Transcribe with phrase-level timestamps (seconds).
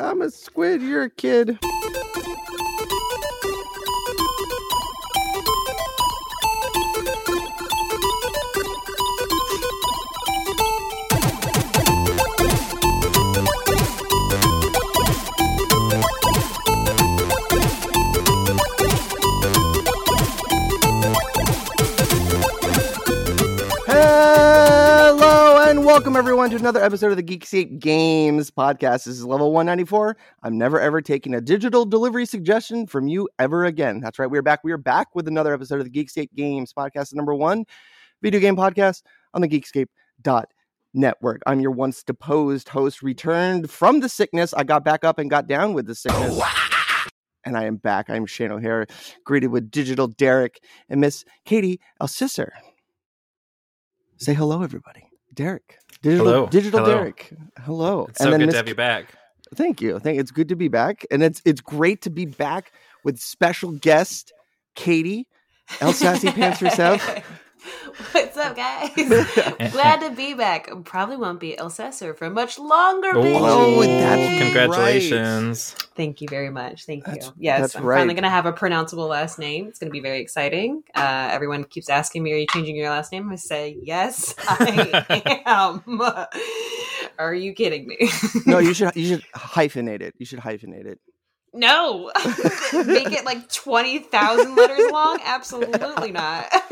[0.00, 0.80] I'm a squid.
[0.80, 1.58] You're a kid.
[26.10, 29.04] Welcome everyone to another episode of the Geekscape Games podcast.
[29.04, 30.16] This is level 194.
[30.42, 34.00] I'm never ever taking a digital delivery suggestion from you ever again.
[34.00, 34.28] That's right.
[34.28, 34.64] We're back.
[34.64, 37.64] We are back with another episode of the Geekscape Games podcast, the number one
[38.22, 39.02] video game podcast
[39.34, 39.86] on the Geekscape
[40.20, 40.48] dot
[40.94, 41.42] network.
[41.46, 44.52] I'm your once deposed host, returned from the sickness.
[44.52, 46.32] I got back up and got down with the sickness.
[46.32, 47.06] Oh,
[47.44, 48.10] and I am back.
[48.10, 48.88] I'm Shane O'Hare,
[49.24, 52.48] greeted with digital Derek and Miss Katie Elsesser.
[54.16, 55.04] Say hello, everybody.
[55.32, 55.78] Derek.
[56.02, 56.46] Digital, Hello.
[56.46, 56.94] Digital Hello.
[56.94, 57.32] Derek.
[57.58, 58.06] Hello.
[58.08, 59.14] It's so good Miss to have you back.
[59.54, 59.98] Thank you.
[59.98, 61.04] Thank it's good to be back.
[61.10, 62.72] And it's it's great to be back
[63.04, 64.32] with special guest
[64.74, 65.26] Katie.
[65.80, 67.06] El Sassy Pants herself.
[68.12, 68.90] What's up, guys?
[69.72, 70.70] Glad to be back.
[70.84, 73.10] Probably won't be Elsesser for much longer.
[73.14, 73.98] Oh, bitches.
[73.98, 75.72] that's congratulations.
[75.94, 76.86] Thank you very much.
[76.86, 77.20] Thank you.
[77.38, 77.98] Yes, I'm right.
[77.98, 79.66] finally going to have a pronounceable last name.
[79.66, 80.82] It's going to be very exciting.
[80.94, 85.42] Uh, everyone keeps asking me, "Are you changing your last name?" I say, "Yes, I
[85.46, 85.82] am."
[87.18, 88.10] Are you kidding me?
[88.46, 90.14] No, you should you should hyphenate it.
[90.18, 91.00] You should hyphenate it.
[91.52, 92.10] No.
[92.72, 95.18] Make it like twenty thousand letters long?
[95.24, 96.46] Absolutely not.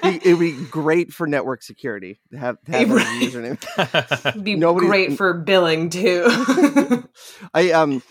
[0.00, 3.04] It would be great for network security to have, to have a Right.
[3.20, 4.24] username.
[4.26, 6.24] It'd be Nobody- great for billing too.
[7.52, 8.02] I um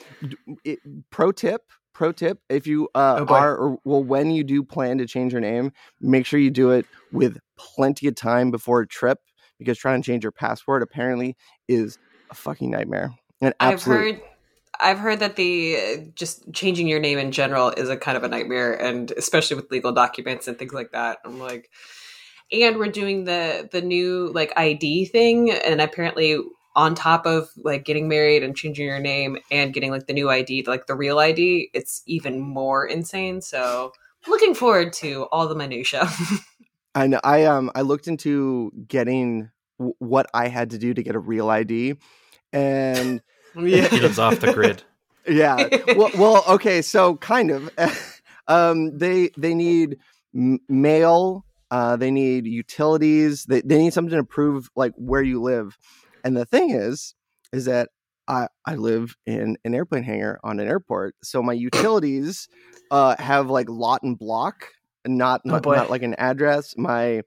[0.63, 0.79] it,
[1.09, 1.61] pro tip
[1.93, 5.31] pro tip if you uh Oh, are or well when you do plan to change
[5.31, 9.17] your name make sure you do it with plenty of time before a trip
[9.57, 11.35] because trying to change your password apparently
[11.67, 11.97] is
[12.29, 14.21] a fucking nightmare and I've heard
[14.79, 18.27] I've heard that the just changing your name in general is a kind of a
[18.27, 21.19] nightmare and especially with legal documents and things like that.
[21.25, 21.69] I'm like
[22.51, 26.37] and we're doing the the new like ID thing and apparently
[26.75, 30.29] on top of like getting married and changing your name and getting like the new
[30.29, 33.91] ID like the real ID it's even more insane so
[34.27, 36.07] looking forward to all the minutia
[36.95, 41.03] I know I um I looked into getting w- what I had to do to
[41.03, 41.95] get a real ID
[42.53, 43.21] and
[43.65, 44.83] he lives off the grid.
[45.27, 45.67] yeah.
[45.95, 47.69] Well, well okay so kind of.
[48.49, 49.97] Um they they need
[50.33, 55.41] m- mail uh they need utilities they, they need something to prove like where you
[55.41, 55.77] live.
[56.23, 57.13] And the thing is
[57.51, 57.89] is that
[58.25, 62.47] i i live in an airplane hangar on an airport so my utilities
[62.89, 64.69] uh have like lot and block
[65.05, 66.75] not Oh, not like an address.
[66.77, 67.21] My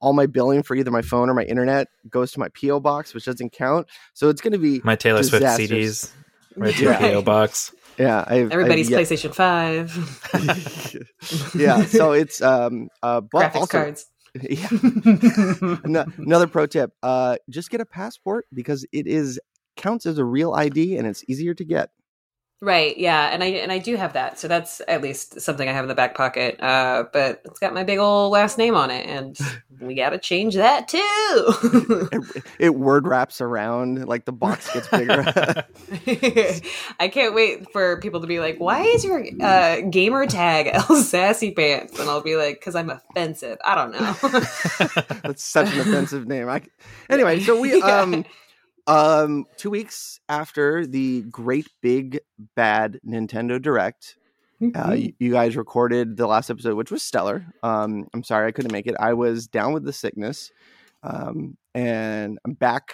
[0.00, 3.14] all my billing for either my phone or my internet goes to my po box
[3.14, 3.86] which doesn't count.
[4.14, 6.10] So it's going to be My Taylor Swift CDs
[6.56, 6.98] right to your Yeah.
[6.98, 7.72] PO box.
[7.98, 14.06] yeah I've, everybody's I've PlayStation 5 yeah so it's um uh but graphics also cards.
[14.34, 14.68] Yeah.
[15.84, 19.40] Ano- another pro tip uh just get a passport because it is
[19.76, 21.90] counts as a real id and it's easier to get
[22.62, 25.72] Right, yeah, and I and I do have that, so that's at least something I
[25.72, 26.60] have in the back pocket.
[26.60, 29.38] Uh, but it's got my big old last name on it, and
[29.80, 30.98] we got to change that too.
[32.12, 35.24] it, it word wraps around like the box gets bigger
[37.00, 40.96] I can't wait for people to be like, "Why is your uh, gamer tag El
[40.96, 44.12] Sassy Pants?" And I'll be like, "Because I'm offensive." I don't know.
[45.22, 46.60] that's such an offensive name I,
[47.08, 48.26] anyway so we um
[48.86, 52.20] um two weeks after the great big
[52.56, 54.16] bad nintendo direct
[54.74, 57.46] Uh, you, you guys recorded the last episode, which was stellar.
[57.62, 58.94] Um, I'm sorry I couldn't make it.
[59.00, 60.50] I was down with the sickness,
[61.02, 62.92] um, and I'm back.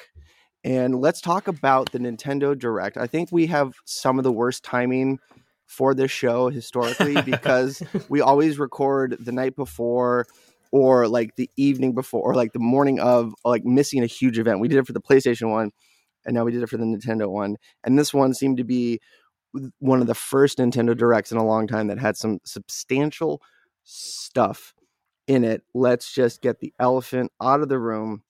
[0.62, 2.96] And let's talk about the Nintendo Direct.
[2.96, 5.18] I think we have some of the worst timing
[5.66, 10.26] for this show historically because we always record the night before
[10.72, 14.60] or like the evening before or like the morning of like missing a huge event.
[14.60, 15.70] We did it for the PlayStation one
[16.26, 17.56] and now we did it for the Nintendo one.
[17.84, 19.00] And this one seemed to be
[19.78, 23.40] one of the first Nintendo Directs in a long time that had some substantial
[23.84, 24.74] stuff
[25.26, 25.62] in it.
[25.72, 28.22] Let's just get the elephant out of the room.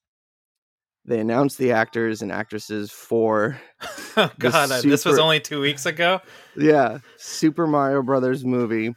[1.04, 3.60] They announced the actors and actresses for
[4.16, 6.20] oh God, uh, this was only two weeks ago.
[6.56, 8.94] yeah Super Mario Brothers movie.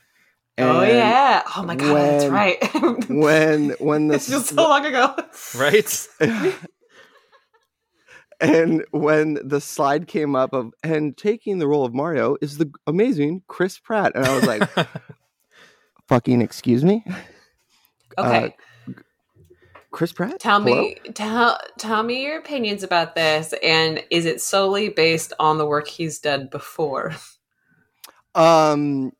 [0.59, 1.43] Oh yeah!
[1.55, 2.57] Oh my god, that's right.
[3.09, 5.15] When when the it feels so long ago.
[5.55, 6.07] Right?
[8.39, 12.71] and when the slide came up of and taking the role of Mario is the
[12.87, 14.69] amazing Chris Pratt, and I was like,
[16.07, 17.03] "Fucking excuse me."
[18.17, 18.55] Okay.
[19.91, 20.39] Chris Pratt.
[20.39, 20.83] Tell Hello?
[20.83, 25.65] me, tell tell me your opinions about this, and is it solely based on the
[25.65, 27.13] work he's done before?
[28.35, 29.11] Um,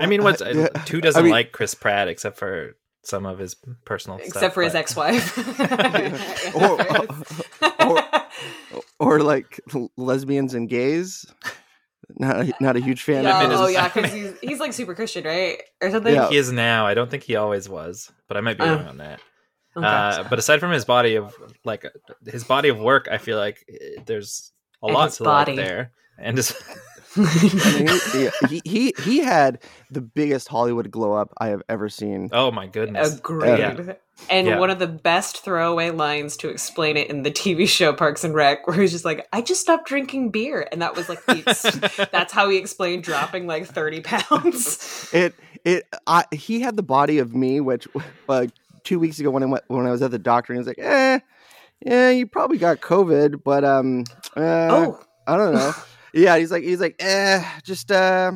[0.00, 3.38] I mean, what's uh, who doesn't I mean- like Chris Pratt except for some of
[3.38, 4.28] his personal stuff?
[4.28, 5.36] Except for his ex-wife.
[6.54, 8.02] Or- or-
[8.98, 9.60] or like
[9.96, 11.24] lesbians and gays?
[12.16, 13.24] Not a, not a huge fan.
[13.24, 15.90] Yeah, I mean, of oh his- yeah, because he's he's like super Christian, right, or
[15.90, 16.14] something.
[16.14, 16.28] Yeah.
[16.28, 16.86] He is now.
[16.86, 18.76] I don't think he always was, but I might be Oh.
[18.76, 19.20] wrong on that.
[19.76, 19.86] Okay.
[19.86, 21.34] Uh, but aside from his body of
[21.64, 21.84] like
[22.26, 24.52] his body of work, I feel like eh, there's
[24.82, 25.56] a And lot to body.
[25.56, 25.92] like there.
[26.18, 26.54] And just
[27.16, 31.88] I mean, he, he he he had the biggest Hollywood glow up I have ever
[31.88, 32.28] seen.
[32.32, 33.58] oh my goodness, Agreed.
[33.58, 33.94] Yeah.
[34.30, 34.58] And Yeah.
[34.60, 38.32] one of the best throwaway lines to explain it in the TV show Parks and
[38.34, 42.08] Rec, where he's just like, "I just stopped drinking beer," and that was like, the
[42.12, 45.08] that's how he explained dropping like thirty pounds.
[45.12, 45.34] It
[45.64, 47.88] it I he had the body of me, which
[48.28, 48.50] like
[48.84, 50.68] two weeks ago when I went when I was at the doctor, and he was
[50.68, 51.18] like, eh,
[51.84, 54.04] yeah, you probably got COVID, but um,
[54.36, 54.40] uh,
[54.70, 55.72] oh, I don't know.
[56.14, 58.32] Yeah, he's like he's like, eh, just uh,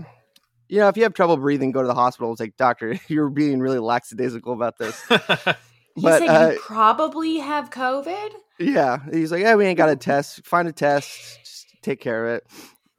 [0.69, 2.31] you know, if you have trouble breathing, go to the hospital.
[2.33, 5.01] It's like, doctor, you're being really lackadaisical about this.
[5.09, 8.31] he But, said uh, you probably have COVID.
[8.59, 10.45] Yeah, he's like, yeah, we ain't got a test.
[10.45, 12.47] Find a test, just take care of it.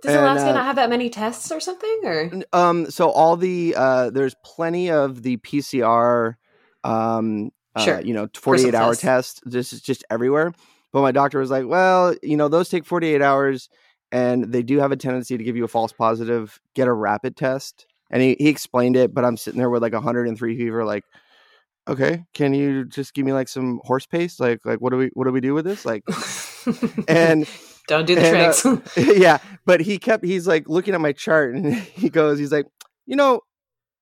[0.01, 1.99] Does and, Alaska uh, not have that many tests or something?
[2.05, 6.35] Or Um, so all the uh, there's plenty of the PCR,
[6.85, 7.97] um, Sure.
[7.97, 9.01] uh, you know, 48 hour tests.
[9.01, 9.41] test.
[9.45, 10.53] This is just everywhere.
[10.91, 13.69] But my doctor was like, well, you know, those take 48 hours,
[14.11, 16.59] and they do have a tendency to give you a false positive.
[16.75, 19.13] Get a rapid test, and he he explained it.
[19.13, 21.03] But I'm sitting there with like 103 fever, like.
[21.87, 24.39] Okay, can you just give me like some horse paste?
[24.39, 25.85] Like, like what do we what do we do with this?
[25.85, 26.03] Like,
[27.07, 27.47] and
[27.89, 28.97] don't do the and, uh, tricks.
[29.17, 32.67] yeah, but he kept he's like looking at my chart and he goes, he's like,
[33.07, 33.41] you know,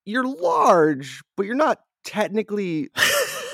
[0.05, 2.89] you're large, but you're not technically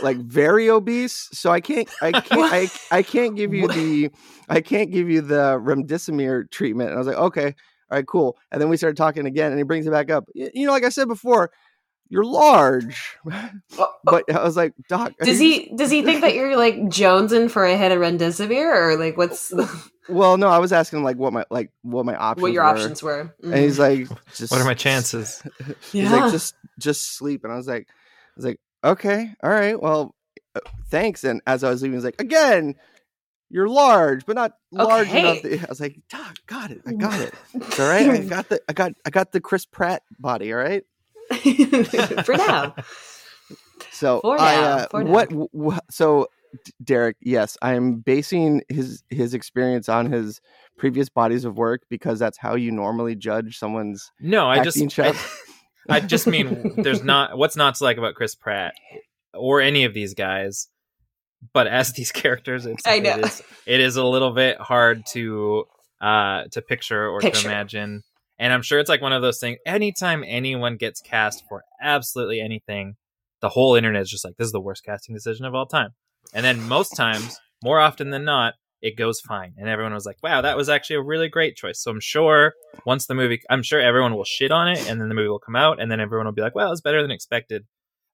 [0.04, 2.54] like very obese, so I can't I can't
[2.92, 4.12] I, I can't give you the
[4.50, 6.90] I can't give you the remdesivir treatment.
[6.90, 8.38] And I was like, okay, all right, cool.
[8.52, 10.26] And then we started talking again, and he brings it back up.
[10.34, 11.52] You know, like I said before,
[12.10, 16.22] you're large, uh, uh, but I was like, doc, Does you he does he think
[16.22, 19.54] that you're like jonesing for a hit of remdesivir or like oh, what's
[20.10, 22.64] Well, no, I was asking him like what my like what my options what your
[22.64, 22.70] were.
[22.70, 23.34] options were?
[23.42, 24.12] And he's mm-hmm.
[24.12, 25.42] like, just what are my chances?
[25.92, 26.24] He's Yeah.
[26.24, 27.44] like, just just sleep.
[27.46, 30.16] And I was like, I was like, okay, all right, well,
[30.56, 30.60] uh,
[30.90, 31.24] thanks.
[31.24, 32.76] And as I was leaving, he was like, again,
[33.50, 35.38] you're large, but not large enough.
[35.40, 35.58] Okay.
[35.58, 37.34] That, I was like, Doc, got it, I got it.
[37.54, 38.10] It's all right.
[38.10, 40.52] I got the, I got, I got the Chris Pratt body.
[40.54, 40.84] All right.
[42.26, 42.76] for now.
[43.92, 45.12] So For I, now, uh, for now.
[45.12, 46.28] what, wh- so
[46.84, 50.42] Derek, yes, I am basing his his experience on his
[50.78, 55.00] previous bodies of work because that's how you normally judge someone's No, I acting just
[55.00, 55.53] I, chef.
[55.90, 58.74] I just mean there's not what's not to like about Chris Pratt
[59.34, 60.68] or any of these guys,
[61.54, 63.18] but as these characters, it's, I know.
[63.18, 65.66] It, is, it is a little bit hard to
[66.02, 67.42] uh to picture or Picture.
[67.42, 68.04] to imagine.
[68.40, 69.60] And I'm sure it's like one of those things.
[69.66, 72.96] Anytime anyone gets cast for absolutely anything,
[73.42, 75.92] the whole internet is just like, "This is the worst casting decision of all time."
[76.34, 80.18] And then most times, more often than not, it goes fine, and everyone was like,
[80.22, 82.54] "Wow, that was actually a really great choice." So I'm sure
[82.86, 85.40] once the movie, I'm sure everyone will shit on it, and then the movie will
[85.40, 87.64] come out, and then everyone will be like, "Well, it's better than expected."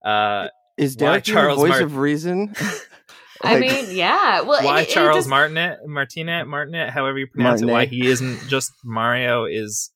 [0.05, 2.53] Uh, Is why Derek the Charles voice Mart- of reason?
[3.41, 4.41] I mean, yeah.
[4.41, 8.05] Well, why it- it Charles just- Martinet, Martinet, Martinet, however you pronounce it, why he
[8.07, 9.91] isn't just Mario is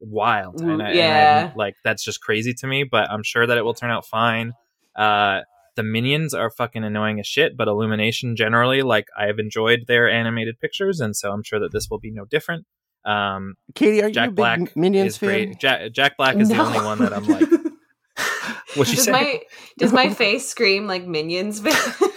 [0.00, 1.48] wild, and, I, and Yeah.
[1.52, 2.84] I'm, like that's just crazy to me.
[2.84, 4.52] But I'm sure that it will turn out fine.
[4.96, 5.40] Uh,
[5.76, 10.58] the minions are fucking annoying as shit, but Illumination generally, like I've enjoyed their animated
[10.60, 12.66] pictures, and so I'm sure that this will be no different.
[13.04, 15.28] Um, Katie, are you a Jack big Black Minions is fan?
[15.28, 15.58] great.
[15.58, 17.48] Jack, Jack Black is the only one that I'm like.
[18.76, 19.12] What you does say?
[19.12, 19.40] my
[19.78, 21.60] does my face scream like minions?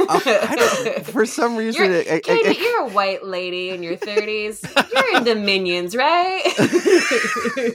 [0.09, 3.83] I don't- for some reason, You're, it, it- Katie, it- you're a white lady in
[3.83, 4.63] your thirties.
[4.93, 6.43] You're into minions, right?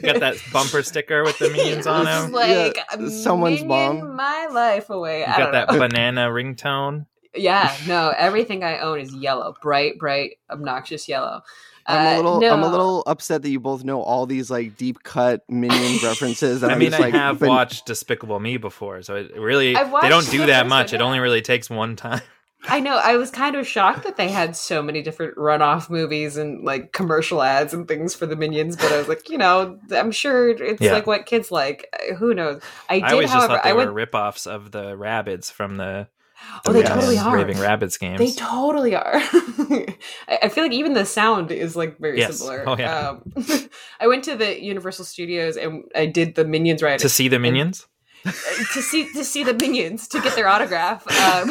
[0.03, 2.33] Got that bumper sticker with the minions on It's him.
[2.33, 4.17] Like Yeah, uh, someone's minion mom.
[4.17, 5.21] my life away.
[5.21, 5.79] You I got that know.
[5.79, 7.07] banana ringtone.
[7.35, 11.41] Yeah, no, everything I own is yellow, bright, bright, obnoxious yellow.
[11.87, 14.77] I'm a Uh, little, I'm a little upset that you both know all these like
[14.77, 16.63] deep cut Minions references.
[16.63, 19.37] And I I'm mean, just, I like, have been- watch Despicable Me before, so it
[19.37, 20.93] really I've they don't do that first much.
[20.93, 22.21] one, It only really takes one time.
[22.69, 22.97] I know.
[22.97, 26.93] I was kind of shocked that they had so many different runoff movies and like
[26.93, 28.77] commercial ads and things for the minions.
[28.77, 30.93] But I was like, you know, I'm sure it's Yeah.
[30.93, 31.89] like what kids like.
[31.93, 32.63] Uh, Who knows?
[32.89, 34.13] I did, I always just however, thought they I were went.
[34.13, 36.22] ripoffs of the rabbits from the, the
[36.67, 37.35] Oh, they totally are.
[37.35, 38.19] Raving Rabbids games.
[38.19, 39.15] They totally are.
[39.17, 39.97] I
[40.45, 42.39] I feel like even the sound is like very Yes.
[42.39, 42.65] similar.
[42.69, 43.11] Oh, yeah.
[43.11, 43.69] Um,
[44.01, 47.01] I went to the Universal Studios and I did the Minions ride.
[47.01, 47.87] to see the minions.
[48.25, 51.05] to see to see the minions to get their autograph.
[51.11, 51.51] Um,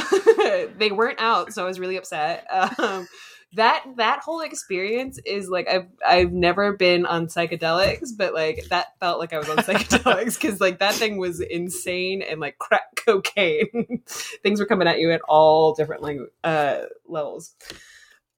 [0.77, 2.45] they weren't out, so I was really upset.
[2.79, 3.07] Um,
[3.53, 8.97] that that whole experience is like I've I've never been on psychedelics, but like that
[8.99, 12.95] felt like I was on psychedelics because like that thing was insane and like crack
[13.05, 14.01] cocaine.
[14.43, 17.53] Things were coming at you at all different like uh, levels.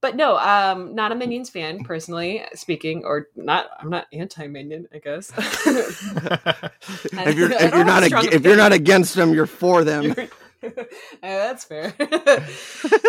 [0.01, 3.67] But no, um, not a Minions fan personally speaking, or not.
[3.79, 5.31] I'm not anti Minion, I guess.
[5.37, 10.11] if you're if don't you're not ag- if you're not against them, you're for them.
[10.11, 10.25] Uh,
[11.21, 11.93] that's fair.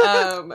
[0.07, 0.49] um,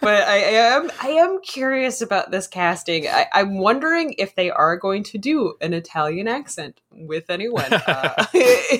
[0.00, 3.06] but I, I am I am curious about this casting.
[3.06, 8.26] I, I'm wondering if they are going to do an Italian accent with anyone, uh,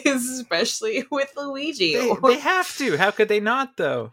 [0.07, 1.95] especially with Luigi.
[1.97, 2.97] they, they have to.
[2.97, 4.13] How could they not though?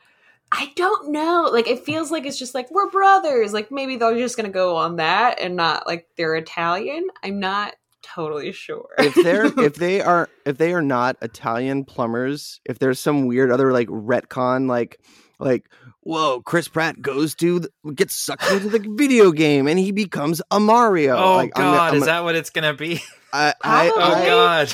[0.51, 1.49] I don't know.
[1.51, 3.53] Like it feels like it's just like we're brothers.
[3.53, 7.07] Like maybe they're just gonna go on that and not like they're Italian.
[7.23, 7.73] I'm not
[8.13, 8.87] totally sure.
[8.97, 13.51] if they're if they are if they are not Italian plumbers, if there's some weird
[13.51, 14.99] other like retcon like
[15.39, 15.67] like
[16.01, 20.41] whoa, Chris Pratt goes to the, gets sucked into the video game and he becomes
[20.51, 21.15] a Mario.
[21.17, 23.01] Oh like, I'm God, I'm is that what it's gonna be?
[23.33, 24.73] I, I, Oh I- God,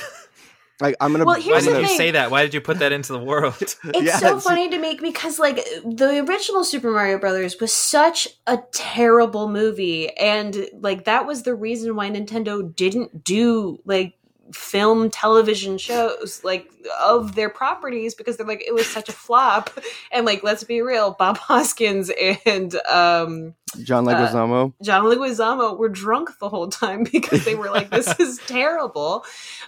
[0.81, 1.25] like I'm gonna.
[1.25, 2.31] Well, why here's did the you say that?
[2.31, 3.55] Why did you put that into the world?
[3.61, 7.71] It's Yeah, so it's- funny to me because like the original Super Mario Brothers was
[7.71, 14.15] such a terrible movie and like that was the reason why Nintendo didn't do like
[14.53, 19.69] film television shows like of their properties because they're like it was such a flop
[20.11, 22.11] and like let's be real Bob Hoskins
[22.45, 24.73] and um John uh, Leguizamo.
[24.83, 29.23] John Leguizamo were drunk the whole time because they were like, "This is terrible."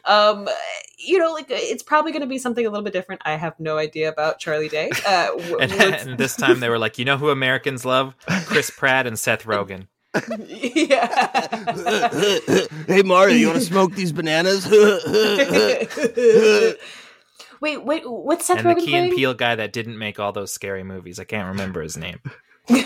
[0.05, 0.49] Um,
[0.97, 3.21] you know, like it's probably going to be something a little bit different.
[3.25, 4.89] I have no idea about Charlie Day.
[5.07, 8.15] Uh, and, and this time they were like, you know who Americans love?
[8.45, 9.87] Chris Pratt and Seth Rogen.
[10.37, 11.49] Yeah.
[12.87, 14.67] hey Mario, you want to smoke these bananas?
[17.61, 19.11] wait, wait, what's Seth and the Rogen Key and?
[19.13, 21.19] Peele guy that didn't make all those scary movies.
[21.19, 22.19] I can't remember his name.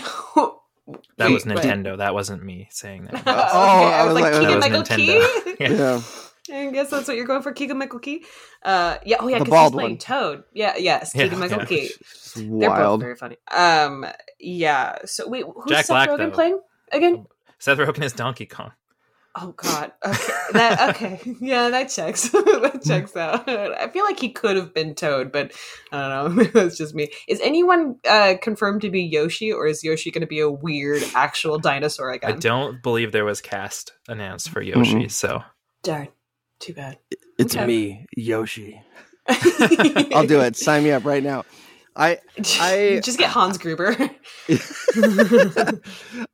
[1.18, 1.58] That Wait, was what?
[1.58, 1.98] Nintendo.
[1.98, 3.14] That wasn't me saying that.
[3.26, 5.54] oh, I I was was like, like, Keegan Michael was Key.
[5.60, 6.00] Yeah.
[6.48, 6.50] yeah.
[6.50, 8.24] I guess that's what you're going for, Keegan Michael Key.
[8.62, 9.98] Uh, yeah, oh yeah, because he's playing one.
[9.98, 10.44] Toad.
[10.54, 11.64] Yeah, yes, Yeah, Keegan Michael yeah.
[11.66, 11.90] Key.
[12.00, 13.36] It's They're both very funny.
[13.54, 14.06] Um,
[14.40, 14.96] yeah.
[15.04, 16.30] So wait, who's Jack Seth Black, Rogen though.
[16.30, 16.60] playing
[16.92, 17.26] again?
[17.58, 18.72] Seth Rogen is Donkey Kong.
[19.40, 19.92] Oh God.
[20.04, 20.32] Okay.
[20.52, 21.20] That okay.
[21.40, 22.28] Yeah, that checks.
[22.30, 23.48] that checks out.
[23.48, 25.52] I feel like he could have been Toad, but
[25.92, 26.44] I don't know.
[26.54, 27.10] That's just me.
[27.28, 31.02] Is anyone uh, confirmed to be Yoshi, or is Yoshi going to be a weird
[31.14, 32.28] actual dinosaur again?
[32.28, 32.40] I again?
[32.40, 35.42] don't believe there was cast announced for Yoshi, so
[35.82, 36.08] Darn.
[36.58, 36.98] Too bad.
[37.38, 37.66] It's Okay.
[37.66, 38.82] me, Yoshi.
[39.28, 40.56] I'll do it.
[40.56, 41.44] Sign me up right now.
[41.98, 42.18] I
[42.60, 43.96] I- just get Hans Gruber.
[44.48, 45.74] I,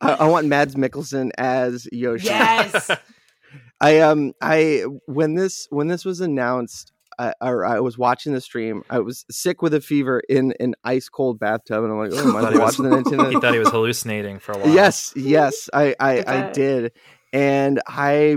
[0.01, 2.27] I want Mads Mikkelsen as Yoshi.
[2.27, 2.91] yes.
[3.81, 8.41] I um I when this when this was announced, I, or I was watching the
[8.41, 8.83] stream.
[8.89, 12.29] I was sick with a fever in an ice cold bathtub, and I'm like, oh,
[12.29, 14.69] am I Thought he was- watching the he thought he was hallucinating for a while.
[14.69, 16.93] yes, yes, I I, I did,
[17.33, 18.37] and I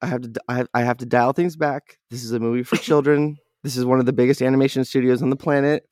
[0.00, 1.98] I have to d- I have, I have to dial things back.
[2.10, 3.38] This is a movie for children.
[3.62, 5.84] This is one of the biggest animation studios on the planet.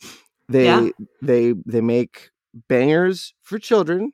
[0.48, 0.88] They Yeah.
[1.22, 2.30] they they make
[2.68, 4.12] bangers for children.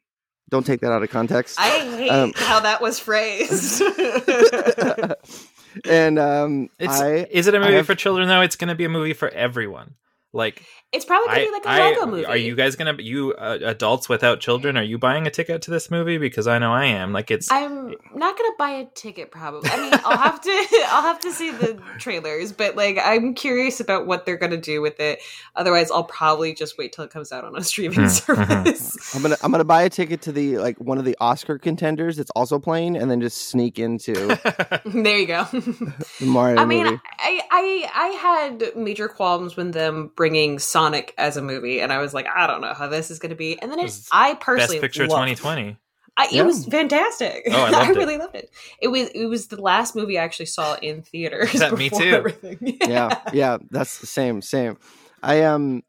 [0.50, 1.59] Don't take that out of context.
[1.61, 3.83] I hate Um, how that was phrased.
[5.88, 8.40] and um, It's, I is it a movie have- for children though?
[8.40, 9.95] It's going to be a movie for everyone.
[10.32, 12.25] Like, it's probably gonna I, be like a I- Lego movie.
[12.25, 14.76] are you guys going to you uh, adults without children?
[14.76, 16.18] Are you buying a ticket to this movie?
[16.18, 17.12] Because I know I am.
[17.12, 19.32] Like, it's I'm not gonna buy a ticket.
[19.32, 19.68] Probably.
[19.70, 20.50] I mean, I'll have to.
[20.88, 24.80] I'll have to see the trailers, but like, I'm curious about what they're gonna do
[24.80, 25.18] with it.
[25.56, 29.14] Otherwise, I'll probably just wait till it comes out on a streaming Hmm, service.
[29.16, 32.16] I'm gonna I'm gonna buy a ticket to the like one of the Oscar contenders
[32.16, 34.12] that's also playing, and then just sneak into
[34.84, 35.44] there you go.
[35.52, 37.00] the Mario I mean, movie.
[37.18, 41.96] I, I I had major qualms when them bringing Sonic as a movie, and I
[41.96, 43.58] was like, I don't know how this is going to be.
[43.58, 45.78] And then It it, was I best personally picture 2020.
[46.18, 46.42] I, it Yeah.
[46.42, 47.44] was fantastic.
[47.50, 47.96] Oh, I loved it.
[47.96, 48.50] really loved it.
[48.82, 51.52] It was it was the last movie I actually saw in theaters.
[51.54, 52.04] That- me too.
[52.04, 52.58] Everything.
[52.86, 54.76] yeah, yeah, that's the same, same.
[55.22, 55.84] I um,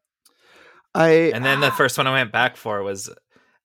[0.94, 3.10] I And then the first one I went back for was,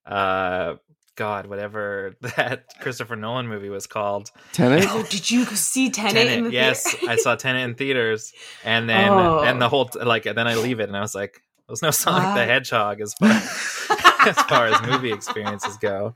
[0.04, 0.74] uh,
[1.18, 4.30] God, whatever that Christopher Nolan movie was called.
[4.52, 4.84] Tenet.
[4.88, 6.94] Oh, did you see Tenet, in the Yes.
[7.06, 8.32] I saw Tenet in theaters,
[8.64, 9.40] and then Oh.
[9.40, 12.34] and the whole like then I leave it, and I was like, "There's no Sonic
[12.36, 13.28] the Hedgehog as far
[14.28, 16.14] as far as movie experiences go."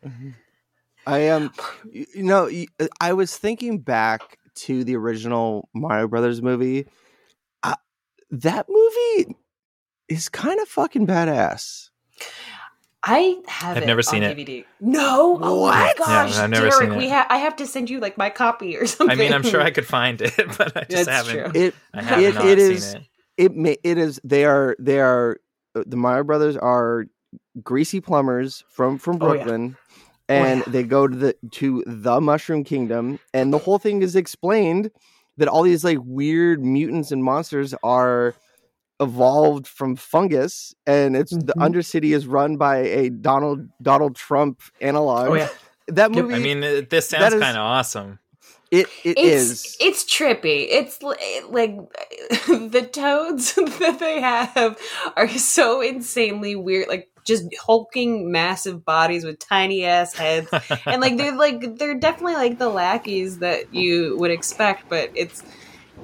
[1.04, 1.52] I um,
[1.92, 2.48] you know,
[3.00, 6.86] I was thinking back to the original Mario Brothers movie.
[7.64, 7.74] Uh,
[8.30, 9.34] that movie
[10.08, 11.88] is kind of fucking badass.
[13.04, 14.38] I have I've it never seen on it.
[14.38, 14.64] DVD.
[14.80, 15.98] No, oh my What?
[15.98, 17.10] gosh, Yeah, I've never Derek, seen we it.
[17.10, 19.10] ha- I have to send you like my copy or something.
[19.10, 21.52] I mean, I'm sure I could find it, but I just That's haven't.
[21.52, 21.60] true.
[21.62, 23.02] It I have It- not it seen is- it.
[23.36, 25.38] it may, it is they are they are
[25.74, 27.06] uh, the Meyer brothers are
[27.62, 29.42] greasy plumbers from from Oh, yeah.
[29.42, 29.76] Brooklyn.
[30.28, 30.64] And yeah.
[30.72, 34.90] they go to the to the Mushroom Kingdom, and the whole thing is explained
[35.38, 38.34] that all these like weird mutants and monsters are
[39.02, 41.66] evolved from fungus, and it's the Mhm.
[41.74, 45.28] Undercity is run by a Donald Donald Trump analog.
[45.30, 45.48] Oh yeah,
[45.88, 48.18] That movie, I mean, it, this sounds is- kind of awesome.
[48.70, 49.76] it it it's is.
[49.80, 50.66] it's trippy.
[50.70, 51.76] It's like
[52.46, 54.78] the toads that they have
[55.16, 56.88] are so insanely weird.
[56.88, 60.48] Like just hulking, massive bodies with tiny ass heads,
[60.86, 65.42] and like they're like they're definitely like the lackeys that you would expect, but it's.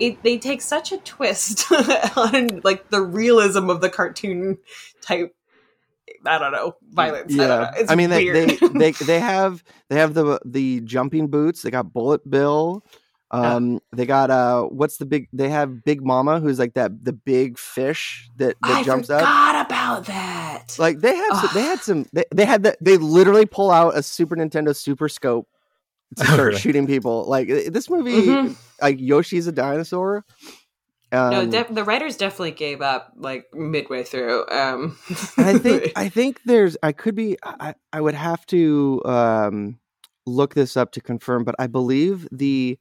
[0.00, 1.70] It, they take such a twist
[2.16, 4.58] on like the realism of the cartoon
[5.00, 5.34] type
[6.26, 7.34] I don't know violence.
[7.34, 7.70] I, don't know.
[7.76, 11.62] It's I mean they, they they they have they have the the jumping boots.
[11.62, 12.84] They got Bullet Bill.
[13.30, 15.28] Um, they got uh, what's the big?
[15.32, 19.20] They have Big Mama, who's like that the big fish that that I jumps up.
[19.20, 20.76] forgot about that.
[20.78, 23.96] Like they have some, they had some they, they had that they literally pull out
[23.96, 25.46] a Super Nintendo Super Scope
[26.16, 26.58] to Oh, start really?
[26.60, 27.24] shooting people.
[27.26, 28.56] Like this movie, Mhm.
[28.80, 30.24] like Yoshi's a dinosaur.
[31.10, 34.46] Um, no, def- the writers definitely gave up like midway through.
[34.50, 34.98] Um,
[35.38, 39.78] I think I think there's I could be I, I would have to um
[40.26, 42.78] look this up to confirm, but I believe the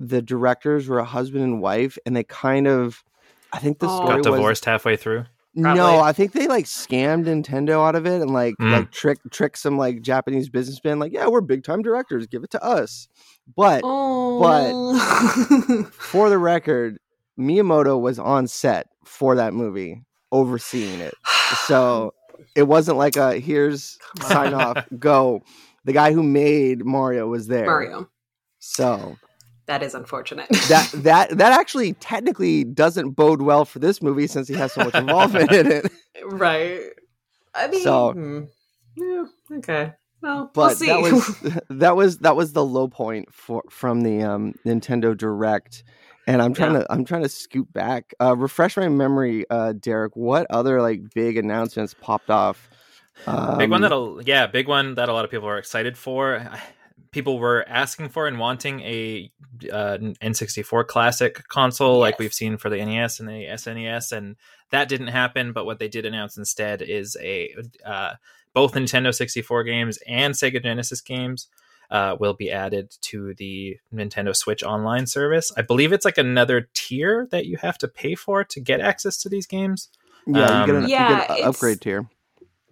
[0.00, 3.02] the directors were a husband and wife, and they kind of
[3.52, 3.96] I think the Oh.
[3.96, 5.24] story Got was divorced halfway through.
[5.62, 5.80] Probably.
[5.80, 8.72] no, I think they like scammed Nintendo out of it and like Mm.
[8.72, 12.50] like trick trick some like Japanese businessmen like yeah we're big time directors give it
[12.52, 13.08] to us,
[13.56, 16.98] but oh, for the record,
[17.38, 21.14] Miyamoto was on set for that movie overseeing it.
[21.66, 22.14] so
[22.54, 25.42] it wasn't like a here's sign off go
[25.84, 28.08] the guy who made mario was there Mario,
[28.58, 29.16] so
[29.68, 30.48] that is unfortunate.
[30.68, 34.82] that that that actually technically doesn't bode well for this movie since he has so
[34.84, 35.86] much involvement in it
[36.24, 36.80] right?
[37.54, 38.44] I mean, So- hmm.
[38.96, 39.24] yeah,
[39.58, 39.92] okay.
[40.20, 40.86] Well, but we'll see.
[40.86, 45.84] that was that was that was the low point for from the um nintendo direct
[46.26, 46.80] and i'm trying Yeah.
[46.80, 51.14] to i'm trying to scoot back uh refresh my memory uh derek what other like
[51.14, 52.68] big announcements popped off
[53.26, 56.44] big one Um, that'll yeah big one that a lot of people are excited for
[57.10, 59.30] people were asking for and wanting a
[59.72, 64.36] uh, n64 classic console like we've seen for the nes and the snes and
[64.70, 68.14] that didn't happen but what they did announce instead is a uh,
[68.52, 71.48] both nintendo 64 games and sega genesis games
[71.90, 75.50] uh, will be added to the Nintendo Switch Online service.
[75.56, 79.16] I believe it's like another tier that you have to pay for to get access
[79.22, 79.88] to these games.
[80.26, 82.06] yeah you get um, an, Yeah, you get an upgrade tier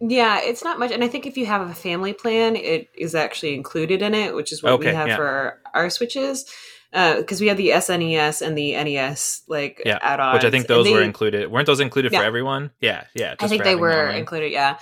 [0.01, 3.15] Yeah, it's not much, and I think if you have a family plan, it is
[3.15, 5.17] actually included in it, which is what we have yeah.
[5.17, 6.45] for our, our switches.
[6.93, 10.91] Because we have the SNES and the NES like Yeah, add-ons, Which I think those
[10.91, 11.51] were included.
[11.51, 12.21] Weren't those included Yeah.
[12.21, 12.71] for everyone?
[12.81, 13.35] Yeah, yeah.
[13.39, 14.79] I think they were included, yeah.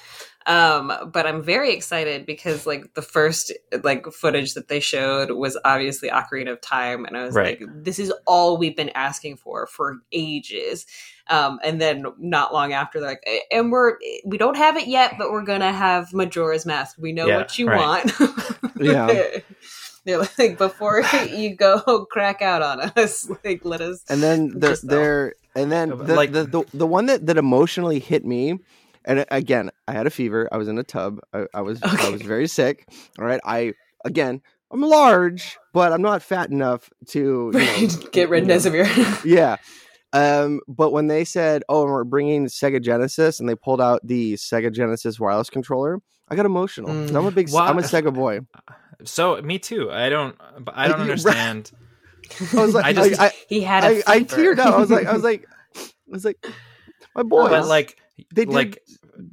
[0.47, 5.59] Um, but I'm very excited because like the first like footage that they showed was
[5.65, 7.61] obviously Ocarina of Time, and I was Right.
[7.61, 10.87] like, this is all we've been asking for for ages.
[11.29, 15.15] Um, and then not long after, they're like, and we're we don't have it yet,
[15.19, 16.97] but we're gonna have Majora's Mask.
[16.99, 17.81] We know Yeah, what you right.
[17.81, 18.13] want.
[18.81, 19.29] Yeah.
[20.05, 24.05] They're like, before you go crack out on us, like let us.
[24.11, 28.01] and then they're, they're and then the, like- the, the the one that that emotionally
[28.01, 28.59] hit me
[29.07, 31.81] and uh, again i had a fever i was in a tub i, I was
[31.83, 33.73] i was very sick all right i
[34.05, 38.57] again i'm large but i'm not fat enough to you know, Get rid you know,
[38.57, 38.87] of your.
[39.25, 39.57] yeah
[40.15, 44.35] um but when they said oh we're bringing sega genesis and they pulled out the
[44.35, 46.01] sega genesis wireless controller
[46.31, 48.41] i got emotional 'cause i'm a big i'm a sega boy
[49.05, 49.91] So me too.
[49.91, 50.35] I don't.
[50.73, 51.71] I don't you- understand.
[52.57, 54.55] i was like I I just- I, He had a I, I fever.
[54.55, 55.47] teared up i was like i was like
[55.77, 56.47] i was like
[57.15, 57.49] my boy.
[57.49, 57.97] But like,
[58.35, 58.83] they did like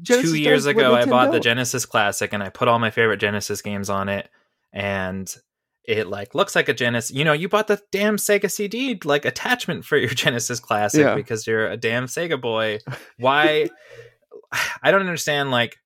[0.02, 2.78] Genesis two years does what ago, I bought the Genesis Classic and I put all
[2.80, 4.30] my favorite Genesis games on it,
[4.74, 5.34] and
[5.86, 7.16] it like looks like a Genesis.
[7.16, 11.16] You know, you bought the damn Sega CD like attachment for your Genesis Classic Yeah.
[11.16, 12.80] because you're a damn Sega boy.
[13.18, 13.70] Why?
[14.84, 15.52] I don't understand.
[15.52, 15.78] Like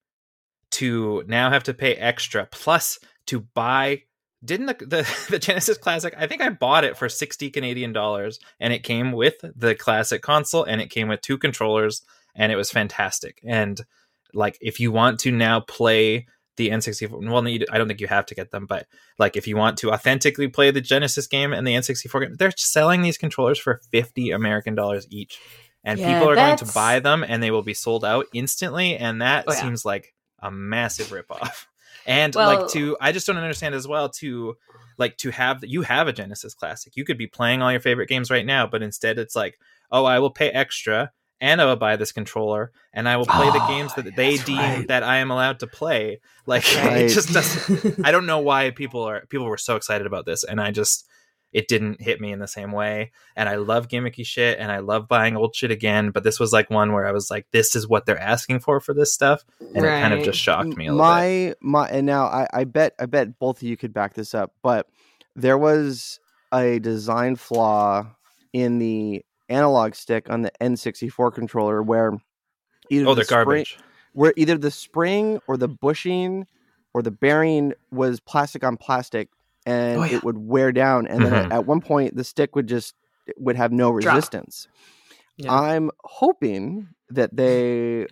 [0.71, 4.03] to now have to pay extra plus to buy.
[4.43, 6.13] Didn't the, the the Genesis Classic?
[6.17, 10.21] I think I bought it for sixty Canadian dollars, and it came with the classic
[10.21, 12.01] console, and it came with two controllers,
[12.36, 13.39] and it was fantastic.
[13.45, 13.79] And
[14.34, 18.07] like, if you want to now play the N64, well, you- I don't think you
[18.07, 18.87] have to get them, but
[19.19, 22.53] like, if you want to authentically play the Genesis game and the N64 game, they're
[22.55, 25.39] selling these controllers for fifty American dollars each,
[25.83, 28.95] and Yeah, people are going to buy them, and they will be sold out instantly,
[28.97, 29.61] and that Oh, yeah.
[29.61, 31.65] seems like a massive ripoff.
[32.07, 34.57] And Well- like to, I just don't understand as well to
[34.99, 36.95] like to have you have a Genesis Classic.
[36.95, 39.57] You could be playing all your favorite games right now, but instead it's like,
[39.91, 43.49] oh, I will pay extra and I will buy this controller and I will play
[43.51, 44.87] the Oh, games that they deem right.
[44.87, 46.19] that I am allowed to play.
[46.45, 47.03] Like Right.
[47.03, 47.99] it just doesn't.
[48.05, 51.07] I don't know why people are people were so excited about this, and I just
[51.53, 53.11] it didn't hit me in the same way.
[53.35, 56.11] And I love gimmicky shit, and I love buying old shit again.
[56.11, 58.79] But this was like one where I was like, this is what they're asking for
[58.81, 59.43] for this stuff,
[59.73, 61.57] and it kind of just shocked me a little bit.
[61.61, 64.33] my my and now I, I bet I bet both of you could back this
[64.33, 64.87] up, but
[65.35, 66.19] there was
[66.53, 68.07] a design flaw
[68.53, 72.13] in the analog stick on the N64 controller where
[72.89, 73.77] either Oh, the they're spring- garbage.
[74.13, 76.47] where either the spring or the bushing
[76.93, 79.29] or the bearing was plastic on plastic
[79.65, 80.17] and Oh, yeah.
[80.17, 81.51] it would wear down and then Mhm.
[81.51, 82.95] at one point the stick would just
[83.38, 84.67] would have no resistance
[85.38, 85.51] Yeah.
[85.51, 88.05] i'm hoping that they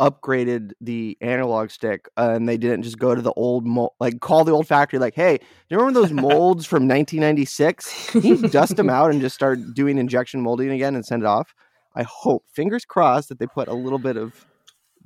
[0.00, 4.20] upgraded the analog stick uh, and they didn't just go to the old mold like
[4.20, 8.36] call the old factory like hey do you remember those molds from 1996 can you
[8.48, 11.54] dust them out and just start doing injection molding again and send it off?
[11.94, 14.46] I hope fingers crossed that they put a little bit of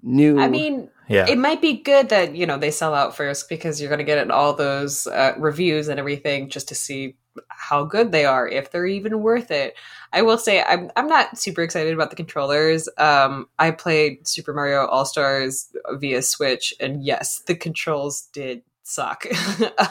[0.03, 3.49] new I mean, Yeah, it might be good that you know they sell out first
[3.49, 7.17] because you're going to get all those uh, reviews and everything just to see
[7.49, 9.75] how good they are if they're even worth it.
[10.13, 12.89] I will say i'm, I'm not super excited about the controllers.
[12.99, 19.25] Um, i played super mario all stars via switch and yes the controls did suck.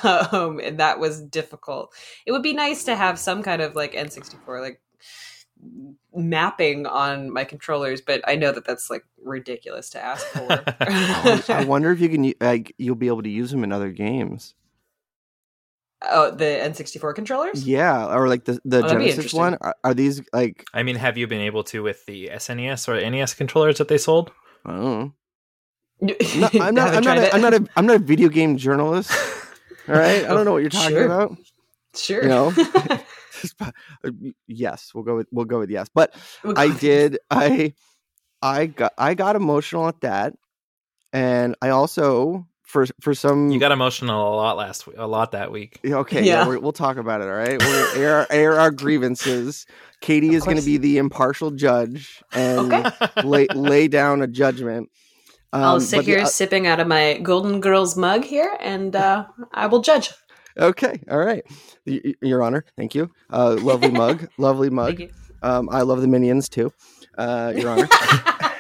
[0.04, 1.94] Um, and that was difficult.
[2.26, 4.82] It would be nice to have some kind of like n64 like
[6.14, 10.48] mapping on my controllers but i know that that's like ridiculous to ask for.
[11.52, 14.56] I wonder if you can like you'll be able to use them in other games.
[16.10, 17.68] Oh, the N64 controllers?
[17.68, 19.56] Yeah, or like the the Oh, that'd Genesis one.
[19.62, 23.10] Are, are these like I mean, have you been able to with the SNES or
[23.10, 24.32] NES controllers that they sold?
[24.66, 25.14] I don't know.
[26.02, 26.96] No, No, I'm not.
[26.96, 27.18] I'm not.
[27.20, 27.68] A, I'm not a.
[27.76, 29.12] I'm not a video game journalist.
[29.88, 30.24] All right.
[30.26, 31.06] I don't know what you're talking Sure.
[31.06, 31.38] about.
[31.96, 32.24] Sure.
[32.24, 32.54] You know?
[33.60, 34.12] Uh,
[34.46, 35.88] yes, we'll go with we'll go with yes.
[35.92, 37.18] But We'll I did.
[37.32, 37.74] I
[38.40, 40.34] I got I got emotional at that,
[41.12, 45.32] and I also for for some You got emotional a lot last week, a lot
[45.34, 45.80] that week.
[45.86, 46.48] Okay, yeah, Yeah.
[46.48, 47.26] we're, we'll talk about it.
[47.26, 49.66] All right, we're gonna air, air our grievances.
[50.00, 52.90] Katie Of is going to be the impartial judge and Okay.
[53.24, 54.90] lay lay down a judgment.
[55.54, 58.96] Um, I'll sit but the here sipping out of my Golden Girls mug here, and
[58.96, 60.10] uh, I will judge.
[60.58, 61.44] okay, all right,
[61.86, 63.12] Y- y- Your Honor, thank you.
[63.30, 64.98] Uh, lovely mug, lovely mug.
[64.98, 65.10] Thank you.
[65.44, 66.72] Um, I love the minions too,
[67.18, 67.90] uh, Your Honor.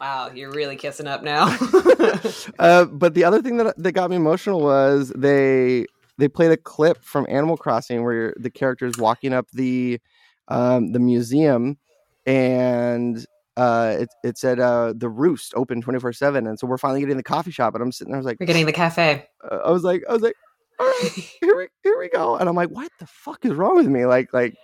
[0.00, 1.46] wow, you're really kissing up now.
[2.58, 5.86] uh, but the other thing that that got me emotional was they
[6.18, 10.00] they played a clip from Animal Crossing where the character is walking up the
[10.48, 11.78] um, the museum,
[12.24, 13.24] and
[13.56, 17.00] uh, it it said uh, the Roost open twenty four seven, and so we're finally
[17.00, 19.26] getting the coffee shop, and I'm sitting there, I was like, We're getting the cafe.
[19.50, 20.36] uh, I was like, I was like,
[20.78, 23.76] all right, here we here we go, and I'm like, what the fuck is wrong
[23.76, 24.06] with me?
[24.06, 24.54] Like like.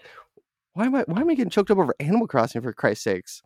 [0.75, 3.43] Why am I why am I getting choked up over Animal Crossing for Christ's sakes?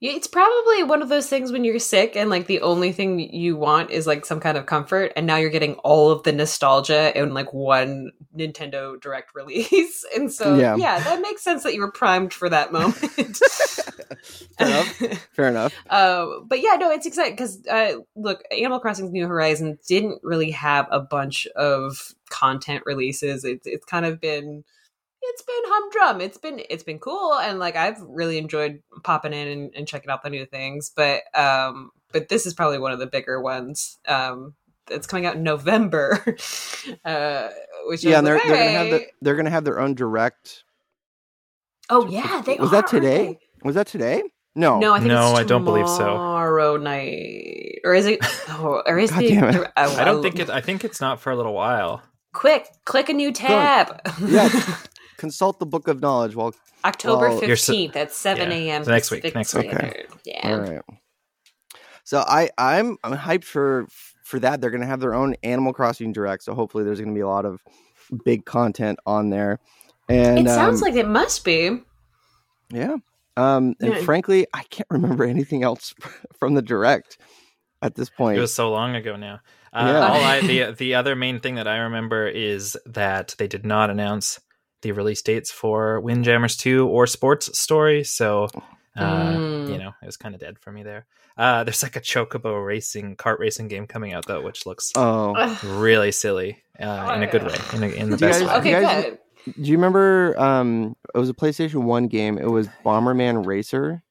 [0.00, 3.20] Yeah, It's probably one of those things when you're sick and like the only thing
[3.20, 6.32] you want is like some kind of comfort, and now you're getting all of the
[6.32, 10.04] nostalgia in like one Nintendo Direct release.
[10.16, 10.76] And so, Yeah.
[10.76, 12.96] yeah, that makes sense that you were primed for that moment.
[14.58, 15.02] Fair enough.
[15.34, 15.74] Fair enough.
[15.88, 20.50] Uh, but yeah, no, it's exciting because uh, look, Animal Crossing's New Horizons didn't really
[20.50, 23.44] have a bunch of content releases.
[23.44, 24.64] It's it's kind of been
[25.22, 26.20] it's been humdrum.
[26.20, 30.10] It's been it's been cool, and like I've really enjoyed popping in and, and checking
[30.10, 30.90] out the new things.
[30.94, 33.98] But um, but this is probably one of the bigger ones.
[34.08, 34.54] Um,
[34.90, 36.24] it's coming out in November.
[37.04, 37.48] uh,
[37.86, 40.64] which Yeah, and they're like, they're gonna have the, they're gonna have their own direct.
[41.88, 43.24] oh yeah, they Was are, that today?
[43.24, 43.38] they?
[43.62, 44.22] Was that today?
[44.54, 44.78] No.
[44.80, 45.98] No, I think No, it's I don't believe so.
[45.98, 48.18] Tomorrow night, or is it?
[48.52, 49.28] Oh, or is God the?
[49.28, 49.52] damn it.
[49.52, 50.50] dir- oh, I don't think it.
[50.50, 52.02] I think it's not for a little while.
[52.34, 54.00] Quick, click a new tab.
[54.26, 54.48] Yeah.
[55.20, 56.34] Consult the book of knowledge.
[56.34, 58.56] While October Well, You're so- fifteenth at seven yeah.
[58.56, 58.84] a.m.
[58.84, 59.66] So next week, next week.
[59.74, 60.06] Okay.
[60.24, 60.50] Yeah.
[60.50, 60.80] all right.
[62.04, 63.86] So I I'm I'm hyped for
[64.24, 64.62] for that.
[64.62, 66.42] They're gonna have their own Animal Crossing direct.
[66.42, 67.60] So hopefully there's gonna be a lot of
[68.24, 69.58] big content on there.
[70.08, 71.80] And it sounds um, like it must be.
[72.70, 72.96] yeah.
[73.36, 74.00] Um, and Yeah.
[74.02, 75.94] frankly, I can't remember anything else
[76.38, 77.18] from the direct
[77.82, 78.38] at this point.
[78.38, 79.40] It was so long ago now.
[79.72, 80.06] Uh, Yeah.
[80.08, 83.90] all I, the the other main thing that I remember is that they did not
[83.90, 84.40] announce
[84.82, 88.48] the release dates for Windjammers 2 or Sports Story, so
[88.96, 89.70] uh, Mm.
[89.72, 91.06] you know it was kind of dead for me there.
[91.36, 95.58] Uh, there's like a chocobo racing kart racing game coming out though, which looks oh,
[95.64, 98.48] really silly uh, in a good way, in, a, in the Do you best guys-
[98.48, 98.54] way.
[98.56, 99.54] okay, you guys- good.
[99.62, 100.34] do you remember?
[100.38, 102.36] Um, it was a PlayStation One game.
[102.36, 104.02] It was Bomberman Racer.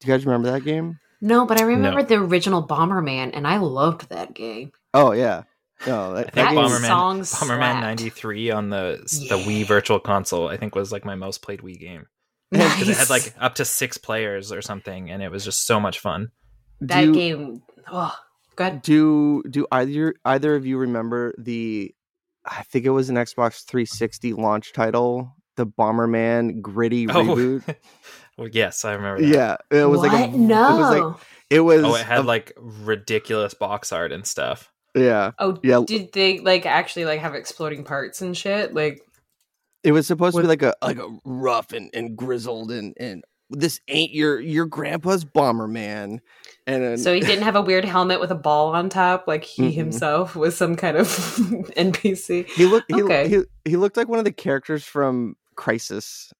[0.00, 0.98] Do you guys remember that game?
[1.20, 4.70] No, but I remember the original Bomberman, and I loved that game.
[4.94, 5.42] Oh yeah.
[5.86, 10.48] No, I that, think That Bomberman song Bomberman '93 on the the Wii Virtual Console,
[10.48, 12.06] I think, was like my most played Wii game
[12.50, 15.78] because it had like up to six players or something, and it was just so
[15.78, 16.28] much fun.
[16.80, 17.62] that do, game.
[17.90, 18.14] Oh,
[18.56, 18.82] go ahead.
[18.82, 21.94] Do do either either of you remember the?
[22.44, 27.12] I think it was an Xbox 360 launch title, the Bomberman Gritty Oh.
[27.36, 27.76] reboot.
[28.38, 29.20] Well, yes, I remember.
[29.20, 29.28] That.
[29.70, 30.12] Yeah, it was what?
[30.12, 30.74] like a, no.
[30.74, 31.84] It was like it was.
[31.84, 34.72] Oh, it had a- like ridiculous box art and stuff.
[34.94, 35.32] Yeah.
[35.38, 35.82] oh, yeah.
[35.86, 38.74] Did they like actually like have exploding parts and shit?
[38.74, 39.00] Like,
[39.84, 43.24] It was supposed to be like a like a rough and, and grizzled and and
[43.50, 46.20] this ain't your your grandpa's bomber man
[46.66, 49.42] and then, so he didn't have a weird helmet with a ball on top, like
[49.44, 49.74] he Mhm.
[49.74, 51.06] himself was some kind of
[51.76, 52.46] NPC.
[52.46, 53.28] he looked he, Okay.
[53.28, 56.30] he he looked like one of the characters from Crisis.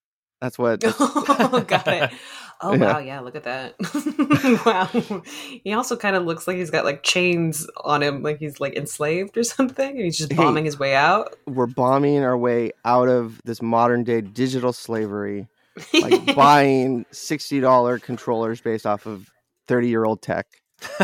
[0.41, 0.83] That's what.
[0.87, 2.11] oh, got it.
[2.61, 2.95] Oh Yeah.
[2.95, 3.75] wow, yeah, look at that.
[4.67, 5.23] wow.
[5.63, 8.75] He also kind of looks like he's got like chains on him, like he's like
[8.75, 10.37] enslaved or something, and he's just Hey.
[10.37, 11.37] bombing his way out.
[11.47, 15.47] We're bombing our way out of this modern day digital slavery,
[15.95, 19.31] like buying sixty dollar controllers based off of
[19.69, 20.47] thirty year old tech.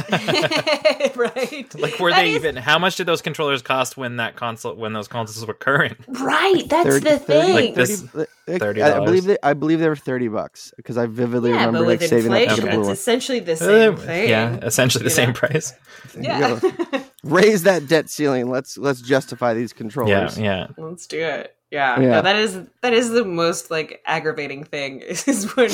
[1.16, 1.66] right.
[1.74, 2.56] Like, were That they is- even?
[2.56, 5.96] How much did those controllers cost when that console when those consoles were current?
[6.08, 7.54] Right, that's 30 the 30 thing.
[7.54, 8.82] Like this- like, $30.
[8.82, 11.86] I I believe they, I believe they were thirty bucks because I vividly yeah, remember
[11.86, 12.70] like with saving up for inflation, the Okay.
[12.76, 12.92] blue it's one.
[12.92, 14.28] essentially the same Uh, thing.
[14.28, 15.34] yeah, essentially the you same know?
[15.34, 15.72] price.
[16.20, 16.60] Yeah.
[17.24, 18.50] raise that debt ceiling.
[18.50, 20.38] Let's let's justify these controllers.
[20.38, 20.66] Yeah, yeah.
[20.84, 21.53] Let's do it.
[21.74, 22.08] Yeah, Yeah.
[22.10, 25.70] No, that is that is the most like aggravating thing is when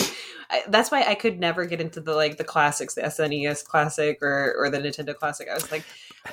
[0.51, 4.23] I, that's why I could never get into the like the classics, the SNES classic
[4.23, 5.49] or or the Nintendo classic.
[5.51, 5.85] I was like,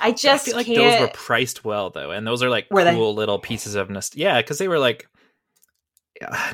[0.02, 0.78] I just I feel like can't.
[0.78, 2.94] those were priced well though, and those are like Were they?
[2.96, 4.22] cool little pieces of nostalgia.
[4.24, 5.08] Yeah, because they were like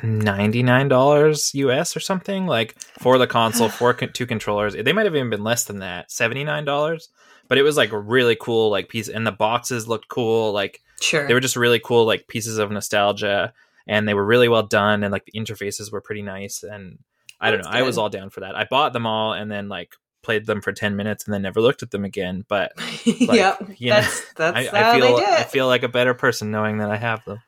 [0.02, 4.74] ninety nine dollars US or something, like for the console, for con- two controllers.
[4.74, 7.08] They might have even been less than that, seventy nine dollars.
[7.48, 10.52] But it was like a really cool like piece, and the boxes looked cool.
[10.52, 11.26] Like sure.
[11.26, 13.52] they were just really cool like pieces of nostalgia,
[13.86, 16.62] and they were really well done, and like the interfaces were pretty nice.
[16.62, 16.98] And
[17.40, 18.56] I don't know, That's I was all down for that.
[18.56, 21.60] I bought them all, and then like played them for ten minutes, and then never
[21.60, 22.44] looked at them again.
[22.48, 22.72] But
[23.04, 25.28] yep, you know, that's that's I, how I feel they did.
[25.28, 27.40] I feel like a better person knowing that I have them.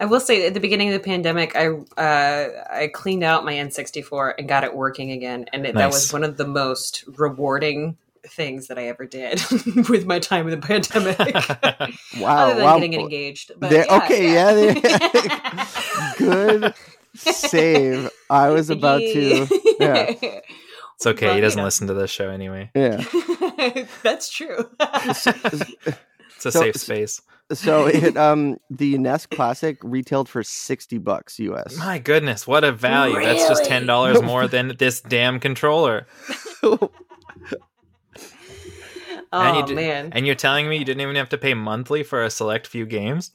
[0.00, 3.54] I will say at the beginning of the pandemic, I uh, I cleaned out my
[3.54, 7.96] N64 and got it working again, and it, that was one of the most rewarding
[8.28, 9.40] things that I ever did
[9.88, 11.18] with my time in the pandemic.
[12.20, 12.74] Wow, Other than wow.
[12.78, 13.52] getting engaged.
[13.58, 16.74] But yeah, okay, yeah, there- Good
[17.14, 18.10] save.
[18.30, 19.46] I was about to.
[19.80, 20.14] Yeah,
[20.96, 21.26] It's okay.
[21.26, 21.64] Well, he doesn't know.
[21.64, 22.70] listen to this show anyway.
[22.74, 23.04] yeah.
[24.02, 24.68] That's true.
[24.80, 25.96] It's a
[26.38, 27.20] So- safe space.
[27.50, 31.78] So it um the NES Classic retailed for sixty bucks US.
[31.78, 33.14] My goodness, what a value!
[33.22, 36.06] That's just ten dollars more than this damn controller.
[39.32, 42.02] Oh you did- man, And you're telling me you didn't even have to pay monthly
[42.02, 43.32] for a select few games?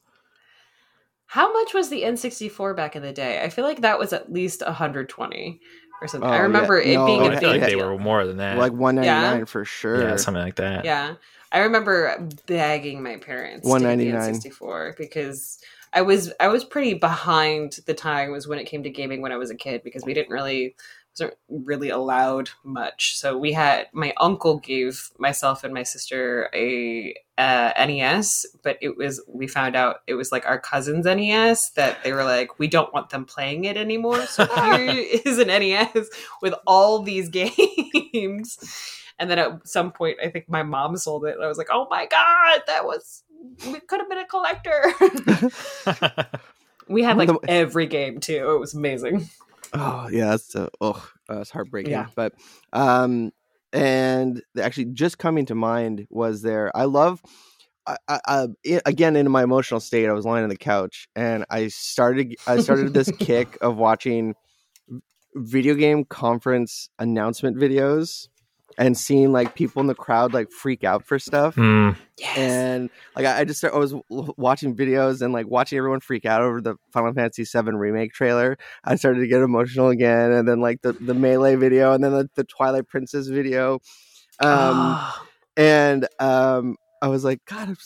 [1.28, 3.42] how much was the N64 back in the day?
[3.42, 5.60] I feel like that was at least 120
[6.02, 6.30] or something.
[6.30, 6.42] Oh, I yeah.
[6.44, 7.90] remember it No, being Oh, a I big feel like they deal.
[7.92, 8.58] were more than that.
[8.58, 9.46] like one ninety nine Yeah?
[9.46, 10.02] for sure.
[10.02, 10.86] yeah, something like that.
[10.86, 11.16] Yeah.
[11.52, 14.44] I remember begging my parents to get the $1.99.
[14.44, 15.60] N64 because
[15.92, 19.38] I was I was pretty behind the times when it came to gaming when I
[19.38, 20.76] was a kid because we didn't really
[21.14, 23.18] wasn't really allowed much.
[23.18, 28.98] So we had my uncle gave myself and my sister a uh, NES, but it
[28.98, 32.68] was we found out it was like our cousin's NES that they were like we
[32.68, 34.26] don't want them playing it anymore.
[34.26, 36.10] So here is an NES
[36.42, 38.58] with all these games.
[39.20, 41.36] And then at some point, I think my mom sold it.
[41.36, 43.24] And I was like, oh my God, that was,
[43.68, 44.94] we could have been a collector.
[46.88, 48.52] we had like The- every game too.
[48.52, 49.30] It was amazing.
[49.74, 51.92] Oh yeah, that's uh, oh, that's heartbreaking.
[51.92, 52.08] Yeah.
[52.16, 52.34] But
[52.72, 53.32] um,
[53.72, 56.76] and actually, just coming to mind was there.
[56.76, 57.22] I love.
[57.86, 58.48] I, I,
[58.86, 62.36] again, in my emotional state, I was lying on the couch, and I started.
[62.48, 64.36] I started this kick of watching
[65.36, 68.28] video game conference announcement videos,
[68.78, 71.56] and seeing like people in the crowd like freak out for stuff.
[71.56, 71.92] Hmm.
[72.20, 72.38] Yes.
[72.38, 76.26] And like I I just start, I was watching videos and like watching everyone freak
[76.26, 78.58] out over the Final Fantasy VII remake trailer.
[78.84, 82.12] I started to get emotional again, and then like the the melee video, and then
[82.14, 83.76] the, the Twilight Princess video,
[84.40, 85.26] um, Oh,
[85.58, 87.78] and um, I was like, God, I'm,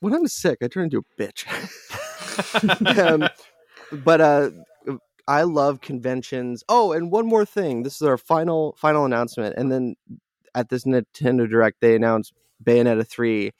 [0.00, 1.46] when I'm sick, I turn into a bitch.
[2.98, 3.28] um,
[3.92, 4.50] but uh,
[5.26, 6.62] I love conventions.
[6.68, 7.82] Oh, and one more thing.
[7.82, 9.96] This is our final final announcement, and then
[10.54, 13.52] at this Nintendo Direct, they announced Bayonetta three.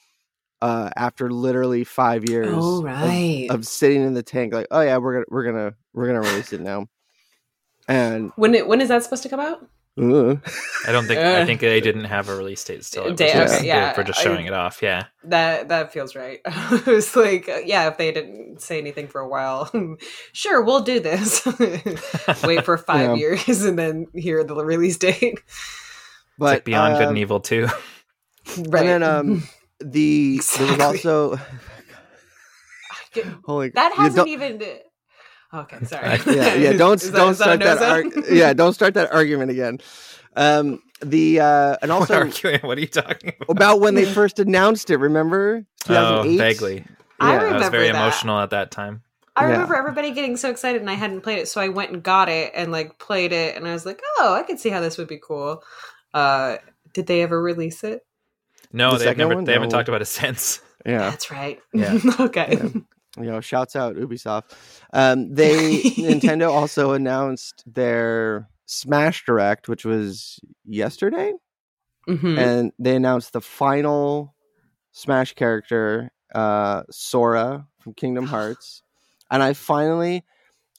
[0.62, 3.48] Uh, after literally five years oh, of- right.
[3.50, 6.54] of, sitting in the tank, like, oh yeah, we're gonna we're gonna we're gonna release
[6.54, 6.86] it now.
[7.86, 9.66] And when it, when is that supposed to come out?
[9.98, 10.02] I
[10.90, 11.20] don't think.
[11.20, 13.06] I think they didn't have a release date still.
[13.06, 14.80] It Day- just- okay, they yeah, were just I- showing it off.
[14.80, 15.04] Yeah.
[15.24, 16.40] That that feels right.
[16.46, 19.70] it was like, uh, yeah, if they didn't say anything for a while,
[20.32, 21.46] sure, we'll do this.
[22.42, 23.36] Wait for five Yeah.
[23.36, 25.40] years and then hear the release date.
[26.36, 27.68] It's But like Beyond Good um, and Evil too.
[28.58, 28.84] Right.
[28.86, 29.42] And then um,
[29.80, 31.36] the there was also
[33.44, 34.62] holy that hasn't don't- even.
[35.52, 36.18] Okay, sorry.
[36.36, 38.12] yeah yeah don't Is that- don't is that start that, no-zone?
[38.24, 39.78] arg- yeah don't start that argument again.
[40.36, 42.60] Um, the uh, and What also arguing?
[42.62, 43.50] What are you talking about?
[43.50, 44.96] about when they first announced it.
[44.96, 45.64] Remember?
[45.88, 46.38] Oh, 2008?
[46.38, 46.84] vaguely.
[47.20, 47.40] I Yeah.
[47.40, 47.94] I was remember very that.
[47.94, 49.02] emotional at that time.
[49.36, 49.52] I Yeah.
[49.52, 52.28] remember everybody getting so excited and I hadn't played it, so I went and got
[52.28, 54.98] it and like played it and I was like, oh, I could see how this
[54.98, 55.62] would be cool.
[56.14, 56.56] Uh
[56.94, 58.02] did they ever release it?
[58.72, 59.34] No, The they've second never.
[59.34, 59.44] one?
[59.44, 60.60] They haven't talked about it since.
[60.86, 61.10] Yeah.
[61.10, 61.58] That's right.
[61.72, 61.98] Yeah.
[62.20, 62.56] okay.
[62.56, 62.68] Yeah.
[63.22, 64.52] you know, shouts out Ubisoft.
[64.92, 71.32] Um, they Nintendo also announced their Smash Direct, which was yesterday,
[72.08, 72.38] Mhm.
[72.38, 74.34] and they announced the final
[74.92, 78.82] Smash character, uh, Sora from Kingdom Hearts.
[79.30, 80.24] And I finally,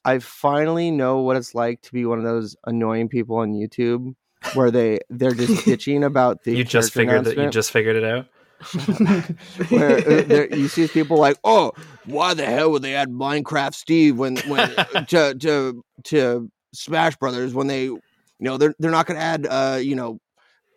[0.06, 4.14] I finally know what it's like to be one of those annoying people on YouTube
[4.54, 7.38] where they they're just bitching about the You just figured that.
[7.38, 8.28] You just figured it out.
[9.70, 11.72] where uh, there, you see people like, oh,
[12.06, 14.70] why the hell would they add Minecraft Steve when when
[15.08, 18.02] to to to Smash Brothers when they you
[18.40, 20.20] know they're they're not going to add uh you know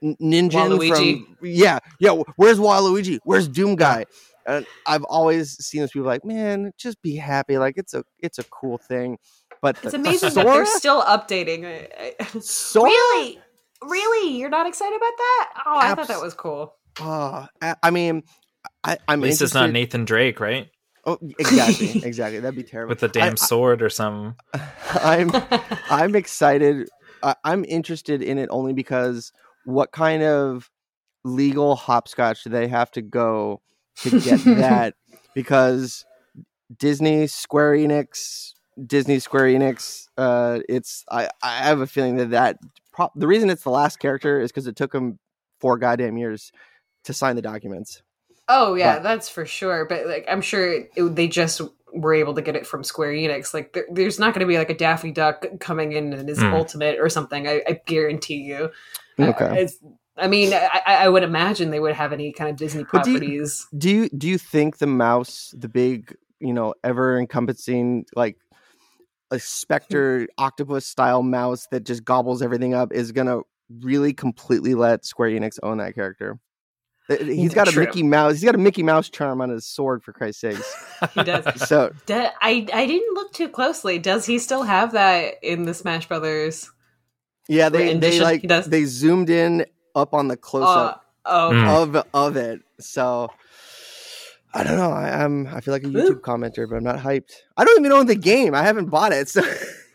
[0.03, 1.25] Ninja Waluigi.
[1.39, 4.05] from yeah yeah where's Waluigi where's Doom Guy
[4.47, 8.39] and I've always seen those people like man just be happy like it's a it's
[8.39, 9.19] a cool thing
[9.61, 11.65] but It's the- amazing that they're still updating.
[11.67, 13.41] I- I- Sora really?
[13.83, 14.37] Really?
[14.39, 15.51] You're not excited about that?
[15.67, 16.75] Oh, I thought that was cool.
[17.01, 18.23] oh, I I mean
[18.85, 20.69] I, I'm At least it's not interested- Nathan Drake, right?
[21.07, 22.41] Oh, exactly, exactly.
[22.41, 22.91] That'd be terrible.
[22.91, 24.35] With the I- damn sword or something.
[25.03, 25.31] I'm
[25.91, 26.89] I'm excited.
[27.23, 29.33] I I'm interested in it only because
[29.65, 30.71] what kind of
[31.25, 33.61] legal hopscotch do they have to go
[34.03, 34.95] to get that?
[35.35, 36.05] Because
[36.77, 38.53] Disney, Square Enix,
[38.85, 40.07] Disney, Square Enix.
[40.19, 42.59] Uh, it's I I have a feeling that that
[42.99, 45.19] pro- the reason it's the last character is because it took them
[45.61, 46.53] four goddamn years
[47.05, 48.03] to sign the documents.
[48.49, 49.87] Oh yeah, But- that's for sure.
[49.87, 51.61] But like, I'm sure it, they just
[51.93, 53.55] were able to get it from Square Enix.
[53.55, 56.39] Like, there, there's not going to be like a Daffy Duck coming in and his
[56.39, 56.53] Hmm.
[56.55, 57.47] ultimate or something.
[57.49, 58.71] I, I guarantee you.
[59.19, 59.63] Uh, Okay.
[59.63, 59.79] it's,
[60.17, 63.05] I mean, I, I I would imagine they would have any kind of Disney But
[63.05, 63.67] do you- properties.
[63.77, 68.37] do you do you think the mouse the big you know ever encompassing like
[69.31, 73.41] a specter octopus style mouse that just gobbles everything up is gonna
[73.81, 76.39] really completely let square enix own that character
[77.09, 77.85] he's got a True.
[77.85, 80.75] mickey mouse he's got a mickey mouse charm on his sword for christ's sakes
[81.15, 81.45] He does.
[81.69, 83.99] so I I didn't look too closely.
[83.99, 86.71] Does he still have that in the Smash Brothers?
[87.49, 88.67] yeah they, they like does?
[88.67, 89.65] they zoomed in
[89.95, 91.97] up on the close up Uh, oh, Mm.
[91.97, 93.31] of of it so
[94.55, 94.91] I don't know.
[94.91, 95.47] I, I'm.
[95.49, 97.33] I feel like a YouTube commenter, but I'm not hyped.
[97.57, 98.55] I don't even own the game.
[98.55, 99.29] I haven't bought it.
[99.29, 99.43] So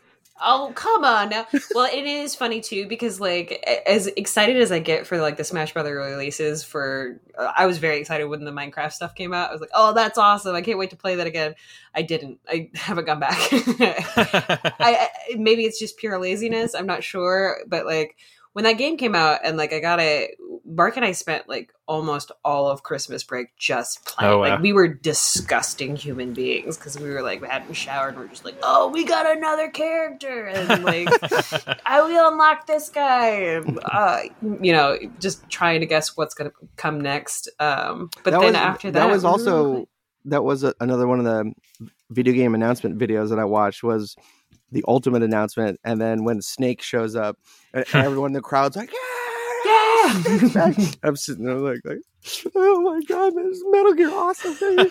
[0.46, 1.30] Oh come on!
[1.30, 1.46] Now.
[1.74, 5.44] Well, it is funny too because like as excited as I get for like the
[5.44, 9.48] Smash Brother releases, for uh, I was very excited when the Minecraft stuff came out.
[9.48, 10.54] I was like, oh, that's awesome!
[10.54, 11.54] I can't wait to play that again.
[11.94, 12.40] I didn't.
[12.46, 13.38] I haven't gone back.
[13.52, 16.74] I, I maybe it's just pure laziness.
[16.74, 18.16] I'm not sure, but like
[18.52, 20.36] when that game came out and like I got it,
[20.74, 24.32] Mark and I spent like almost all of Christmas break just playing.
[24.32, 24.48] Oh, wow.
[24.50, 28.10] Like we were disgusting human beings because we were like we hadn't showered.
[28.14, 31.08] and We're just like, oh, we got another character, and like
[31.86, 34.20] I will unlock this guy, and uh,
[34.60, 37.50] you know, just trying to guess what's gonna come next.
[37.60, 39.88] Um, but that then was, after that, that was also like-
[40.26, 41.52] that was a, another one of the
[42.10, 44.16] video game announcement videos that I watched was
[44.72, 47.36] the ultimate announcement, and then when Snake shows up,
[47.72, 49.13] and everyone in the crowd's like, "Yeah, yeah.
[51.02, 51.98] I'm sitting there like, like,
[52.54, 54.56] oh my god, man, this is Metal Gear awesome.
[54.60, 54.90] baby."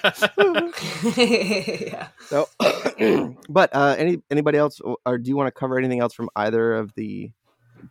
[1.88, 2.08] yeah.
[2.28, 2.48] so,
[3.50, 6.74] but uh, any anybody else, or do you want to cover anything else from either
[6.74, 7.32] of the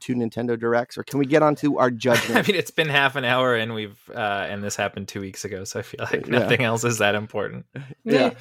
[0.00, 2.36] two Nintendo directs, or can we get on to our judgment?
[2.44, 5.44] I mean, it's been half an hour, and we've uh, and this happened two weeks
[5.44, 6.38] ago, so I feel like Yeah.
[6.40, 7.66] nothing else is that important.
[8.04, 8.34] yeah.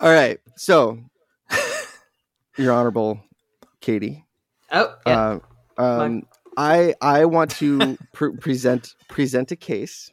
[0.00, 0.40] All right.
[0.56, 0.98] So,
[2.56, 3.20] your honorable
[3.80, 4.24] Katie.
[4.70, 5.38] Oh, yeah.
[5.78, 6.22] Uh, um,
[6.56, 10.10] I I want to pre- present present a case,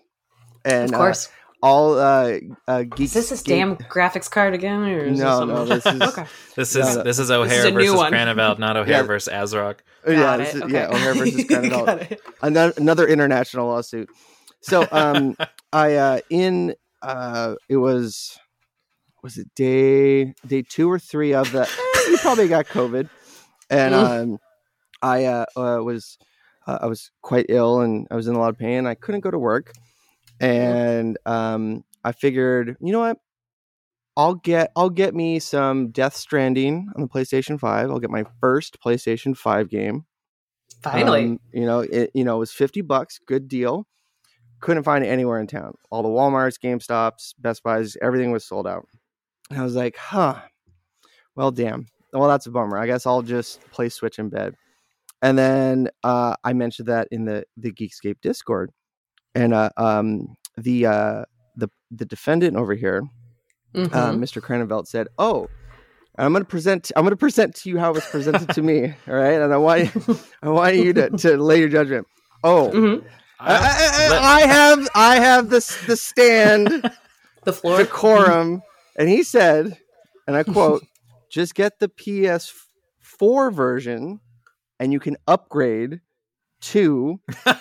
[0.66, 1.28] and of course.
[1.28, 2.38] uh, all uh,
[2.70, 3.02] uh, geek.
[3.02, 4.82] is this this game- damn graphics card again?
[4.84, 6.26] Or is No, this no, this is- okay.
[6.56, 7.04] This is no.
[7.04, 8.14] this is O'Hare a new versus one.
[8.14, 9.02] Kraneveldt, not O'Hare Yeah.
[9.04, 9.80] versus ASRock.
[10.08, 10.56] Uh, yeah, Got this it.
[10.56, 10.74] is, okay.
[10.74, 12.18] yeah, O'Hare versus Kraneveldt.
[12.42, 14.10] Another, another international lawsuit.
[14.62, 15.36] So, um,
[15.74, 18.38] I uh, in uh, it was
[19.22, 21.70] was it day day two or three of the.
[22.10, 23.10] you probably got COVID,
[23.70, 24.22] and Mm.
[24.34, 24.38] um,
[25.02, 26.18] I uh, uh, was
[26.70, 28.86] uh, I was quite ill and I was in a lot of pain.
[28.86, 29.74] I couldn't go to work,
[30.40, 33.18] and um, I figured, you know what?
[34.16, 37.90] I'll get I'll get me some Death Stranding on the PlayStation Five.
[37.90, 40.06] I'll get my first PlayStation Five game.
[40.84, 43.88] Finally, Um, you know, it you know it was fifty bucks, good deal.
[44.60, 45.74] Couldn't find it anywhere in town.
[45.90, 48.86] All the WalMarts, GameStops, Best Buys, everything was sold out.
[49.50, 50.36] And I was like, huh.
[51.36, 51.88] Well, damn.
[52.12, 52.78] Well, that's a bummer.
[52.78, 54.56] I guess I'll just play Switch in bed.
[55.22, 58.72] And then uh, I mentioned that in the the Geekscape Discord,
[59.36, 61.24] and uh, um, the uh,
[61.56, 63.04] the the defendant over here,
[63.76, 64.42] uh, Mr.
[64.42, 65.48] Kraneveldt said, "Oh,
[66.18, 66.92] I'm going to present.
[66.96, 68.94] I'm going to present to you how it was presented to me.
[69.08, 69.92] All right, and I want
[70.42, 72.08] I want you to, to lay your judgment.
[72.44, 73.04] Oh, Mhm.
[73.42, 76.90] I, I, I- I have I have this the stand
[77.44, 77.78] the floor.
[77.78, 78.62] decorum,
[78.98, 79.78] and he said,
[80.28, 80.84] and I quote,
[81.30, 84.20] "Just get the PS4 version,
[84.80, 86.02] and you can upgrade
[86.62, 87.20] to."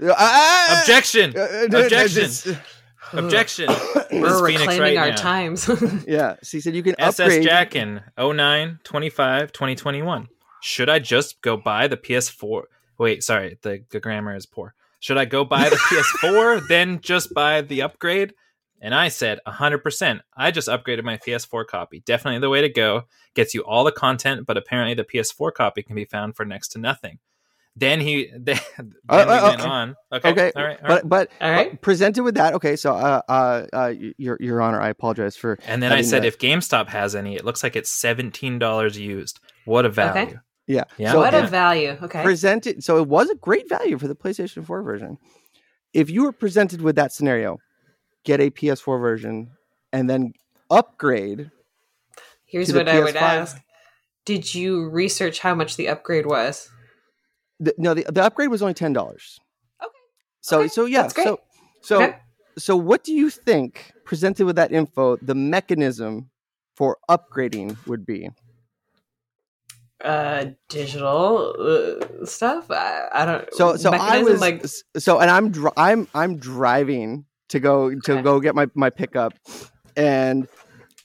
[0.00, 1.32] Objection!
[1.36, 2.56] Uh, uh, no, no, Objection.
[3.12, 3.68] Objection!
[4.12, 5.16] We're reclaiming right our now.
[5.16, 5.68] times.
[6.06, 7.46] Yeah, so he said you can SS upgrade.
[7.46, 10.28] Jackin 09 25 2021.
[10.62, 12.62] Should I just go buy the PS4?
[12.98, 14.74] Wait, sorry, the, the grammar is poor.
[15.00, 18.32] Should I go buy the PS4 then just buy the upgrade?
[18.84, 20.20] And I said 100%.
[20.36, 22.02] I just upgraded my PS4 copy.
[22.04, 23.04] Definitely the way to go.
[23.34, 26.68] Gets you all the content, but apparently the PS4 copy can be found for next
[26.72, 27.18] to nothing.
[27.74, 29.68] Then he then, then Uh, we uh, went okay.
[29.68, 29.96] on.
[30.12, 30.30] Okay.
[30.30, 30.78] Okay, All right.
[30.82, 31.02] all right.
[31.02, 31.72] but but All right.
[31.72, 32.52] uh, presented with that.
[32.54, 35.58] Okay, so uh, uh, uh, your your honor, I apologize for.
[35.66, 38.98] And then I said, that- if GameStop has any, it looks like it's seventeen dollars
[38.98, 39.40] used.
[39.64, 40.22] What a value!
[40.34, 40.36] Okay.
[40.66, 41.12] Yeah, Yeah.
[41.12, 41.44] So what yeah.
[41.44, 41.96] a value.
[42.02, 42.22] Okay.
[42.22, 42.84] presented.
[42.84, 45.18] So it was a great value for the PlayStation 4 version.
[45.92, 47.58] If you were presented with that scenario,
[48.24, 49.50] get a PS4 version
[49.92, 50.32] and then
[50.70, 51.50] upgrade.
[52.46, 53.20] Here's what I would PS5.
[53.20, 53.60] ask.
[54.24, 56.70] Did you research how much the upgrade was?
[57.60, 59.38] The, no, the, the upgrade was only ten dollars.
[59.82, 59.92] Okay.
[60.40, 61.08] So Okay, so yeah.
[61.08, 61.40] So
[61.82, 62.16] so Okay.
[62.58, 66.30] so what do you think presented with that info the mechanism
[66.74, 68.30] for upgrading would be?
[70.02, 72.70] Uh, digital uh, stuff.
[72.70, 73.54] I, I don't.
[73.54, 74.64] So so I was like.
[74.98, 78.22] so and I'm dri- I'm I'm driving to go to Okay.
[78.22, 79.32] go get my my pickup,
[79.96, 80.46] and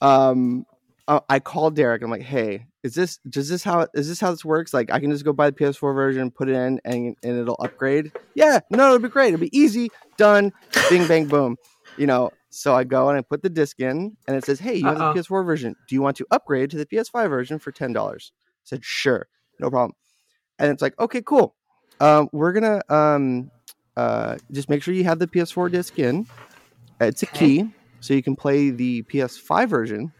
[0.00, 0.66] um
[1.08, 2.02] I, I called Derek.
[2.02, 4.72] I'm like, hey, is this does this how is this how this works?
[4.74, 7.56] Like I can just go buy the PS4 version, put it in, and and it'll
[7.60, 8.12] upgrade.
[8.34, 9.28] Yeah, no, it'll be great.
[9.28, 10.52] It'll be easy, done,
[10.88, 11.56] bing bang boom.
[11.96, 12.30] You know.
[12.52, 15.00] So I go and I put the disc in, and it says, "Hey, you have
[15.00, 15.12] Uh-oh.
[15.14, 15.76] the PS4 version.
[15.86, 18.32] Do you want to upgrade to the PS5 version for ten dollars?"
[18.64, 19.28] said, "Sure,
[19.60, 19.92] no problem."
[20.58, 21.54] And it's like, "Okay, cool.
[22.00, 23.52] Um, we're gonna um,
[23.96, 26.26] uh, just make sure you have the PS4 disc in.
[27.00, 27.68] It's a key,
[28.00, 30.12] so you can play the PS5 version.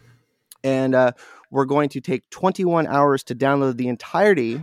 [0.64, 1.12] And uh,
[1.50, 4.62] we're going to take 21 hours to download the entirety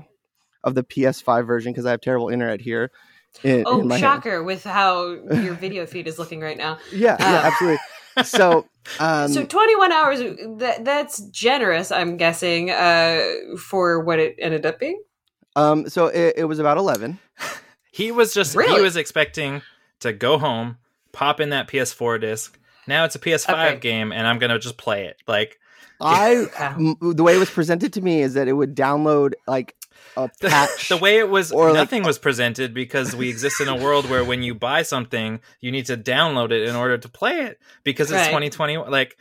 [0.63, 2.91] of the PS5 version because I have terrible internet here.
[3.43, 4.43] In, Oh, in shocker!
[4.43, 6.79] With how your video feed is looking right now.
[6.91, 7.47] Yeah, yeah, Ah.
[7.47, 7.79] absolutely.
[8.23, 8.65] So,
[8.99, 10.19] um, so 21 hours.
[10.59, 11.91] That that's generous.
[11.91, 12.71] I'm guessing.
[12.71, 13.21] Uh,
[13.59, 15.01] for what it ended up being.
[15.55, 17.19] um, so it, it was about 11.
[17.97, 19.63] He was just he was expecting
[20.01, 20.77] to go home,
[21.13, 22.59] pop in that PS4 disc.
[22.87, 23.79] Now it's a PS5 Okay.
[23.79, 25.17] game, and I'm gonna just play it.
[25.27, 25.59] Like
[25.99, 26.77] I, yeah.
[27.01, 29.75] the way it was presented to me is that it would download like
[30.15, 30.89] a patch.
[30.89, 34.07] the way it was, Or, like- nothing was presented because we exist in a world
[34.09, 37.59] where when you buy something, you need to download it in order to play it
[37.83, 38.27] because it's Right.
[38.27, 38.77] 2020.
[38.77, 39.17] Like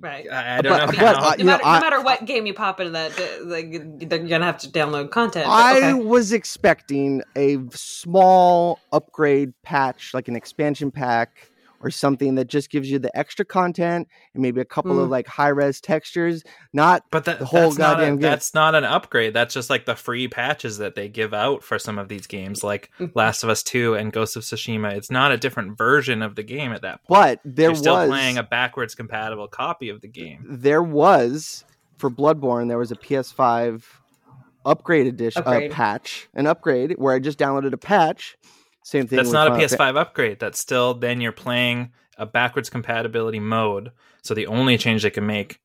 [0.00, 0.26] Right.
[0.30, 0.86] I, I don't But- know.
[0.86, 1.06] but, how.
[1.06, 3.12] uh, no, you know, matter, I- no matter what game you pop into that,
[3.44, 5.44] like you're gonna have to download content.
[5.44, 5.92] but I okay.
[5.94, 11.49] was expecting a small upgrade patch, like an expansion pack
[11.82, 15.10] or something that just gives you the extra content and maybe a couple of Mm.
[15.12, 16.44] like high res textures.
[16.72, 18.20] Not But that, the whole that's not a, goddamn game.
[18.30, 19.32] that's not an upgrade.
[19.34, 22.62] That's just like the free patches that they give out for some of these games,
[22.62, 22.90] like.
[23.14, 24.92] Last of Us Two and Ghost of Tsushima.
[24.94, 27.08] It's not a different version of the game at that point.
[27.08, 30.44] but there You're still was playing a backwards compatible copy of the game.
[30.48, 31.64] there was
[31.98, 33.84] for Bloodborne there was a PS5
[34.64, 35.70] upgrade edition Upgrade.
[35.70, 38.36] Uh, patch, an upgrade where I just downloaded a patch.
[38.84, 39.16] Same thing.
[39.16, 40.38] That's with not a Final Fa- PS5 upgrade.
[40.40, 43.92] That's still then you're playing a backwards compatibility mode.
[44.22, 45.60] So the only change they can make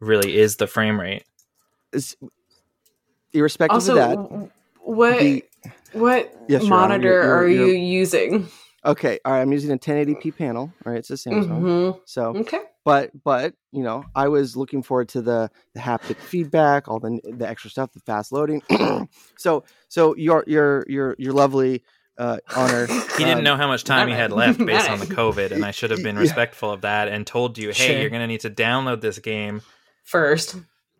[0.00, 1.24] really is the frame rate.
[1.92, 2.16] Is-
[3.32, 5.44] Irrespective also of that, what the
[5.92, 8.48] what Yes, Your Honor, monitor you're- you're- are you're- you using?
[8.84, 9.40] okay, all right.
[9.40, 10.62] I'm using a 1080p panel.
[10.84, 11.92] All right, it's a Samsung.
[11.94, 12.58] hmm So Okay.
[12.84, 17.20] but but you know i was looking forward to the the haptic feedback all the
[17.36, 18.62] the extra stuff the fast loading
[19.36, 21.84] so so your your your your lovely
[22.18, 22.86] uh honor
[23.18, 25.64] He didn't um, know how much time he had left based on the COVID, and
[25.64, 26.22] I should have been Yeah.
[26.22, 28.00] respectful of that and told you, hey, Sure.
[28.00, 29.62] you're going to need to download this game
[30.04, 30.56] First,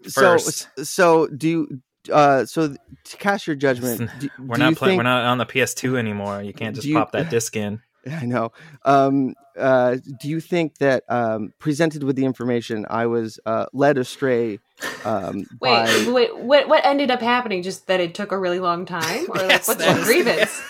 [0.07, 0.69] so first.
[0.85, 1.83] so do you
[2.13, 4.93] uh, so to cast your judgment, do, We're do not playing.
[4.93, 6.43] think- We're not on the PS2 anymore.
[6.43, 7.81] You can't just you- pop that disc in.
[8.11, 8.53] I know.
[8.84, 13.98] Um, uh, do you think that um, presented with the information, I was uh, led
[13.98, 14.59] astray
[15.05, 16.07] um, Wait, by?
[16.12, 17.62] wait, what what ended up happening?
[17.62, 20.07] Just that it took a really long time, or like Yes, what's that the is-
[20.07, 20.62] grievance?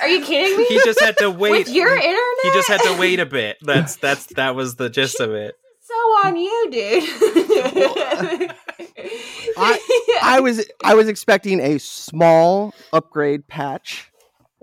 [0.00, 0.66] Are you kidding me?
[0.66, 1.50] He just had to wait.
[1.50, 3.56] With your internet, he just had to wait a bit.
[3.62, 5.56] That's that's that was the gist of it.
[5.80, 8.54] So on you, dude.
[9.56, 9.80] I-
[10.22, 14.10] I was I was expecting a small upgrade patch.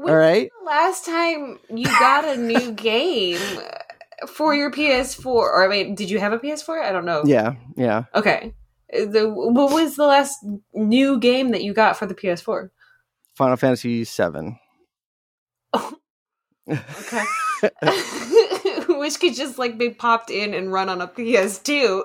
[0.01, 0.49] When All right.
[0.51, 3.39] was the last time you got a new game
[4.27, 5.25] for your PS4?
[5.27, 6.81] Or I mean, did you have a PS4?
[6.81, 7.21] I don't know.
[7.23, 8.05] Yeah, yeah.
[8.15, 8.55] Okay.
[8.89, 10.43] The what was the last
[10.73, 12.71] new game that you got for the PS4?
[13.35, 14.57] Final Fantasy Seven.
[16.67, 17.25] Okay.
[19.01, 22.03] Which could just like be popped in and run on a PS2.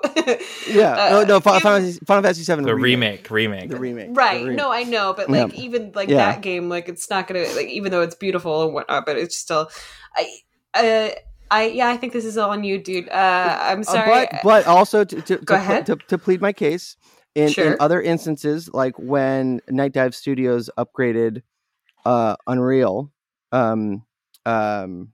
[0.67, 0.93] Yeah.
[0.93, 1.39] Uh, no, no.
[1.39, 2.65] Final, Final, Fantasy, Final Fantasy Seven.
[2.65, 3.69] The remake, remake.
[3.69, 4.09] The remake.
[4.11, 4.43] right.
[4.43, 5.43] The re- No, I know, but Yeah.
[5.45, 6.17] like even like Yeah.
[6.17, 9.37] that game, like it's not gonna like even though it's beautiful and whatnot, but it's
[9.37, 9.69] still
[10.15, 10.23] I
[10.73, 11.09] uh
[11.51, 13.07] I yeah, I think this is all on you, dude.
[13.09, 14.27] Uh I'm Uh, sorry.
[14.31, 15.85] but but also to to, Go to, ahead.
[15.85, 16.97] to, to plead my case
[17.35, 17.73] in, Sure.
[17.73, 21.43] in other instances like when Nightdive Studios upgraded
[22.05, 23.11] uh Unreal
[23.51, 24.03] um
[24.45, 25.13] um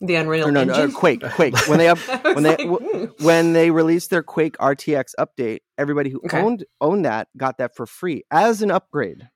[0.00, 0.94] the Unreal or no, no uh, Engine.
[0.96, 1.98] Quake Quake when they up
[2.34, 3.24] when they- like, w- hmm.
[3.24, 6.40] when they released their Quake RTX update everybody who Okay.
[6.40, 9.28] owned owned that got that for free as an upgrade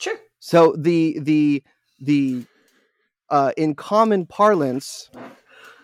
[0.00, 0.16] Sure.
[0.40, 1.62] so the the
[2.00, 2.44] the
[3.30, 5.08] uh in common parlance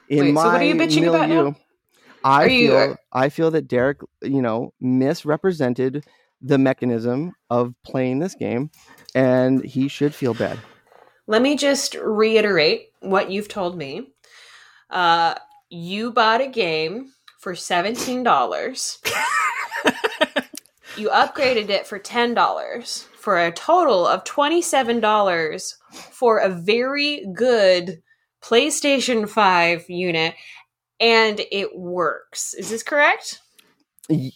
[0.08, 1.56] in Wait, my so what are you bitching about milieu, now?
[2.24, 6.04] I Are you- feel I feel that Derek, you know, misrepresented
[6.40, 8.70] the mechanism of playing this game,
[9.14, 10.58] and he should feel bad.
[11.28, 14.08] Let me just reiterate what you've told me.
[14.88, 15.34] Uh,
[15.68, 18.98] you bought a game for seventeen dollars.
[20.96, 25.76] you upgraded it for ten dollars for a total of twenty-seven dollars
[26.10, 28.02] for a very good
[28.42, 30.34] PlayStation Five unit,
[30.98, 32.54] and it works.
[32.54, 33.40] Is this correct?
[34.08, 34.30] Y-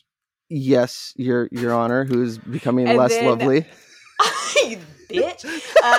[0.50, 3.64] yes, Your Your Honor, who's becoming And less then- lovely.
[5.14, 5.44] you bitch.
[5.84, 5.98] Uh,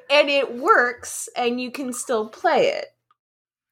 [0.10, 2.86] and it works, and you can still play it.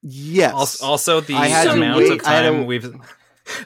[0.01, 0.53] Yes.
[0.53, 2.95] Also, also the I to amount wait- of I time we've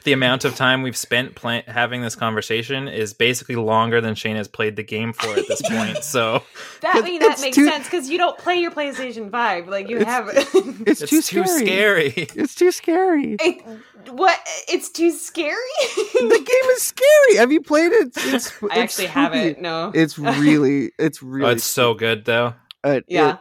[0.04, 4.36] the amount of time we've spent play, having this conversation is basically longer than Shane
[4.36, 6.02] has played the game for at this point.
[6.04, 6.42] So
[6.80, 9.88] That I mean that makes too- sense because you don't play your PlayStation Five like
[9.88, 10.28] you It's- have.
[10.32, 10.54] it's,
[11.02, 12.10] it's too too scary.
[12.10, 12.28] scary.
[12.34, 13.36] It's too scary.
[13.40, 13.64] it,
[14.10, 14.38] what?
[14.68, 15.54] It's too scary.
[15.96, 17.36] the game is scary.
[17.36, 18.12] Have you played it?
[18.16, 18.22] It's,
[18.62, 19.06] I it's actually spooky.
[19.08, 19.60] haven't.
[19.60, 19.92] No.
[19.94, 21.48] It's really, it's really.
[21.48, 22.54] Oh, it's so good though.
[22.82, 23.34] uh, Yeah.
[23.34, 23.38] it-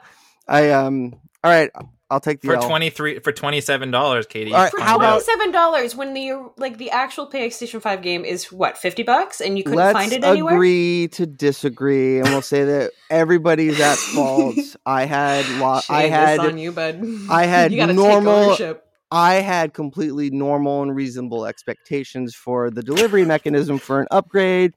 [0.47, 1.15] I um.
[1.43, 1.69] All right,
[2.13, 2.67] I'll take the For L.
[2.67, 4.53] twenty three for twenty seven dollars, Katie.
[4.53, 8.01] All right, For how twenty about- seven dollars, when the like the actual PlayStation Five
[8.03, 10.53] game is what fifty bucks, and you couldn't Let's find it anywhere.
[10.53, 14.55] agree to disagree, and we'll say that everybody's at fault.
[14.85, 17.03] I had lo- I had this on you, bud.
[17.29, 18.77] I had you normal- Take.
[19.11, 24.73] I had completely normal and reasonable expectations for the delivery mechanism for an upgrade.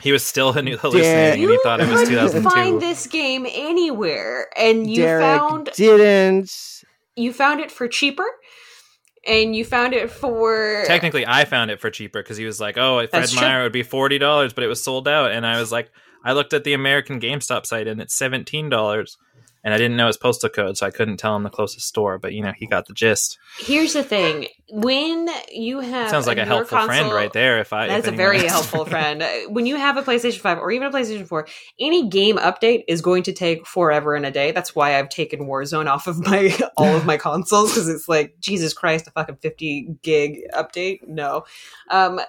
[0.00, 3.06] He was still halluc- hallucinating, and You he thought it was two couldn't find this
[3.06, 6.50] game anywhere, and you Derek found didn't.
[7.16, 8.26] you found it for cheaper,
[9.26, 12.78] and you found it for Technically, I found it for cheaper because he was like,
[12.78, 13.36] "Oh, at Fred That's.
[13.36, 15.90] Meyer it would be forty dollars, but it was sold out." And I was like,
[16.24, 19.16] "I looked at the American GameStop site and it's seventeen dollars."
[19.62, 22.18] And I didn't know his postal code, so I couldn't tell him the closest store.
[22.18, 23.38] But you know, he got the gist.
[23.58, 27.60] Here's the thing: when you have Sounds like a helpful friend right there.
[27.60, 29.22] If I, That's if a very helpful friend.
[29.48, 31.46] When you have a PlayStation 5 or even a PlayStation 4,
[31.78, 34.52] any game update is going to take forever and a day.
[34.52, 38.36] That's why I've taken Warzone off of my all of my consoles because it's like
[38.40, 41.06] Jesus Christ, a fucking 50 gig update.
[41.06, 41.44] No.
[41.90, 42.20] Um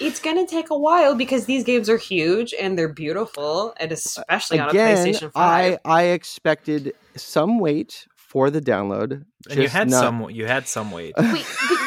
[0.00, 3.92] it's going to take a while because these games are huge and they're beautiful and
[3.92, 5.32] especially on a PlayStation 5.
[5.34, 9.24] I I expected some wait for the download.
[9.48, 10.30] And you had not- some.
[10.30, 11.14] You had some weight.
[11.16, 11.46] Wait,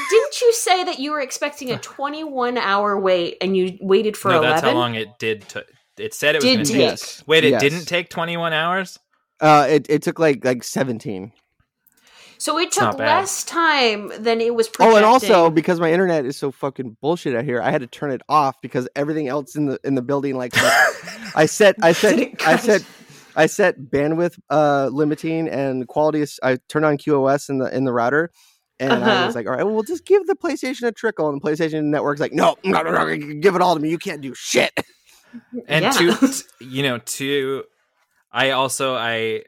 [0.09, 4.29] didn't you say that you were expecting a 21 hour wait and you waited for
[4.29, 4.49] no, 11?
[4.49, 5.47] that's how long it did.
[5.49, 5.65] To,
[5.97, 6.81] it said it was Did going to take.
[6.81, 6.89] take.
[6.91, 7.23] Yes.
[7.27, 7.61] Wait, it yes.
[7.61, 8.99] didn't take twenty one hours.
[9.39, 11.31] Uh, it, it took like like seventeen.
[12.39, 14.93] So it took less time than it was projecting.
[14.93, 17.87] Oh, and also because my internet is so fucking bullshit out here, I had to
[17.87, 20.53] turn it off because everything else in the in the building like
[21.35, 22.61] I set I set I crash?
[22.61, 22.81] set
[23.35, 26.21] I set bandwidth uh limiting and quality.
[26.21, 28.31] is- I turned on QoS in the in the router.
[28.79, 29.25] And I Uh-huh.
[29.25, 31.27] was like, all right, well, we'll just give the PlayStation a trickle.
[31.29, 33.89] And the PlayStation Network's like, no, no, no, no, give it all to me.
[33.89, 34.71] You can't do shit.
[35.67, 35.89] and Yeah.
[35.91, 37.63] to you know to
[38.31, 39.41] i also i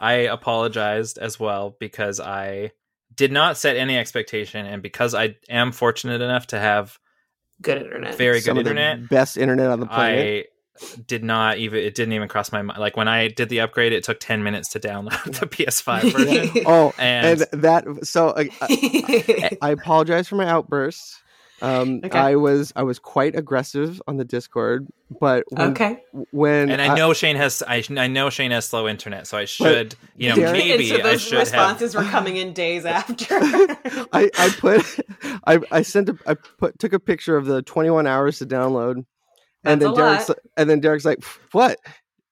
[0.00, 2.70] i apologized as well because i
[3.14, 6.98] did not set any expectation and because i am fortunate enough to have
[7.62, 8.14] good internet.
[8.16, 9.08] very Some good of the internet.
[9.08, 10.46] best internet on the planet.
[10.46, 10.48] I
[11.06, 12.80] did not even it didn't even cross my mind.
[12.80, 16.64] Like when I did the upgrade, it took ten minutes to download the PS5 version.
[16.66, 21.20] oh, and, and, that so uh, I, I apologize for my outbursts.
[21.62, 22.18] Um, Okay.
[22.18, 24.86] I was I was quite aggressive on the Discord,
[25.20, 26.02] but when, okay.
[26.32, 29.44] when and I know Shane has I, I know Shane has slow internet, so I
[29.44, 31.40] should you know Derek- maybe and so I those should have.
[31.46, 33.26] responses were coming in days after.
[34.12, 34.84] I, I put
[35.46, 39.04] I, I sent a I put took a picture of the 21 hours to download,
[39.64, 40.38] and then a Derek's lot.
[40.56, 41.78] and then Derek's like, "What?"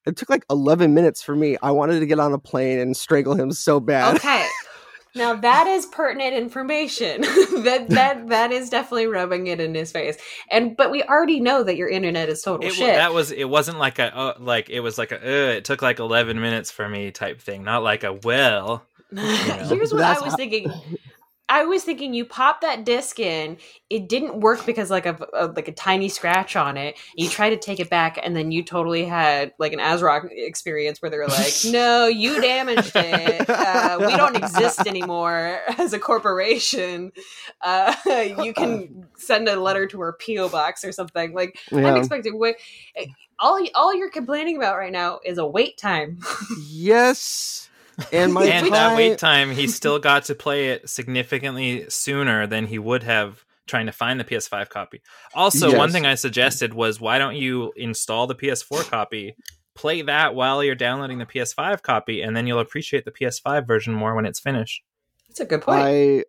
[0.04, 1.56] It took like 11 minutes for me.
[1.62, 4.16] I wanted to get on a plane and strangle him so bad.
[4.16, 4.44] okay.
[5.14, 7.20] Now that is pertinent information.
[7.64, 10.16] that that that is definitely rubbing it in his face.
[10.50, 12.94] And but we already know that your internet is total It, shit.
[12.94, 15.82] that was it wasn't like a uh, like it was like a uh, it took
[15.82, 18.84] like 11 minutes for me type thing not like a well
[19.14, 20.72] Here's what That's I was how- thinking.
[21.49, 23.59] I was thinking you pop that disc in.
[23.90, 26.99] It didn't work because like a, a like a tiny scratch on it.
[27.14, 31.03] You try to take it back, and then you totally had like an ASRock experience
[31.03, 33.49] where they were like, "No, you damaged it.
[33.51, 37.12] Uh, we don't exist anymore as a corporation.
[37.61, 37.95] Uh,
[38.38, 41.88] you can send a letter to our PO box or something." Like Yeah.
[41.88, 42.57] unexpected wait.
[43.38, 46.20] All all you're complaining about right now is a wait time.
[46.70, 47.68] Yes,
[48.12, 52.47] and my and time, that wait time he still got to play it significantly sooner
[52.47, 55.01] than he would have trying to find the PS5 copy.
[55.34, 59.36] Also, one thing I suggested was why don't you install the PS4 copy,
[59.74, 63.95] play that while you're downloading the PS5 copy, and then you'll appreciate the PS5 version
[63.95, 64.82] more when it's finished.
[65.28, 65.80] That's a good point.
[65.80, 66.24] I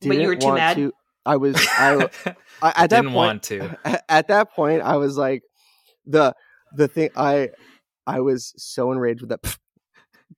[0.00, 0.76] didn't you were too want mad?
[0.76, 0.92] to.
[1.24, 1.54] I was.
[1.56, 2.08] I,
[2.62, 3.78] I at that Didn't point, want to.
[4.08, 5.42] at that point i was like
[6.06, 6.34] the
[6.74, 7.50] the thing i
[8.06, 9.58] i was so enraged with that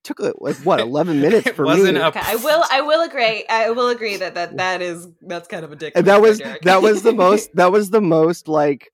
[0.03, 2.62] took uh, like what 11 minutes for wasn't me a- Okay, I will.
[2.70, 3.45] I will agree.
[3.49, 5.92] I will agree that that that is that's kind of a dick.
[5.95, 6.62] and that was Derek.
[6.62, 8.90] that was the most that was the most like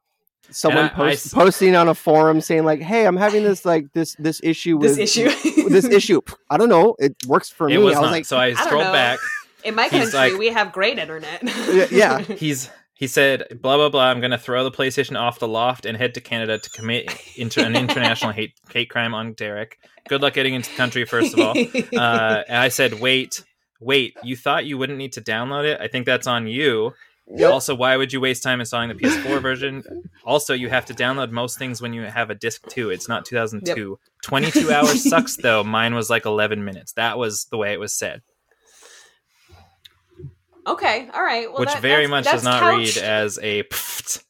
[0.50, 3.64] someone I- I post, s- posting on a forum saying like hey i'm having this
[3.64, 5.68] like this this issue with this issue.
[5.68, 6.20] this issue
[6.50, 8.12] i don't know it works for It me was i was not.
[8.12, 8.92] like so I don't scrolled know.
[8.92, 9.18] back.
[9.62, 11.42] In my He's country, like- we have great internet.
[11.92, 12.20] yeah.
[12.20, 12.70] He's
[13.00, 14.04] he said blah blah blah.
[14.04, 17.10] I'm going to throw the PlayStation off the loft and head to Canada to commit
[17.34, 19.78] into an international hate hate crime on Derek.
[20.06, 21.54] Good luck getting into the country, first of all.
[21.98, 23.42] Uh, I said, wait,
[23.80, 24.16] wait.
[24.22, 25.80] You thought you wouldn't need to download it?
[25.80, 26.92] I think that's on you.
[27.26, 27.52] Yep.
[27.52, 29.82] Also, why would you waste time installing the PS4 version?
[30.24, 32.90] Also, you have to download most things when you have a disc too.
[32.90, 33.98] It's not 2002.
[34.22, 35.64] 22 hours sucks though.
[35.64, 36.92] Mine was like 11 minutes.
[36.94, 38.22] That was the way it was said,
[40.66, 41.50] okay, all right.
[41.50, 43.62] Well, which that- very that's- much that's does not couched- read as a.
[43.64, 44.22] pfft.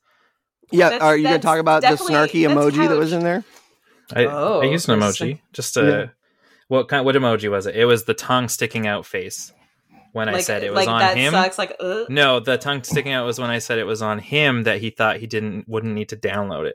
[0.72, 3.44] yeah That's- are you gonna talk about the snarky that's emoji that was in there
[4.14, 5.40] I, Oh, I used an there's emoji.
[5.52, 6.06] Just a Yeah.
[6.68, 7.04] what kind?
[7.04, 7.76] What emoji was it?
[7.76, 9.52] It was the tongue sticking out face.
[10.12, 11.32] When I said it was like on that him.
[11.32, 11.56] sucks.
[11.56, 14.64] Like, uh, No, the tongue sticking out was when I said it was on him
[14.64, 16.74] that he thought he didn't wouldn't need to download it.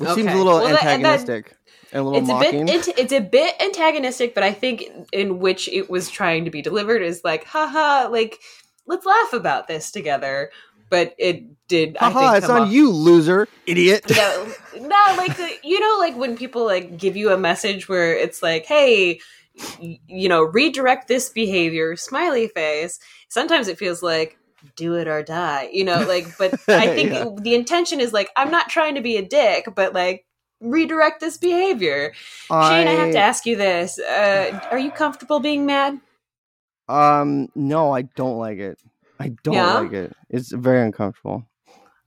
[0.00, 1.56] it seems a little Well, that- and that- antagonistic
[1.92, 5.38] and a little it's a bit it, it's a bit antagonistic, but I think in
[5.38, 8.38] which it was trying to be delivered is like, haha, like
[8.86, 10.50] let's laugh about this together.
[10.88, 11.96] But it did.
[11.98, 15.78] I Haha, think it's come on off- you loser idiot no, no, like the, you
[15.78, 19.20] know, like when people like give you a message where it's like, "Hey,
[19.80, 22.98] you know, redirect this behavior." Smiley face.
[23.28, 24.36] Sometimes it feels like
[24.76, 26.26] do it or die, you know, like.
[26.38, 27.26] But I think Yeah.
[27.40, 30.24] the intention is like, I'm not trying to be a dick, but like
[30.60, 32.12] redirect this behavior.
[32.14, 36.00] Shane, I have to ask you this: uh, Are you comfortable being mad?
[36.88, 38.78] Um, no, I don't like it.
[39.20, 39.82] I don't Yeah?
[39.82, 40.12] like it.
[40.28, 41.44] It's very uncomfortable.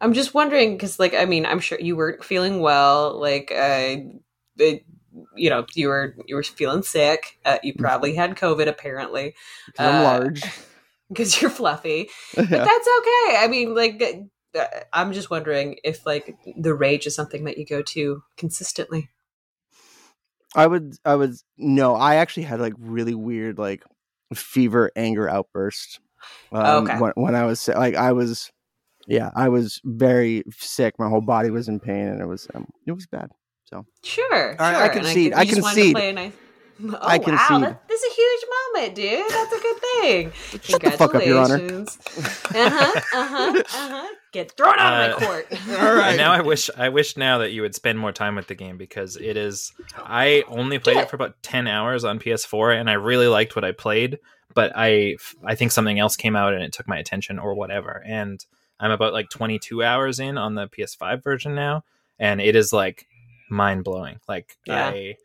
[0.01, 3.17] I'm just wondering because, like, I mean, I'm sure you weren't feeling well.
[3.19, 3.95] Like, uh,
[4.57, 4.85] it,
[5.37, 7.39] you know, you were you were feeling sick.
[7.45, 9.35] Uh, you probably had COVID, apparently,
[9.79, 10.43] I'm Uh, large.
[11.09, 12.09] because you're fluffy.
[12.35, 12.65] But Yeah.
[12.65, 13.37] that's okay.
[13.37, 13.99] I mean, like,
[14.91, 19.09] I'm just wondering if like the rage is something that you go to consistently.
[20.55, 23.83] I would, I would, no, I actually had like really weird, like
[24.33, 25.99] fever, anger outbursts.
[26.51, 26.99] Um, Okay.
[26.99, 28.51] when, when I was like, I was,
[29.07, 30.93] yeah, I was very sick.
[30.99, 33.31] My whole body was in pain and it was, um, it was bad.
[33.65, 34.81] So sure, I- I sure.
[34.83, 35.31] And concede.
[35.31, 36.15] you I just wanted to concede.
[36.15, 36.33] nice-
[36.85, 37.63] Oh, I wow, concede.
[37.63, 38.41] that, that's a huge
[38.73, 39.29] moment, dude.
[39.29, 40.31] That's a good thing.
[40.63, 41.57] Shut the fuck up, Your Honor.
[41.59, 41.97] Congratulations.
[42.53, 43.01] Uh huh.
[43.13, 43.63] Uh huh.
[43.73, 44.07] Uh huh.
[44.31, 45.47] Get thrown out of Uh, my court.
[45.69, 46.07] All right.
[46.09, 48.55] And now I wish I wish now that you would spend more time with the
[48.55, 51.03] game because it is I only played Yeah.
[51.03, 54.19] it for about 10 hours on PS4 and I really liked what I played,
[54.53, 58.03] but I I think something else came out and it took my attention or whatever.
[58.05, 58.43] And
[58.79, 61.83] I'm about like 22 hours in on the PS5 version now
[62.19, 63.05] and it is like
[63.49, 64.19] mind blowing.
[64.27, 64.87] Like Yeah.
[64.89, 65.15] I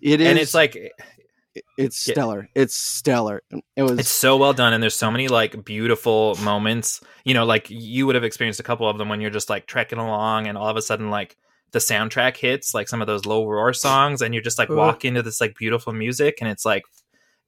[0.00, 2.14] It is, and it's like eh, It's Yeah.
[2.14, 2.48] stellar.
[2.54, 3.42] It's stellar.
[3.76, 7.00] It was It's so well done, and there's so many like beautiful moments.
[7.24, 9.66] You know, like you would have experienced a couple of them when you're just like
[9.66, 11.36] trekking along, and all of a sudden, like
[11.70, 14.76] the soundtrack hits, like some of those low roar songs, and you're just like Ooh.
[14.76, 16.82] walk into this like beautiful music, and it's like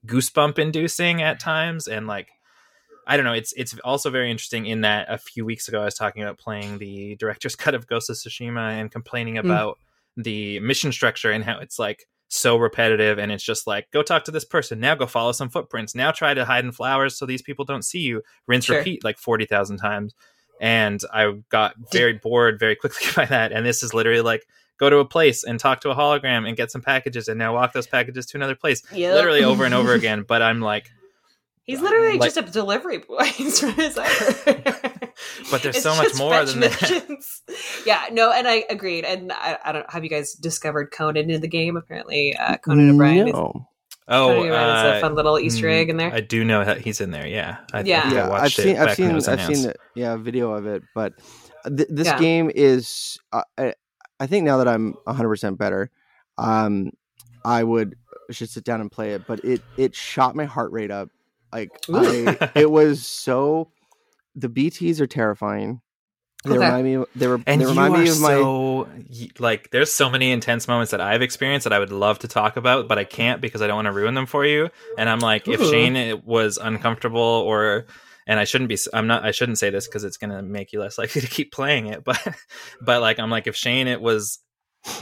[0.05, 2.29] goosebump inducing at times, and like
[3.07, 3.33] I don't know.
[3.33, 6.37] It's it's also very interesting in that a few weeks ago I was talking about
[6.37, 9.39] playing the director's cut of Ghost of Tsushima and complaining mm.
[9.39, 9.79] about
[10.17, 14.25] the mission structure and how it's like so repetitive and it's just like go talk
[14.25, 14.79] to this person.
[14.79, 15.95] Now go follow some footprints.
[15.95, 18.21] Now try to hide in flowers so these people don't see you.
[18.47, 18.77] Rinse Sure.
[18.79, 20.13] repeat like 40,000 times.
[20.59, 24.45] And I got very bored very quickly by that and this is literally like
[24.79, 27.53] go to a place and talk to a hologram and get some packages and now
[27.53, 28.83] walk those packages to another place.
[28.91, 29.15] Yep.
[29.15, 30.91] literally over and over again but I'm like
[31.67, 33.23] He's literally Like- just a delivery boy.
[33.35, 35.11] He's from his But
[35.51, 37.29] But there's so much more than that.
[37.85, 39.03] yeah, no, and I agreed.
[39.03, 41.75] And I, I don't have you guys discovered Conan in the game?
[41.75, 43.67] Apparently, uh, Conan O'Brien is no.
[44.07, 44.53] oh Conan O'Brien
[44.93, 46.13] uh, a fun little Easter mm, egg in there.
[46.13, 48.31] I do know that he's in there yeah I, yeah, I yeah.
[48.31, 50.83] I've seen, it I've back when it seen, I've seen, the, yeah, video of it.
[50.95, 51.13] But
[51.65, 52.17] th- this Yeah.
[52.19, 53.73] game is, uh, I,
[54.21, 55.91] I think now that I'm 100 percent better,
[56.37, 56.91] um,
[57.43, 57.95] I would
[58.31, 59.27] should sit down and play it.
[59.27, 61.09] But it it shot my heart rate up.
[61.51, 63.71] Like I, it was so.
[64.35, 65.81] The BTS are terrifying.
[66.45, 66.59] They Okay.
[66.59, 66.93] remind me.
[66.95, 67.41] Of, they were.
[67.47, 68.33] And they you remind are me of my.
[68.35, 69.71] so y- like.
[69.71, 72.87] There's so many intense moments that I've experienced that I would love to talk about,
[72.87, 74.69] but I can't because I don't want to ruin them for you.
[74.97, 77.87] And I'm like, if Shane it was uncomfortable or,
[78.27, 78.77] and I shouldn't be.
[78.93, 79.25] I'm not.
[79.25, 82.03] I shouldn't say this because it's gonna make you less likely to keep playing it.
[82.03, 82.19] But,
[82.81, 84.39] but like, I'm like, if Shane it was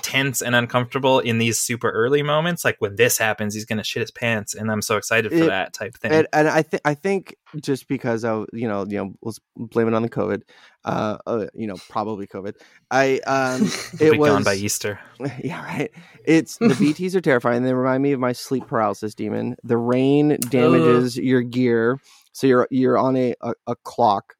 [0.01, 4.01] tense and uncomfortable in these super early moments, like when this happens, he's gonna shit
[4.01, 6.11] his pants, and I'm so excited for It- that type thing.
[6.11, 9.87] and, and I think I think just because I you know you know let's blame
[9.87, 10.41] it on the COVID,
[10.83, 12.53] uh, uh you know probably COVID.
[12.91, 13.63] I um
[13.99, 14.99] it be was gone by Easter.
[15.43, 15.91] yeah right.
[16.25, 17.63] It's the BTS are terrifying.
[17.63, 19.55] They remind me of my sleep paralysis demon.
[19.63, 21.99] The rain damages your gear,
[22.33, 24.35] so you're you're on a a, a clock.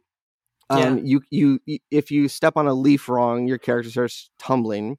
[0.69, 4.97] Um, you, you you if you step on a leaf wrong, your character starts tumbling.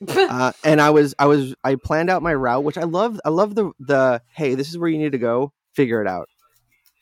[0.08, 3.20] uh, and I was I was I planned out my route, which I love.
[3.24, 5.52] I love the the hey, this is where you need to go.
[5.74, 6.28] Figure it out.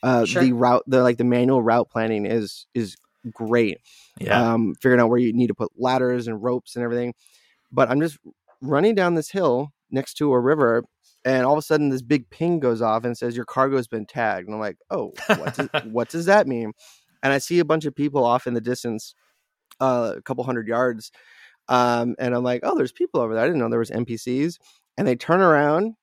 [0.02, 0.42] Uh, Sure.
[0.42, 2.96] The route, the like the manual route planning is is
[3.32, 3.78] great.
[4.18, 4.52] Yeah.
[4.52, 7.14] Um, figuring out where you need to put ladders and ropes and everything.
[7.70, 8.18] But I'm just
[8.60, 10.84] running down this hill next to a river,
[11.24, 14.06] and all of a sudden this big ping goes off and says your cargo's been
[14.06, 14.46] tagged.
[14.46, 16.72] And I'm like, oh, what does, what does that mean?
[17.22, 19.14] And I see a bunch of people off in the distance,
[19.80, 21.10] uh, a couple hundred yards,
[21.68, 23.42] um, and I'm like, oh, there's people over there.
[23.42, 24.58] I didn't know there was NPCs.
[24.96, 25.94] And they turn around,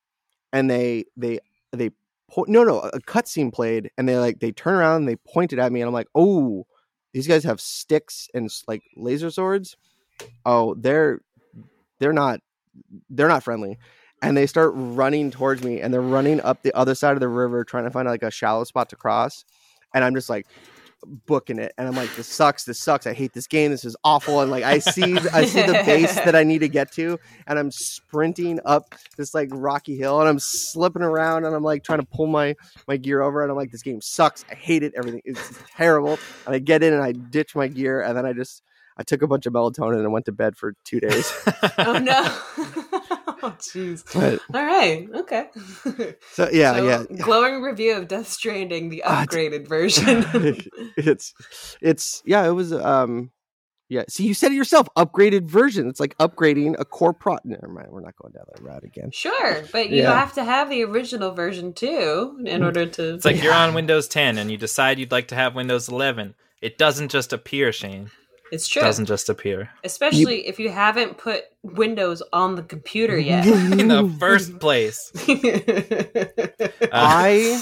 [0.52, 1.40] and they they
[1.72, 1.90] they
[2.30, 5.58] po- no no a cutscene played, and they like they turn around and they pointed
[5.58, 6.66] at me, and I'm like, oh,
[7.12, 9.76] these guys have sticks and like laser swords.
[10.46, 11.20] Oh, they're
[11.98, 12.40] they're not
[13.10, 13.78] they're not friendly.
[14.22, 17.28] And they start running towards me, and they're running up the other side of the
[17.28, 19.44] river, trying to find like a shallow spot to cross.
[19.94, 20.46] And I'm just like
[21.26, 22.64] booking it, and I'm like, "This sucks.
[22.64, 23.06] This sucks.
[23.06, 23.70] I hate this game.
[23.70, 26.68] This is awful." And like, I see, I see the base that I need to
[26.68, 31.54] get to, and I'm sprinting up this like rocky hill, and I'm slipping around, and
[31.54, 32.54] I'm like trying to pull my
[32.88, 34.44] my gear over, and I'm like, "This game sucks.
[34.50, 34.94] I hate it.
[34.96, 35.38] Everything is
[35.76, 38.62] terrible." And I get in, and I ditch my gear, and then I just
[38.96, 41.30] I took a bunch of melatonin and went to bed for two days.
[41.78, 42.22] oh no!
[43.42, 44.04] oh jeez.
[44.14, 45.06] But, All right.
[45.14, 45.48] Okay.
[46.32, 47.16] so yeah, So, yeah.
[47.22, 50.24] Glowing review of Death Stranding, the Ah, it's- upgraded version.
[50.96, 51.34] it's
[51.80, 53.30] it's yeah it was um
[53.88, 57.68] yeah see you said it yourself upgraded version it's like upgrading a core pro never
[57.68, 60.18] mind we're not going down that route again sure, but you Yeah.
[60.18, 63.14] have to have the original version too in order to.
[63.14, 66.34] It's like you're on Windows 10 and you decide you'd like to have Windows 11.
[66.62, 68.10] It doesn't just appear, Shane.
[68.52, 69.70] It's It true, doesn't just appear.
[69.84, 73.46] especially if you haven't put Windows on the computer yet.
[73.80, 75.10] In the first place.
[76.86, 77.60] Uh, i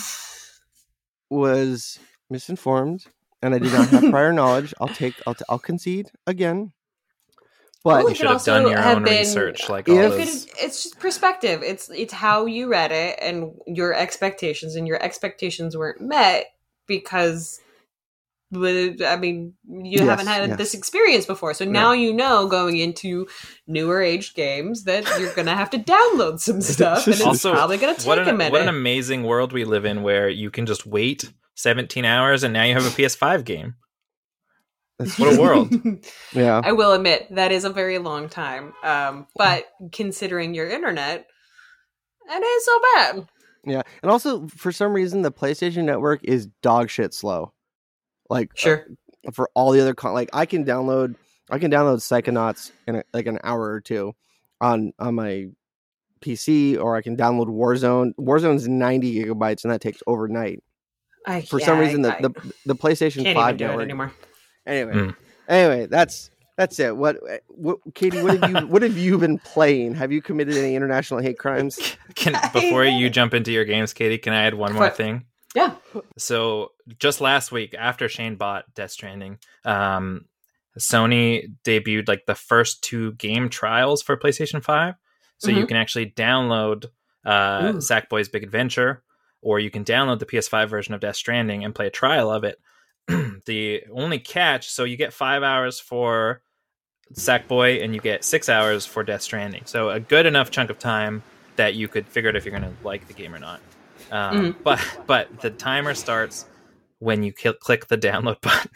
[1.30, 1.98] was
[2.30, 3.04] misinformed
[3.42, 6.72] and i did not have prior knowledge i'll take i'll, t- I'll concede again
[7.84, 9.94] Well, but it you should could have done your have own been- research like if-
[9.94, 10.46] all It those.
[10.58, 11.62] it's just perspective.
[11.62, 16.46] It's it's how you read it and your expectations, and your expectations weren't met
[16.86, 17.63] because, but,
[18.56, 20.58] I mean, you Yes, haven't had yes.
[20.58, 21.54] this experience before.
[21.54, 23.26] So now you know going into
[23.66, 27.78] newer age games that you're gonna have to download some stuff, and it's Also, probably
[27.78, 28.52] gonna take What a an, minute.
[28.52, 32.52] what an amazing world we live in where you can just wait 17 hours and
[32.52, 33.74] now you have a PS5 game.
[34.98, 35.72] that's What a world.
[36.32, 41.26] yeah I will admit that is a very long time, um, but considering your internet,
[42.28, 43.28] it is so bad.
[43.66, 47.52] yeah and also for some reason the playstation network is dog shit slow
[48.34, 48.86] like uh, Sure.
[49.32, 51.14] for all the other con- like I can download
[51.50, 54.14] I can download Psychonauts in a, like an hour or two
[54.60, 55.46] on on my
[56.20, 58.14] PC or I can download Warzone.
[58.16, 60.62] Warzone's 90 gigabytes and that takes overnight.
[61.26, 63.68] I, For yeah, some reason, the, I, the the PlayStation can't 5 even do it
[63.68, 63.82] network.
[63.84, 64.12] anymore.
[64.66, 65.16] Anyway, Mm.
[65.48, 66.96] anyway, that's that's it.
[66.96, 67.16] What,
[67.48, 68.22] what, Katie?
[68.22, 69.94] What have you what have you been playing?
[69.94, 71.96] Have you committed any international hate crimes?
[72.14, 74.96] Can before you jump into your games, Katie, can I add one more What?
[74.96, 75.24] thing?
[75.54, 75.74] Yeah.
[76.18, 80.26] So just last week, after Shane bought Death Stranding, um,
[80.78, 84.94] Sony debuted like the first two game trials for PlayStation Five.
[85.38, 85.68] So you Mhm.
[85.68, 86.86] can actually download
[87.26, 87.78] uh, Ooh.
[87.78, 89.02] Sackboy's Big Adventure,
[89.40, 92.44] or you can download the PS5 version of Death Stranding and play a trial of
[92.44, 92.60] it.
[93.46, 96.42] the only catch, so you get five hours for
[97.14, 99.62] Sackboy and you get six hours for Death Stranding.
[99.66, 101.22] So a good enough chunk of time
[101.56, 103.60] that you could figure out if you're going to like the game or not.
[104.14, 106.46] Um, But but the timer starts
[106.98, 108.70] when you cl- click the download button,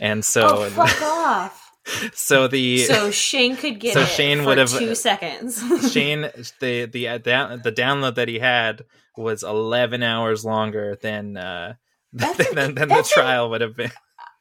[0.00, 1.58] and so oh, fuck off.
[2.14, 5.62] so the So Shane could get So it Shane for would've- two seconds.
[5.92, 8.84] Shane the the uh, down, the download that he had
[9.16, 11.74] was 11 hours longer than uh,
[12.12, 13.92] than, an- than, than the an- trial would have been.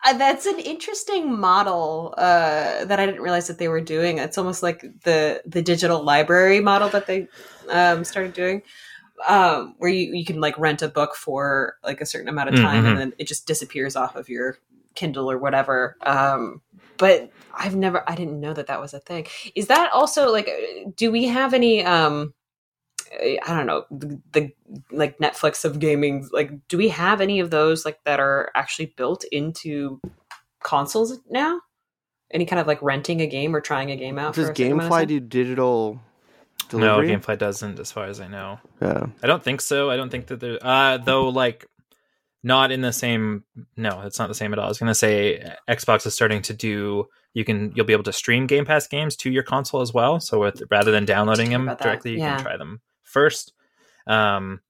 [0.04, 4.18] Uh, that's an interesting model uh, that I didn't realize that they were doing.
[4.18, 7.28] It's almost like the the digital library model that they
[7.70, 8.64] um, started doing,
[9.28, 12.56] um, where you, you can like rent a book for like a certain amount of
[12.56, 12.88] time Mhm.
[12.88, 14.58] and then it just disappears off of your
[14.96, 15.96] Kindle or whatever.
[16.02, 16.62] Um,
[16.98, 19.28] but I've never, I didn't know that that was a thing.
[19.56, 20.50] Is that also like,
[20.96, 21.84] do we have any?
[21.84, 22.34] Um,
[23.14, 24.52] I don't know the, the
[24.92, 26.28] like Netflix of gaming.
[26.32, 30.00] Like, do we have any of those like that are actually built into
[30.64, 31.60] consoles now?
[32.34, 34.34] Any kind of like renting a game or trying a game out?
[34.34, 36.00] Does for a certain amount of GameFly do digital
[36.74, 37.10] No, delivery?
[37.10, 38.60] GameFly doesn't, as far as I know.
[38.82, 39.08] Yeah.
[39.24, 39.90] I don't think so.
[39.90, 40.58] I don't think that there.
[40.62, 41.66] Uh, though, like,
[42.44, 43.44] not in the same.
[43.78, 44.66] No, it's not the same at all.
[44.66, 47.08] I was gonna say Xbox is starting to do.
[47.34, 50.20] You can you'll be able to stream Game Pass games to your console as well.
[50.20, 52.36] So with rather than downloading them directly, you Yeah.
[52.36, 53.54] can try them first.
[54.08, 54.62] Um,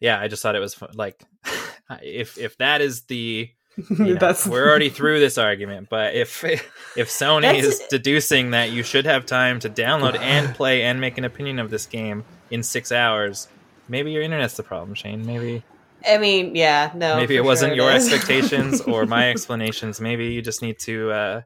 [0.00, 0.90] yeah, I just thought it was fun.
[0.94, 1.22] like
[2.02, 3.50] if if that is the
[3.90, 6.44] you know, That's we're already through this argument, but if
[6.96, 11.00] if Sony That's- is deducing that you should have time to download and play and
[11.00, 13.48] make an opinion of this game in six hours,
[13.88, 15.24] maybe your internet's the problem, Shane.
[15.24, 15.62] Maybe
[16.06, 17.16] I mean, yeah, no.
[17.16, 18.12] maybe it wasn't sure your is.
[18.12, 20.00] expectations or my explanations.
[20.00, 21.42] Maybe you just need to uh,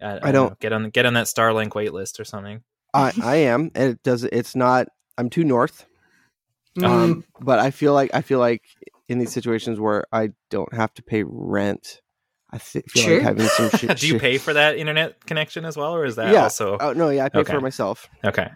[0.00, 2.62] I, I don't- know, get on get on that Starlink wait list or something.
[2.94, 3.70] I, I am.
[3.74, 4.24] And it does.
[4.24, 4.88] It's not.
[5.18, 5.84] I'm too north.
[6.78, 8.62] Mm, Um, but I feel like I feel like
[9.08, 12.00] in these situations where I don't have to pay rent,
[12.50, 13.14] I th- feel Sure.
[13.14, 13.98] like having some shit.
[13.98, 16.44] Do you pay for that internet connection as well, or is that Yeah.
[16.44, 17.52] also Oh no, yeah, I pay Okay.
[17.52, 18.08] for myself.
[18.24, 18.50] okay?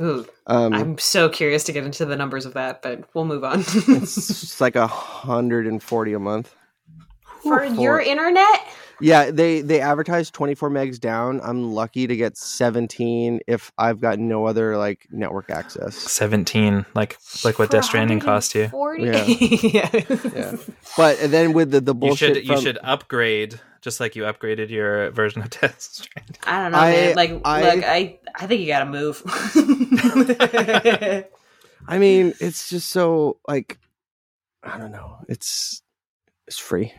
[0.00, 3.42] ooh, Um, I'm so curious to get into the numbers of that, but we'll move
[3.44, 3.60] on.
[3.60, 6.54] it's like a hundred and forty a month.
[7.42, 8.60] For For- your internet?
[9.00, 11.40] Yeah, they they advertise 24 megs down.
[11.42, 15.96] I'm lucky to get 17 if I've got no other like network access.
[15.96, 18.68] Seventeen, like like what Death Stranding cost you.
[18.68, 19.68] 140?
[19.72, 19.88] Yeah.
[19.92, 20.30] yeah.
[20.34, 20.56] Yeah.
[20.96, 24.22] But then with the the You bullshit should you from- should upgrade just like you
[24.22, 26.36] upgraded your version of Death Stranding.
[26.46, 27.16] I don't know, I- man.
[27.16, 29.22] Like, I- look, I I think you gotta move.
[31.86, 33.78] I mean, it's just so like
[34.62, 35.18] I don't know.
[35.28, 35.82] It's
[36.46, 36.92] it's free.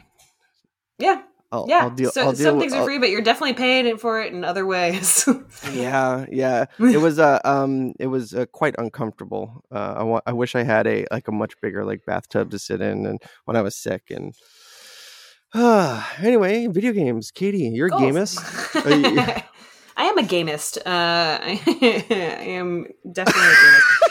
[0.99, 1.21] yeah,
[1.51, 1.79] I'll, yeah.
[1.83, 2.11] I'll deal.
[2.11, 5.27] so I'll some things are free, but you're definitely paying for it in other ways.
[5.71, 6.65] Yeah, yeah.
[6.79, 9.63] It was uh, um, it was uh, quite uncomfortable.
[9.71, 12.59] Uh, I wa- I wish I had a like a much bigger like bathtub to
[12.59, 14.33] sit in, and when I was sick and.
[15.53, 17.31] Uh, anyway, video games.
[17.31, 18.37] Katie, you're a gamist.
[18.85, 19.43] Are you-
[19.97, 20.77] I am a gamist.
[20.79, 21.61] Uh, I,
[22.39, 24.04] I am definitely a gamist.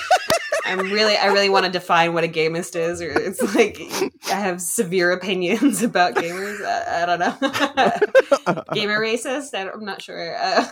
[0.65, 3.81] I'm really, I really want to define what a gamist is, or it's like
[4.29, 6.65] I have severe opinions about gamers.
[6.65, 8.65] I, I don't know.
[8.73, 9.55] Gamer racist?
[9.55, 10.37] I I'm not sure.
[10.37, 10.67] Uh,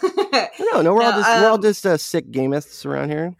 [0.72, 3.34] no, no, we're all No, just we're all um, just uh, sick gamists around here.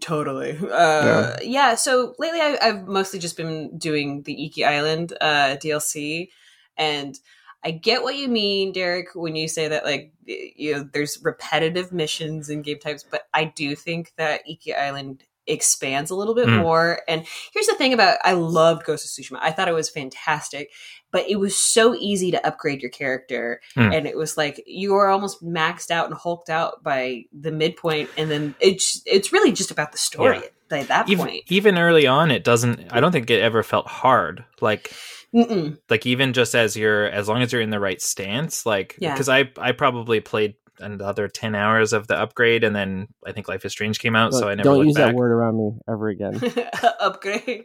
[0.00, 0.58] Totally.
[0.58, 1.76] Uh, yeah.
[1.76, 6.28] So lately, I, I've mostly just been doing the Iki Island uh, DLC,
[6.76, 7.18] and
[7.64, 11.92] I get what you mean, Derek, when you say that like you know there's repetitive
[11.92, 16.46] missions and game types, but I do think that Iki Island expands a little bit
[16.46, 16.62] Mm.
[16.62, 17.00] more.
[17.08, 19.38] And here's the thing about I loved Ghost of Tsushima.
[19.40, 20.70] I thought it was fantastic,
[21.12, 23.96] but it was so easy to upgrade your character, Mm.
[23.96, 28.10] and it was like you were almost maxed out and hulked out by the midpoint,
[28.18, 30.40] and then it's it's really just about the story
[30.70, 30.78] Yeah.
[30.78, 31.44] at that Even point.
[31.48, 32.88] even early on, it doesn't.
[32.92, 34.44] I don't think it ever felt hard.
[34.60, 34.92] Like
[35.34, 35.78] Mm-mm.
[35.90, 39.12] like even just as you're as long as you're in the right stance like Yeah.
[39.12, 43.48] because i i probably played another 10 hours of the upgrade and then i think
[43.48, 45.72] life is strange came out so i never Don't use back that word around me
[45.88, 46.40] ever again.
[47.00, 47.64] Upgrade.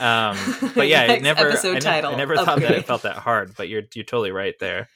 [0.00, 0.36] um
[0.74, 3.02] but yeah it Next never episode I, ne- title, I never thought that it felt
[3.02, 4.88] that hard but you're you're totally right there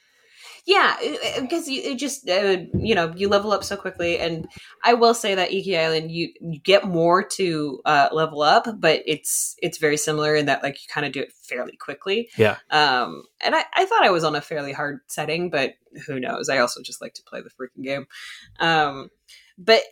[0.67, 0.97] Yeah,
[1.39, 4.49] because you it just uh, you know you level up so quickly, and
[4.83, 9.01] I will say that Iki Island you you get more to uh, level up, but
[9.05, 12.29] it's it's very similar in that like you kind of do it fairly quickly.
[12.35, 12.57] Yeah.
[12.69, 16.49] Um, and I, I thought I was on a fairly hard setting, but who knows?
[16.49, 18.05] I also just like to play the freaking game.
[18.59, 19.09] Um,
[19.57, 19.83] but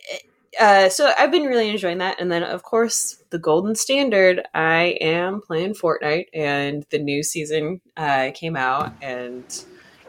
[0.60, 4.42] uh, so I've been really enjoying that, and then of course the golden standard.
[4.52, 9.42] I am playing Fortnite, and the new season uh, came out, and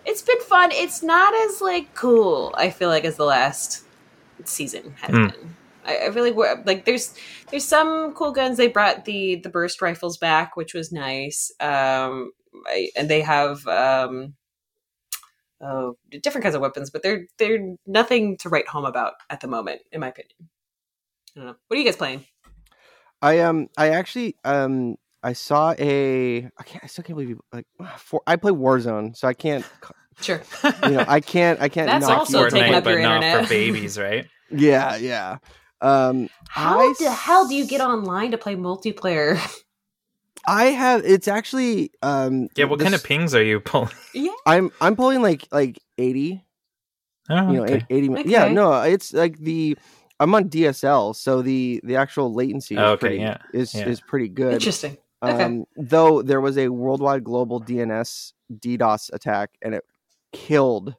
[0.07, 0.71] it's been fun.
[0.71, 2.53] It's not as like cool.
[2.57, 3.83] I feel like as the last
[4.45, 5.31] season has Mm.
[5.31, 5.55] been.
[5.85, 6.85] I, I really wa- like.
[6.85, 7.13] There's
[7.49, 8.57] there's some cool guns.
[8.57, 11.51] They brought the the burst rifles back, which was nice.
[11.59, 12.31] Um,
[12.65, 14.33] I, and they have um,
[15.61, 19.47] oh different kinds of weapons, but they're they're nothing to write home about at the
[19.47, 20.49] moment, in my opinion.
[21.35, 21.55] I don't know.
[21.67, 22.25] What are you guys playing?
[23.21, 27.39] I um I actually um I saw a I can't I still can't believe you
[27.51, 27.65] like
[27.97, 29.65] for I play Warzone so I can't
[30.19, 30.41] Sure.
[30.83, 32.99] you know I can't I can't That's knock also you taking Fortnite, up but your
[32.99, 33.45] not internet.
[33.45, 34.25] for babies, right?
[34.51, 35.37] yeah yeah
[35.81, 39.37] um How I the hell do you get online to play multiplayer?
[40.47, 43.89] I have it's actually um Yeah, what kind of pings are you pulling?
[44.13, 44.31] yeah.
[44.45, 46.43] I'm I'm pulling like like 80
[47.29, 47.85] Oh, you know okay.
[47.89, 49.77] 80 mi- yeah no it's like the
[50.19, 53.89] I'm on DSL so the the actual latency is Oh, okay, pretty yeah, is yeah.
[53.89, 54.97] is pretty good Interesting.
[55.23, 55.43] Okay.
[55.43, 59.83] Um, though there was a worldwide global DNS DDoS attack and it
[60.31, 60.95] killed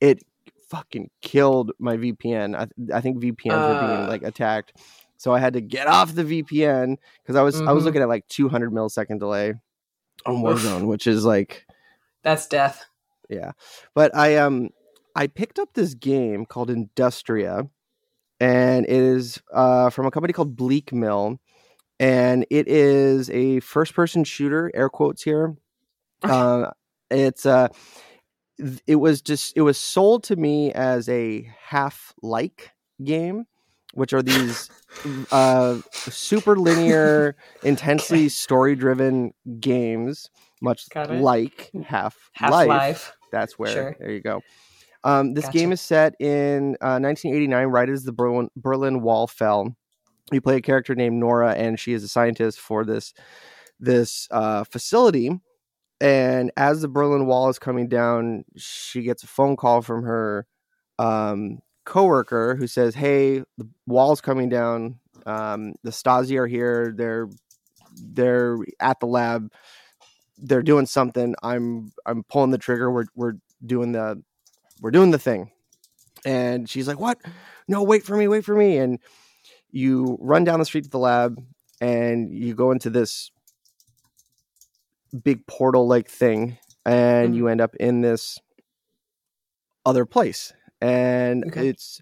[0.00, 0.22] it
[0.68, 2.56] fucking killed my VPN.
[2.56, 4.08] I, I think VPNs were being Uh.
[4.08, 4.72] like attacked.
[5.16, 8.08] So I had to get off the VPN because I was I was looking at
[8.08, 9.54] like 200 millisecond delay
[10.24, 11.66] on Warzone, which is like
[12.22, 12.86] That's death.
[13.28, 13.52] yeah.
[13.94, 14.70] But I um
[15.16, 17.68] I picked up this game called Industria,
[18.38, 21.38] and it is uh, from a company called Bleakmill,
[22.00, 24.70] and it is a first person shooter.
[24.74, 25.56] Air quotes here.
[26.22, 26.70] Uh,
[27.10, 27.68] it's uh
[28.86, 32.72] it was just it was sold to me as a half like
[33.04, 33.46] game
[33.94, 34.70] which are these
[35.30, 35.76] uh
[36.08, 38.28] super linear intensely Okay.
[38.28, 40.28] story driven games
[40.60, 43.12] much like half Half life life.
[43.30, 43.96] that's where Sure.
[44.00, 44.42] there you go
[45.04, 45.58] um this Gotcha.
[45.58, 49.76] game is set in uh 1989 right as the berlin, berlin wall fell
[50.34, 53.12] you play a character named nora and she is a scientist for this
[53.80, 55.30] this uh facility
[56.00, 60.46] and as the berlin wall is coming down she gets a phone call from her
[60.98, 61.58] um
[61.88, 65.00] coworker who says hey the wall's coming down.
[65.24, 66.92] Um the stasi are here.
[66.94, 67.28] They're
[67.96, 69.50] they're at the lab.
[70.36, 71.34] They're doing something.
[71.42, 72.90] I'm i'm pulling the trigger.
[72.90, 74.22] We're we're doing the
[74.82, 75.50] we're doing the thing.
[76.26, 77.18] And she's like what?
[77.68, 78.76] No wait for me wait for me.
[78.76, 78.98] And
[79.70, 81.38] you run down the street to the lab
[81.80, 83.30] and you go into this
[85.22, 88.38] big portal like thing and you end up in this
[89.86, 91.68] other place and Okay.
[91.68, 92.00] it's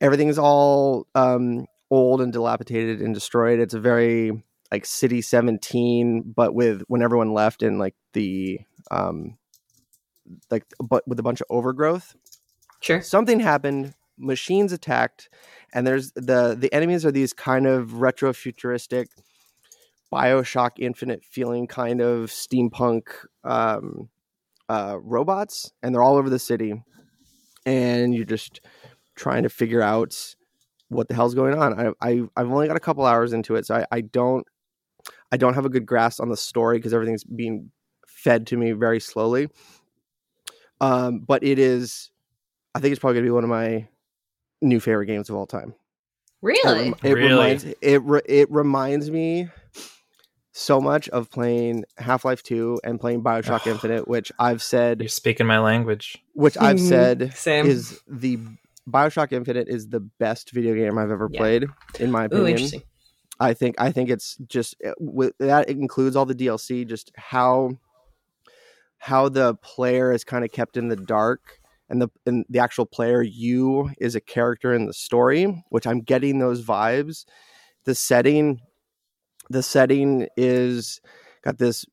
[0.00, 6.54] everything's all um old and dilapidated and destroyed it's a very like city 17 but
[6.54, 8.58] with when everyone left and like the
[8.90, 9.36] um
[10.50, 12.14] like but with a bunch of overgrowth
[12.80, 13.00] Sure.
[13.02, 15.28] something happened machines attacked
[15.72, 19.08] and there's the the enemies are these kind of retro futuristic
[20.12, 23.02] bioshock infinite feeling kind of steampunk
[23.42, 24.08] um
[24.68, 26.80] uh robots and they're all over the city
[27.66, 28.60] and you're just
[29.16, 30.34] trying to figure out
[30.88, 31.94] what the hell's going on.
[32.00, 34.46] I, I i've only got a couple hours into it so i, I don't
[35.32, 37.70] i don't have a good grasp on the story because everything's being
[38.06, 39.48] fed to me very slowly.
[40.80, 42.10] Um but it is
[42.74, 43.88] i think it's probably gonna be one of my
[44.64, 45.74] new favorite games of all time
[46.42, 46.90] Really?
[46.90, 47.28] rem- it Really?
[47.30, 49.48] reminds it re- it reminds me
[50.52, 55.46] so much of playing Half-Life 2 and playing BioShock Infinite, which I've said You're speaking
[55.46, 56.22] my language.
[56.34, 56.88] which I've Mhm.
[56.88, 57.66] said Same.
[57.66, 58.38] is the
[58.88, 61.40] BioShock Infinite is the best video game I've ever Yeah.
[61.40, 61.64] played
[61.98, 62.48] in my opinion.
[62.50, 62.82] interesting.
[63.40, 67.78] I think I think it's just uh, with that includes all the DLC just how
[68.98, 71.40] how the player is kind of kept in the dark
[71.88, 76.00] and the and the actual player you is a character in the story which I'm
[76.00, 77.24] getting those vibes
[77.84, 78.60] the setting
[79.50, 81.00] the setting is
[81.42, 81.84] got this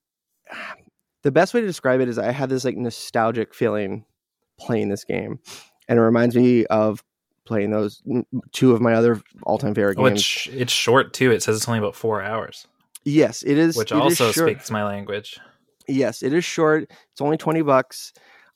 [1.23, 4.05] the best way to describe it is I had this like nostalgic feeling
[4.59, 5.39] playing this game
[5.87, 7.03] and it reminds me of
[7.45, 8.01] playing those
[8.51, 11.31] two of my other all-time favorite games Which it's short too.
[11.31, 12.67] It says it's only about four hours,
[13.03, 13.75] Yes, it is.
[13.75, 14.47] which it is also short.
[14.49, 15.39] speaks my language.
[15.87, 16.83] Yes, it is short.
[17.11, 18.13] It's only twenty bucks.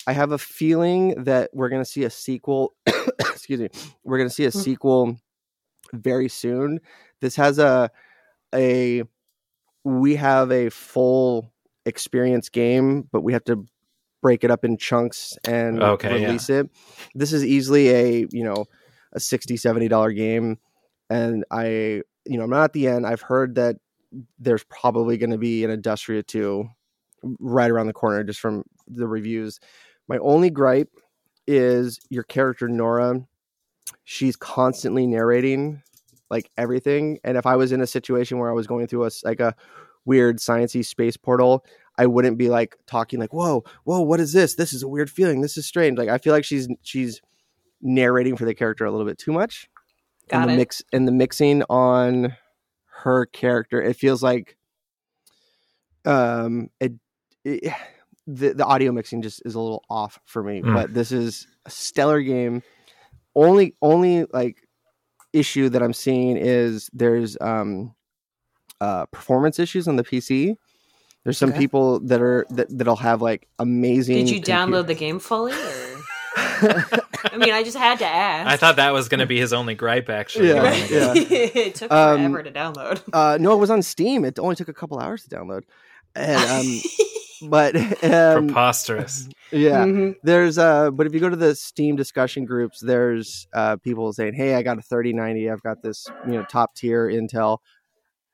[0.08, 2.74] I have a feeling that we're going to see a sequel.
[3.20, 3.70] excuse me.
[4.04, 4.60] We're going to see a Hmm.
[4.60, 5.18] sequel
[5.94, 6.80] very soon.
[7.22, 7.90] This has a
[8.54, 9.04] a
[9.84, 11.52] we have a full
[11.86, 13.66] experience game, but we have to
[14.22, 16.26] break it up in chunks and Okay, yeah.
[16.28, 16.70] release it.
[17.14, 18.66] This is easily a you know
[19.14, 20.58] a 60 70 dollar game
[21.10, 23.06] and I you know I'm not at the end.
[23.06, 23.78] I've heard that
[24.40, 26.68] there's probably going to be an Industria 2
[27.40, 29.60] right around the corner just from the reviews.
[30.08, 30.92] My only gripe
[31.48, 33.26] is your character Nora.
[34.04, 35.82] She's constantly narrating
[36.30, 39.12] like everything, and if I was in a situation where I was going through a
[39.24, 39.56] like a
[40.06, 41.64] weird sciencey space portal,
[41.98, 44.56] I wouldn't be like talking like, "Whoa, whoa, what is this?
[44.56, 45.42] This is a weird feeling.
[45.42, 47.22] This is strange." Like I feel like she's she's
[47.82, 49.70] narrating for the character a little bit too much.
[50.30, 50.58] Got and the it.
[50.58, 52.36] mix and the mixing on
[53.04, 54.58] her character, it feels like
[56.06, 56.94] um it,
[57.44, 57.74] it
[58.28, 60.62] the the audio mixing just is a little off for me.
[60.62, 60.74] Mm.
[60.74, 62.64] But this is a stellar game.
[63.36, 64.58] Only only like
[65.34, 67.94] issue that I'm seeing is there's um
[68.82, 70.56] uh performance issues on the PC.
[71.24, 71.60] There's some Okay.
[71.60, 75.54] people that are that that'll have like amazing Did you download the game fully?
[75.54, 76.02] Or?
[76.38, 78.50] I mean, I just had to ask.
[78.50, 80.50] I thought that was going to be his only gripe, actually.
[80.50, 80.90] Yeah, Right?
[80.92, 81.14] yeah.
[81.16, 83.02] It took Um, forever to download.
[83.14, 84.24] uh no, it was on Steam.
[84.26, 85.64] It only took a couple hours to download.
[86.16, 86.66] And um
[87.50, 89.28] but um, Preposterous.
[89.52, 90.16] yeah Mhm.
[90.24, 94.34] there's uh but if you go to the steam discussion groups there's uh people saying
[94.34, 97.60] hey i got a 3090 i've got this you know top tier intel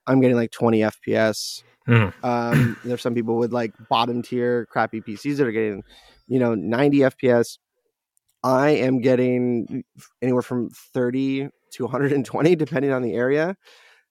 [0.07, 2.09] i'm getting like 20 fps Hmm.
[2.23, 5.83] um there's some people with like bottom tier crappy pcs that are getting
[6.27, 7.57] you know 90 fps
[8.43, 9.83] i am getting
[10.21, 13.55] anywhere from 30 to 120 depending on the area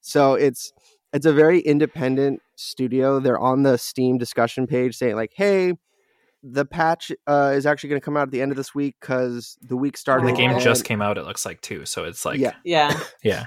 [0.00, 0.72] so it's
[1.12, 5.72] it's a very independent studio they're on the steam discussion page saying like hey
[6.42, 8.96] the patch uh, is actually going to come out at the end of this week
[8.98, 10.26] because the week started.
[10.26, 10.58] The game Oh.
[10.58, 11.84] just came out, it looks like, too.
[11.84, 12.98] So it's like, yeah, yeah.
[13.22, 13.44] Yeah,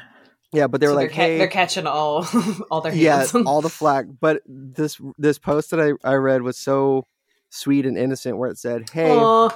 [0.51, 2.27] yeah, but they were So like, they're, ca- hey, they're catching all
[2.69, 4.05] all their yeah, all the flack.
[4.21, 7.07] But this this post that I I read was so
[7.49, 9.49] sweet and innocent, where it said, hey, Aw.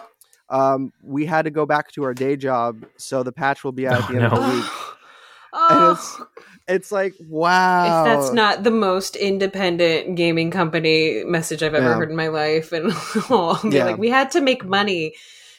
[0.50, 3.88] um, we had to go back to our day job, so the patch will be
[3.88, 4.66] out at Oh, the end of the week.
[5.54, 5.92] Oh.
[5.92, 6.22] it's-
[6.68, 11.96] It's like, wow, if that's not the most independent gaming company message I've ever Yeah.
[11.96, 12.92] heard in my life, and
[13.74, 13.86] Yeah.
[13.86, 15.14] like, we had to make money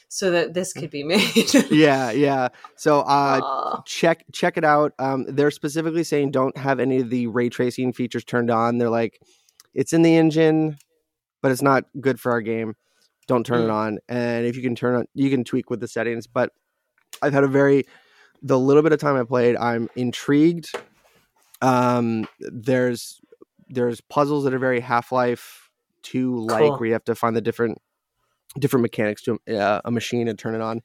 [0.07, 1.53] so that this could be made.
[1.71, 2.49] yeah, yeah.
[2.75, 4.93] So uh, check check it out.
[4.99, 8.77] Um, they're specifically saying don't have any of the ray tracing features turned on.
[8.77, 9.19] They're like,
[9.73, 10.77] it's in the engine,
[11.41, 12.75] but it's not good for our game.
[13.27, 13.73] Don't turn it Mm.
[13.73, 13.99] on.
[14.09, 16.25] And if you can turn on, you can tweak with the settings.
[16.27, 16.51] But
[17.21, 17.85] I've had a very
[18.41, 20.71] the little bit of time I played, I'm intrigued.
[21.61, 23.19] Um, there's
[23.67, 25.69] there's puzzles that are very Half Life
[26.01, 26.77] Two like, Cool.
[26.77, 27.77] where you have to find the different
[28.57, 30.81] different mechanics to uh, a machine and turn it on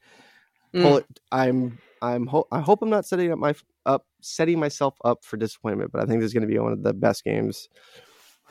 [0.73, 0.81] Mm.
[0.81, 1.05] pull it.
[1.31, 3.55] I'm I'm ho- I hope I'm not setting up my
[3.85, 6.73] up setting myself up for disappointment, but I think this is going to be one
[6.73, 7.69] of the best games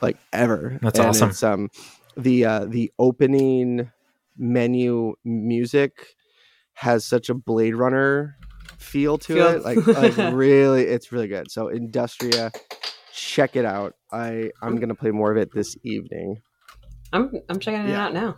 [0.01, 0.79] like ever.
[0.81, 1.29] That's And awesome.
[1.29, 1.69] It's, um,
[2.17, 3.91] the uh, the opening
[4.37, 6.15] menu music
[6.73, 8.37] has such a Blade Runner
[8.77, 9.47] feel to Feel.
[9.49, 9.63] it.
[9.63, 11.51] Like like really, it's really good.
[11.51, 12.51] So Industria,
[13.13, 13.93] check it out.
[14.11, 16.41] I I'm gonna play more of it this evening.
[17.13, 18.05] I'm I'm checking it Yeah.
[18.05, 18.35] out now.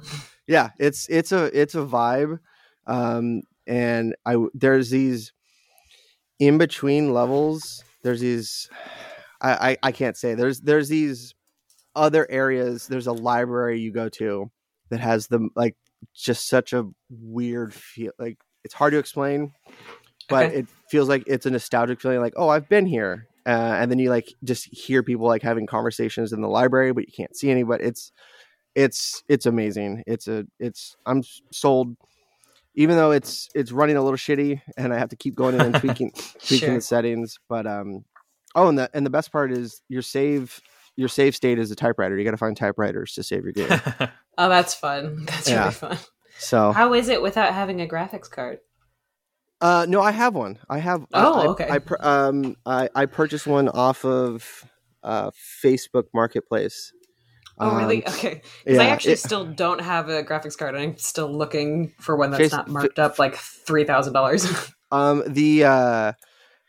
[0.48, 2.40] yeah it's it's a it's a vibe
[2.86, 5.34] um and I there's these
[6.40, 8.70] in between levels there's these
[9.42, 11.34] I, I i can't say there's there's these
[11.96, 14.52] other areas there's a library you go to
[14.92, 15.76] that has the like
[16.16, 19.52] just such a weird feel like it's hard to explain
[20.30, 20.56] but Okay.
[20.60, 23.98] it feels like it's a nostalgic feeling like oh i've been here uh, and then
[24.00, 27.50] you like just hear people like having conversations in the library but you can't see
[27.50, 28.12] any but it's
[28.76, 31.96] it's it's amazing it's a it's i'm sold
[32.76, 35.62] even though it's it's running a little shitty and i have to keep going in
[35.64, 36.12] and tweaking
[36.46, 36.76] tweaking Sure.
[36.76, 38.04] the settings but um
[38.56, 40.62] oh and the and the best part is your save
[40.96, 43.82] your save state is a typewriter you got to find typewriters to save your game
[44.40, 45.26] Oh, that's fun.
[45.26, 45.62] That's Yeah.
[45.62, 45.98] really fun.
[46.38, 48.60] so How is it without having a graphics card?
[49.60, 50.60] Uh, no, I have one.
[50.70, 51.04] I have.
[51.14, 51.68] I- Oh, I, okay.
[51.70, 54.66] I, pur- um, I I purchased one off of
[55.04, 55.32] uh
[55.64, 56.94] Facebook Marketplace.
[57.60, 58.06] Oh, really?
[58.06, 58.42] Um, Okay.
[58.66, 62.16] Because I actually it- still don't have a graphics card, and I'm still looking for
[62.16, 64.48] one that's Face- not marked up like three thousand dollars.
[64.90, 66.12] Um, the uh,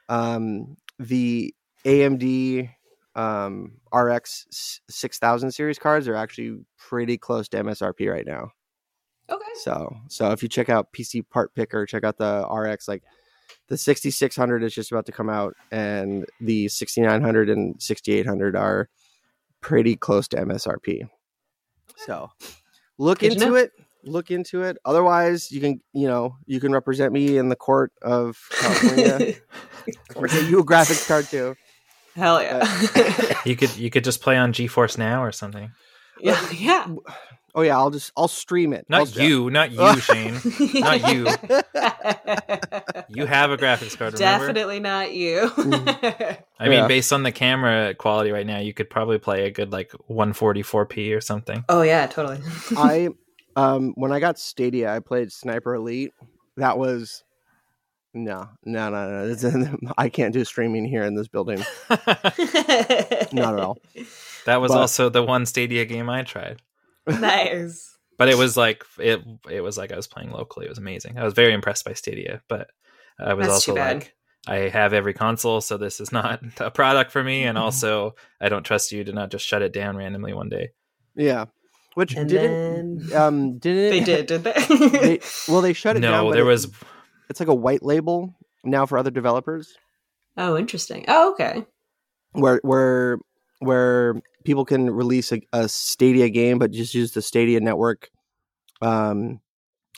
[0.08, 1.54] um, the
[1.84, 2.68] AMD
[3.14, 8.50] um RX six thousand series cards are actually pretty close to MSRP right now.
[9.30, 9.44] Okay.
[9.62, 13.02] So so if you check out PC Part Picker, check out the RX like
[13.68, 18.88] the 6600 is just about to come out and the 6900 and 6800 are
[19.60, 21.08] pretty close to MSRP.
[21.96, 22.30] So
[22.96, 23.54] look Good to into know.
[23.56, 23.72] it.
[24.04, 24.78] Look into it.
[24.84, 29.34] Otherwise, you can, you know, you can represent me in the court of California
[30.14, 31.54] or get you a graphics card too.
[32.14, 32.64] Hell yeah.
[33.44, 35.72] you could you could just play on GeForce Now or something.
[36.20, 36.40] yeah.
[36.52, 36.86] Yeah.
[37.58, 38.86] Oh yeah, I'll just I'll stream it.
[38.88, 40.34] Not I'll- you, not you, Shane.
[40.74, 41.26] Not you.
[43.10, 44.46] You have a graphics card, remember?
[44.46, 45.50] Definitely not you.
[45.56, 46.86] I mean, Yeah.
[46.86, 51.16] based on the camera quality right now, you could probably play a good like 144p
[51.16, 51.64] or something.
[51.70, 52.38] oh yeah, totally.
[52.76, 53.08] I
[53.56, 56.12] um when I got Stadia, I played Sniper Elite.
[56.58, 57.24] That was
[58.14, 59.92] no, no, no, no.
[59.98, 61.58] I can't do streaming here in this building.
[61.90, 63.78] Not at all.
[64.44, 66.60] That was But- also the one Stadia game I tried.
[67.20, 67.96] nice.
[68.16, 69.20] But it was like it
[69.50, 70.66] it was like I was playing locally.
[70.66, 71.18] It was amazing.
[71.18, 72.68] I was very impressed by Stadia, but
[73.18, 74.14] I was That's also like
[74.46, 77.44] I have every console, so this is not a product for me.
[77.44, 80.70] And also, I don't trust you to not just shut it down randomly one day.
[81.14, 81.46] Yeah,
[81.94, 84.52] which And didn't then um didn't they did, did they?
[84.88, 86.12] they- well, they shut it down.
[86.12, 86.70] no, but there it- was
[87.30, 89.74] It's like a white label now for other developers,
[90.36, 91.04] oh, interesting.
[91.08, 91.64] Oh, okay.
[92.32, 93.18] where where
[93.60, 94.14] where
[94.48, 98.08] people can release a, a Stadia game, but just use the Stadia network.
[98.80, 99.40] Um,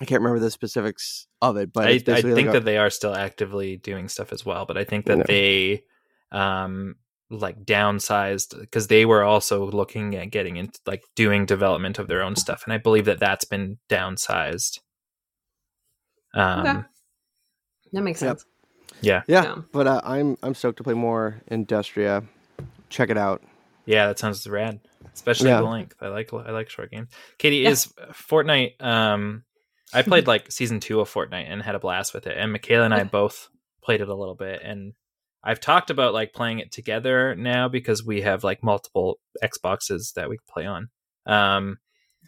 [0.02, 2.76] I can't remember the specifics of it, but I, I think like a- that they
[2.76, 5.24] are still actively doing stuff as well, but I think that No.
[5.24, 5.84] they
[6.32, 6.96] um
[7.30, 12.22] like downsized because they were also looking at getting into like doing development of their
[12.22, 14.80] own stuff, and I believe that that's been downsized.
[16.34, 16.80] Um, Okay.
[17.92, 18.38] That makes Yep.
[18.40, 18.46] sense.
[19.00, 19.42] yeah, yeah.
[19.44, 19.56] Yeah.
[19.70, 22.24] But uh, I'm I'm stoked to play more Industria.
[22.88, 23.42] Check it out.
[23.90, 24.80] Yeah, that sounds rad,
[25.12, 25.60] especially Yeah.
[25.60, 25.96] the length.
[26.00, 27.08] I like I like short games.
[27.38, 27.70] Katie Yeah.
[27.70, 28.80] is Fortnite.
[28.82, 29.42] Um,
[29.92, 32.84] I played like season two of Fortnite and had a blast with it, and Michaela
[32.84, 33.48] and I both
[33.82, 34.92] played it a little bit, and
[35.42, 40.28] I've talked about like playing it together now because we have like multiple Xboxes that
[40.28, 40.88] we can play on.
[41.26, 41.78] Um,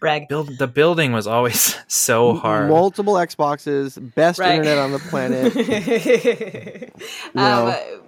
[0.01, 0.27] Brag.
[0.29, 2.69] build the building was always so hard.
[2.69, 4.53] Multiple Xboxes, best Right.
[4.53, 5.55] internet on the planet.
[7.37, 8.01] um, know.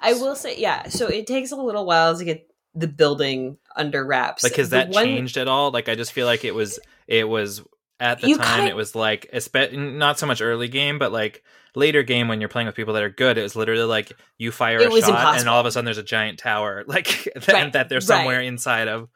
[0.00, 0.88] I will say, yeah.
[0.88, 4.42] So it takes a little while to get the building under wraps.
[4.42, 6.78] like has The that one- changed at all like i just feel like it was
[7.06, 7.62] it was
[8.00, 9.28] at the You time kinda- it was like
[9.72, 11.42] not so much early game but like
[11.76, 14.50] later game when you're playing with people that are good it was literally like you
[14.52, 17.48] fire It a shot and all of a sudden there's a giant tower like that,
[17.48, 18.02] Right, that they're right.
[18.02, 19.08] somewhere inside of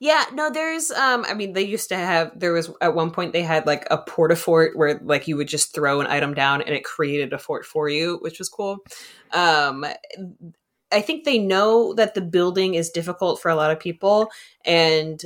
[0.00, 3.32] Yeah, no, there's um I mean they used to have there was at one point
[3.32, 6.60] they had like a porta fort where like you would just throw an item down
[6.62, 8.78] and it created a fort for you, which was cool.
[9.32, 9.84] Um
[10.92, 14.30] I think they know that the building is difficult for a lot of people
[14.64, 15.22] and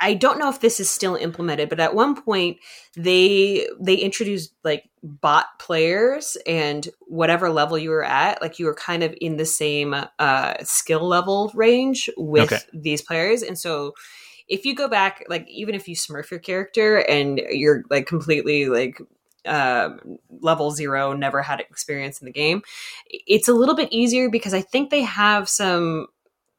[0.00, 2.58] I- don't know if this is still implemented, but at one point
[2.96, 8.74] they they introduced like bot players and whatever level you were at, like you were
[8.74, 12.60] kind of in the same uh skill level range with Okay.
[12.72, 13.42] these players.
[13.42, 13.92] And so
[14.48, 18.66] if you go back, like even if you smurf your character and you're like completely
[18.66, 18.98] like
[19.46, 22.62] um level zero, never had experience in the game,
[23.08, 26.06] it's a little bit easier because I think they have some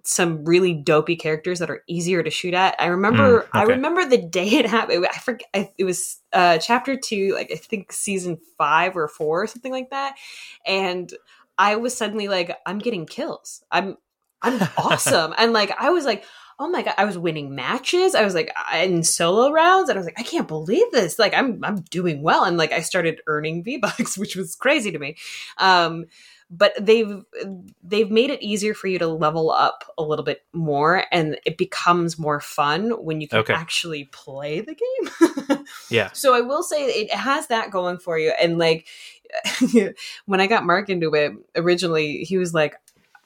[0.06, 2.76] some really dopey characters that are easier to shoot at.
[2.78, 5.08] I remember Mm, I remember the day it happened.
[5.08, 9.48] I forget it was uh chapter 2 like I think season 5 or 4 or
[9.48, 10.16] something like that.
[10.66, 11.14] And
[11.58, 13.64] I was suddenly like I'm getting kills.
[13.72, 13.98] I'm
[14.42, 15.34] I'm awesome.
[15.38, 16.26] and like I was like
[16.60, 16.94] Oh my god!
[16.98, 18.16] I was winning matches.
[18.16, 21.18] I was like in solo rounds, and I was like, I can't believe this.
[21.20, 24.92] Like, I'm I'm doing well, and like I started earning V bucks, which was crazy
[24.92, 25.18] to me.
[25.58, 26.06] Um,
[26.50, 27.24] but they've
[27.84, 31.58] they've made it easier for you to level up a little bit more and it
[31.58, 33.54] becomes more fun when you can Okay.
[33.54, 38.32] actually play the game yeah so i will say it has that going for you
[38.40, 38.86] and like
[40.26, 42.76] when i got mark into it originally he was like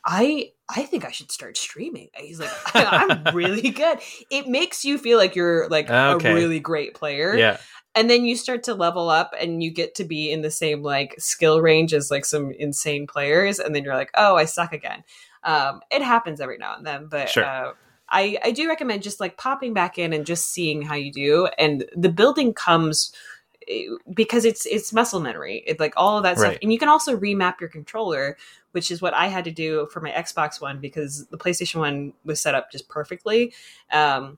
[0.08, 2.08] i i think i should start streaming.
[2.16, 4.00] He's like i'm really good.
[4.32, 6.32] It makes you feel like you're like Okay.
[6.32, 7.36] a really great player.
[7.36, 7.58] Yeah.
[7.94, 10.82] And then you start to level up and you get to be in the same
[10.84, 13.60] like skill range as like some insane players.
[13.60, 15.04] And then you're like oh i suck again.
[15.44, 17.46] Um it happens every now and then but Sure.
[17.46, 17.74] uh
[18.10, 21.48] i i do recommend just like popping back in and just seeing how you do.
[21.58, 23.12] And the building comes
[23.68, 25.64] eh, because it's it's muscle memory.
[25.68, 26.58] It's like all of that stuff.
[26.62, 28.38] And you can also remap your controller
[28.78, 32.14] which is what i had to do for my xbox one because the playstation one
[32.24, 33.52] was set up just perfectly
[33.92, 34.38] um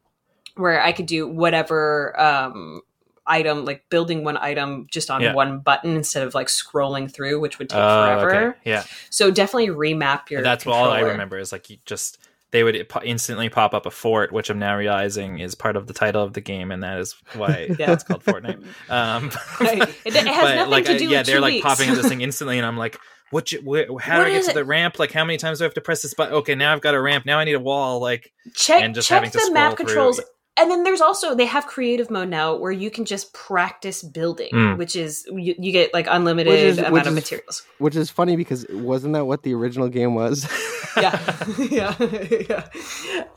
[0.55, 2.81] where i could do whatever um
[3.27, 5.33] item like building one item just on Yeah.
[5.33, 8.59] one button instead of like scrolling through which would take Oh, forever okay.
[8.65, 12.17] yeah so definitely remap your that's all i remember is like you just
[12.51, 15.93] they would instantly pop up a fort which i'm now realizing is part of the
[15.93, 17.91] title of the game and that is why Yeah.
[17.91, 19.29] it's called fortnite um
[19.61, 19.83] Right.
[20.05, 21.97] It- it has nothing like to I- do yeah with they're two like popping up
[21.97, 22.97] this thing instantly and i'm like
[23.31, 24.53] what you, wh- how What do i get to it?
[24.55, 26.73] the ramp like how many times do i have to press this button okay now
[26.73, 29.31] i've got a ramp now i need a wall like check and just check having
[29.31, 29.85] to the map scroll through.
[29.85, 30.21] controls
[30.57, 34.49] and then there's also they have creative mode now where you can just practice building
[34.51, 34.77] Mm.
[34.77, 38.35] which is you, you get like unlimited is- amount of is- materials Which is funny
[38.35, 40.47] because wasn't that what the original game was?
[40.97, 41.37] yeah
[41.69, 41.95] yeah
[42.49, 42.67] yeah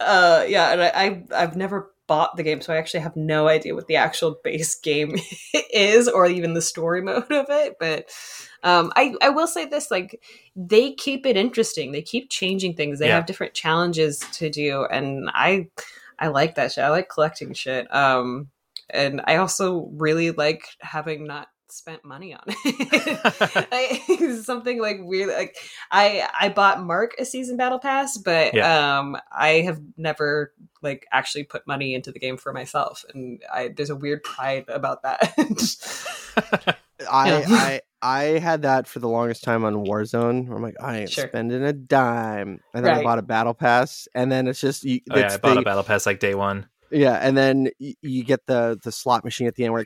[0.00, 3.48] uh yeah and I, I i've never bought the game, so I actually have no
[3.48, 5.16] idea what the actual base game
[5.72, 7.76] is or even the story mode of it.
[7.80, 8.10] But
[8.62, 10.20] um, I, I will say this like
[10.54, 11.92] they keep it interesting.
[11.92, 12.98] They keep changing things.
[12.98, 13.14] They Yeah.
[13.14, 15.68] have different challenges to do, and I
[16.18, 16.84] I like that shit.
[16.84, 17.92] I like collecting shit.
[17.94, 18.50] Um,
[18.90, 23.66] and I also really like having not spent money on it.
[23.72, 25.28] I, something like weird.
[25.34, 25.56] Like
[25.90, 31.44] I I bought Mark a season battle pass, but um I have never like actually
[31.44, 35.32] put money into the game for myself, and I there's a weird pride about that.
[35.36, 36.74] I,
[37.10, 37.44] Yeah.
[37.48, 40.46] I I had that for the longest time on Warzone.
[40.46, 41.26] Where I'm like, I ain't Sure.
[41.28, 45.00] spending a dime, and then I bought a battle pass, and then it's just you,
[45.10, 46.68] oh yeah, I bought the- a battle pass like day one.
[46.92, 49.84] yeah, and then y- you get the the slot machine at the end where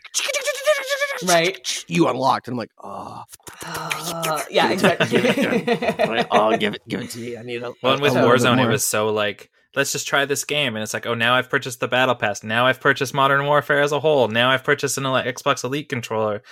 [1.25, 1.85] right?
[1.89, 3.23] you unlocked, and I'm like, oh,
[3.65, 5.21] Uh, yeah, exactly.
[5.21, 7.37] Like, oh, give it give it to me.
[7.37, 10.25] I need a Well, and with a Warzone, it was so like, let's just try
[10.25, 12.43] this game, and it's like, oh, now I've purchased the battle pass.
[12.43, 14.29] Now I've purchased Modern Warfare as a whole.
[14.29, 16.43] Now I've purchased an Xbox Elite controller.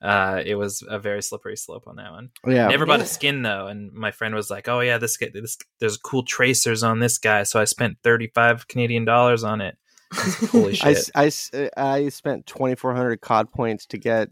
[0.00, 2.30] Uh, it was a very slippery slope on that one.
[2.44, 2.66] yeah.
[2.66, 3.04] Never bought Yeah.
[3.04, 6.24] a skin though, and my friend was like, "Oh yeah, this guy, this there's cool
[6.24, 9.76] tracers on this guy." So I spent thirty five Canadian dollars on it.
[10.12, 10.96] Holy I, shit!
[10.96, 14.28] s- I s- uh, I spent 2,400 COD points to get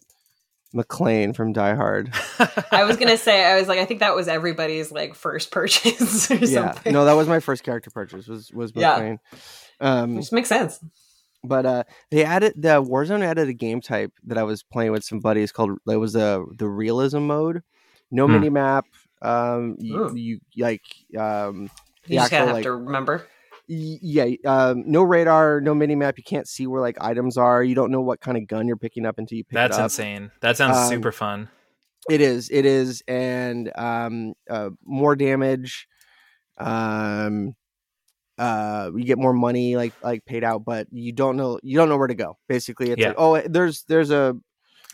[0.74, 2.12] McClane from Die Hard.
[2.70, 6.30] I was gonna say, I was like, I think that was everybody's like first purchase
[6.30, 6.92] or yeah, something.
[6.92, 8.28] no, that was my first character purchase.
[8.28, 8.98] Was was Yeah.
[9.00, 9.18] McClane.
[9.80, 10.78] Um, which makes sense.
[11.42, 15.02] but uh, they added the Warzone added a game type that I was playing with
[15.04, 17.62] some buddies called it was the the realism mode.
[18.10, 18.32] No Hmm.
[18.34, 18.84] mini map.
[19.22, 20.82] Um, you, you like
[21.18, 21.70] um,
[22.06, 23.26] the You just actual gotta have like to remember.
[23.72, 26.18] Yeah um, no radar, no mini map.
[26.18, 27.62] You can't see where like items are.
[27.62, 30.30] You don't know what kind of gun you're picking up until you pick That's insane.
[30.40, 31.48] That sounds Um, super fun.
[32.08, 32.48] It is.
[32.50, 35.86] It is, and um, uh, more damage.
[36.58, 37.54] Um,
[38.38, 41.88] uh, you get more money like like paid out, but you don't know you don't
[41.88, 42.38] know where to go.
[42.48, 43.08] Basically, it's Yeah.
[43.08, 44.34] like oh, there's there's a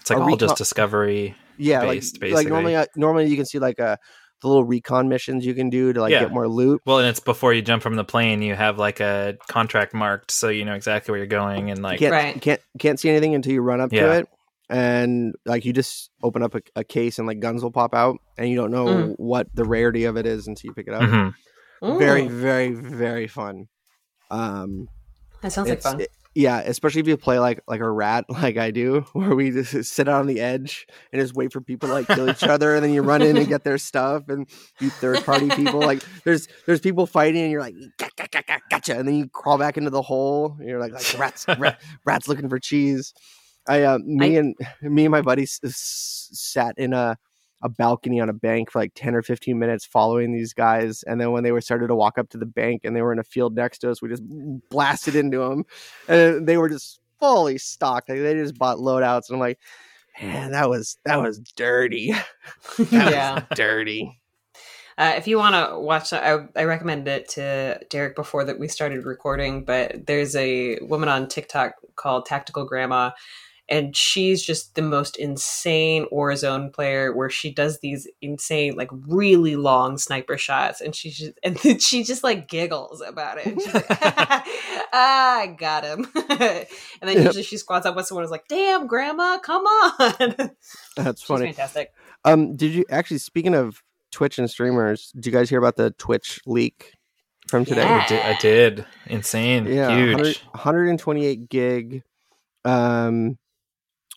[0.01, 1.35] It's like a all recon- just discovery.
[1.59, 2.31] yeah Based, like basically.
[2.45, 3.99] like normally uh, normally you can see like a
[4.43, 6.21] the little recon missions you can do to like Yeah.
[6.21, 6.83] get more loot.
[6.85, 10.31] Well, and it's before you jump from the plane, you have like a contract marked,
[10.31, 12.41] so you know exactly where you're going, and like can't Right.
[12.41, 14.29] can't can't see anything until you run up to it.
[14.69, 18.17] And like you just open up a, a case and like guns will pop out,
[18.37, 19.15] and you don't know Mm.
[19.17, 21.03] what the rarity of it is until you pick it up.
[21.03, 21.35] mhm.
[21.99, 23.67] Very, very, very fun.
[24.31, 24.89] Um,
[25.43, 26.01] that sounds like fun.
[26.01, 29.51] it- yeah, especially if you play like like a rat, like I do, where we
[29.51, 32.45] just sit out on the edge and just wait for people to like kill each
[32.45, 34.47] other, and then you run in and get their stuff, and
[34.79, 35.81] you third party people.
[35.81, 39.15] Like there's there's people fighting, and you're like "Ga- ga- ga- ga- gotcha, and then
[39.17, 40.57] you crawl back into the hole.
[40.59, 43.15] And you're like like rats, rat, rats looking for cheese.
[43.67, 47.17] I uh, me I- and me and my buddies s- sat in a
[47.63, 51.21] a balcony on a bank for like 10 or 15 minutes following these guys and
[51.21, 53.19] then when they were started to walk up to the bank and they were in
[53.19, 54.23] a field next to us we just
[54.71, 55.65] blasted into them
[56.09, 59.59] and they were just fully stocked like, they just bought loadouts and i'm like
[60.21, 62.13] man that was that was dirty
[62.79, 63.35] that yeah.
[63.35, 64.21] was dirty
[64.99, 68.67] Uh, if you want to watch, I, I recommend it to Derek before that we
[68.67, 69.63] started recording.
[69.63, 73.11] But there's a woman on TikTok called Tactical Grandma,
[73.69, 77.15] and she's just the most insane Warzone player.
[77.15, 81.79] Where she does these insane, like really long sniper shots, and she just and then
[81.79, 83.61] she just like giggles about it.
[83.61, 86.07] She's like, ah, I got him.
[86.15, 86.67] and
[87.03, 87.25] then Yep.
[87.27, 90.19] usually she squats up with someone who's like, "Damn, Grandma, come on!"
[90.97, 91.93] that's She's funny fantastic.
[92.25, 93.83] um did you actually speaking of
[94.13, 96.93] twitch and streamers did you guys hear about the twitch leak
[97.49, 98.03] from today Yeah.
[98.05, 98.87] I, did, I did.
[99.07, 99.67] Insane.
[99.67, 100.43] yeah 100 Huge.
[100.53, 102.03] 128 gig
[102.65, 103.37] um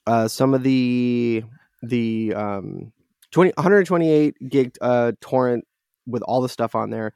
[0.10, 1.44] uh some of the
[1.84, 2.92] the um
[3.32, 5.64] 20 128 gig uh torrent
[6.08, 7.14] with all the stuff on there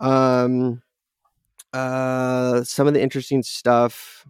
[0.00, 0.82] um
[1.72, 4.26] uh some of the interesting stuff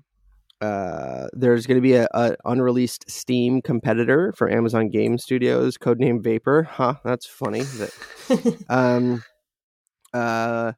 [0.60, 6.22] uh there's going to be a, a unreleased steam competitor for amazon game studios codename
[6.22, 7.90] vapor huh that's funny that
[8.68, 9.24] um
[10.12, 10.72] uh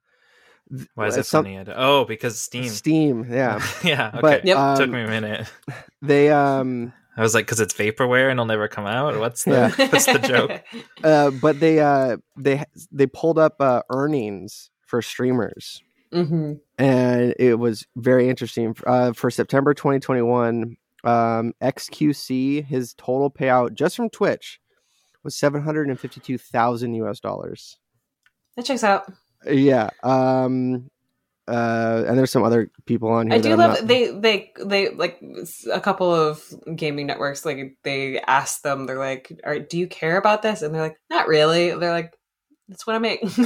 [0.95, 1.63] Why is uh, it some- funny?
[1.77, 2.65] Oh, because Steam.
[2.65, 4.09] steam yeah yeah.
[4.15, 4.21] Okay.
[4.21, 4.57] but Yep.
[4.79, 5.53] Took um, me a minute.
[6.01, 9.19] they um I was like, because it's vaporware and it'll never come out.
[9.19, 9.87] What's the Yeah.
[9.91, 10.63] what's the joke?
[11.05, 15.83] uh but they uh they they pulled up uh earnings for streamers
[16.13, 23.73] hmm and it was very interesting uh for september 2021 um xqc his total payout
[23.75, 24.61] just from twitch
[25.25, 27.79] was 752000 us dollars
[28.57, 29.05] That checks out.
[29.51, 30.91] yeah um
[31.49, 34.53] uh and there's some other people on here I do I'm love not- they they
[34.65, 35.21] they like
[35.73, 36.43] a couple of
[36.77, 40.63] gaming networks like they ask them they're like All right, do you care about this
[40.63, 42.15] and they're like not really they're like
[42.69, 43.21] that's what I make.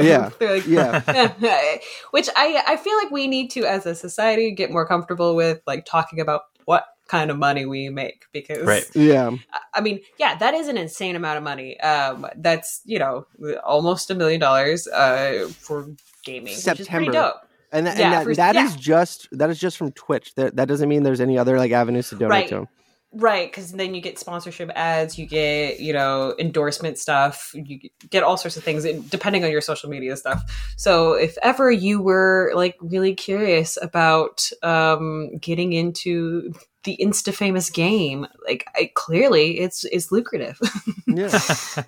[0.00, 0.30] Yeah.
[0.38, 1.00] They're like, Yeah.
[2.10, 5.60] Which I I feel like we need to as a society get more comfortable with
[5.66, 8.88] like talking about what kind of money we make because Right.
[8.94, 9.30] Yeah.
[9.74, 11.80] I mean, yeah, that is an insane amount of money.
[11.80, 13.26] Um, that's you know
[13.64, 15.88] almost a million dollars uh, for
[16.32, 17.12] gaming, which is pretty September.
[17.12, 17.34] dope.
[17.70, 18.78] And, that, Yeah, and that, for- that is yeah.
[18.80, 20.34] just that is just from Twitch.
[20.36, 22.48] That, that doesn't mean there's any other like avenues to donate Right.
[22.48, 22.68] to them.
[23.10, 27.80] Right, because then you get sponsorship ads, you get you know endorsement stuff, you
[28.10, 30.42] get all sorts of things depending on your social media stuff.
[30.76, 36.52] So if ever you were like really curious about um, getting into
[36.84, 40.58] the insta famous game, like I, clearly it's it's lucrative.
[41.06, 41.38] Yeah.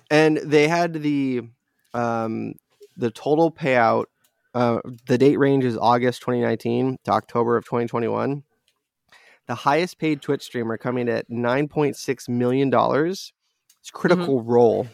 [0.09, 1.41] and they had the
[1.93, 2.55] um
[2.97, 4.05] the total payout
[4.53, 8.43] uh the date range is august 2019 to october of 2021
[9.47, 13.33] the highest paid twitch streamer coming at 9.6 million dollars
[13.79, 14.87] it's critical role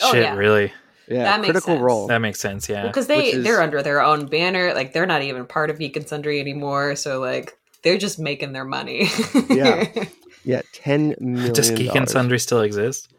[0.00, 0.36] Oh, Shit, yeah.
[0.36, 0.72] really?
[1.08, 1.82] yeah That makes critical sense.
[1.82, 2.68] role That makes sense.
[2.68, 2.86] Yeah.
[2.86, 3.42] because they is...
[3.44, 6.94] they're under their own banner like they're not even part of geek and sundry anymore
[6.94, 9.08] so like they're just making their money
[9.50, 9.86] Yeah.
[10.44, 12.08] yeah 10 million Does Geek and.
[12.08, 13.12] Sundry still exist?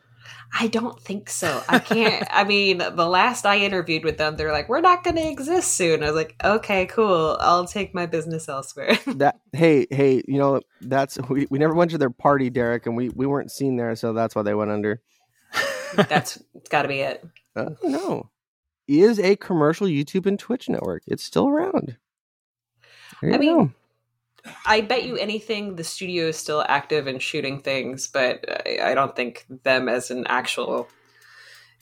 [0.58, 1.62] I don't think so.
[1.68, 5.16] I can't i mean the last i interviewed with them they're like we're not going
[5.16, 6.04] to exist soon.
[6.04, 7.38] I was like okay cool.
[7.40, 8.98] I'll take my business elsewhere.
[9.20, 12.96] That hey hey you know that's we, we never went to their party derek and
[12.96, 15.02] we we weren't seen there so that's why they went under.
[15.96, 17.26] That's got to be it.
[17.56, 18.30] Uh, no
[18.88, 21.02] is a commercial youtube and twitch network.
[21.08, 21.98] It's still around.
[23.24, 23.74] I mean.
[24.66, 28.94] I bet you anything the studio is still active and shooting things but i, I
[28.94, 30.88] don't think them as an actual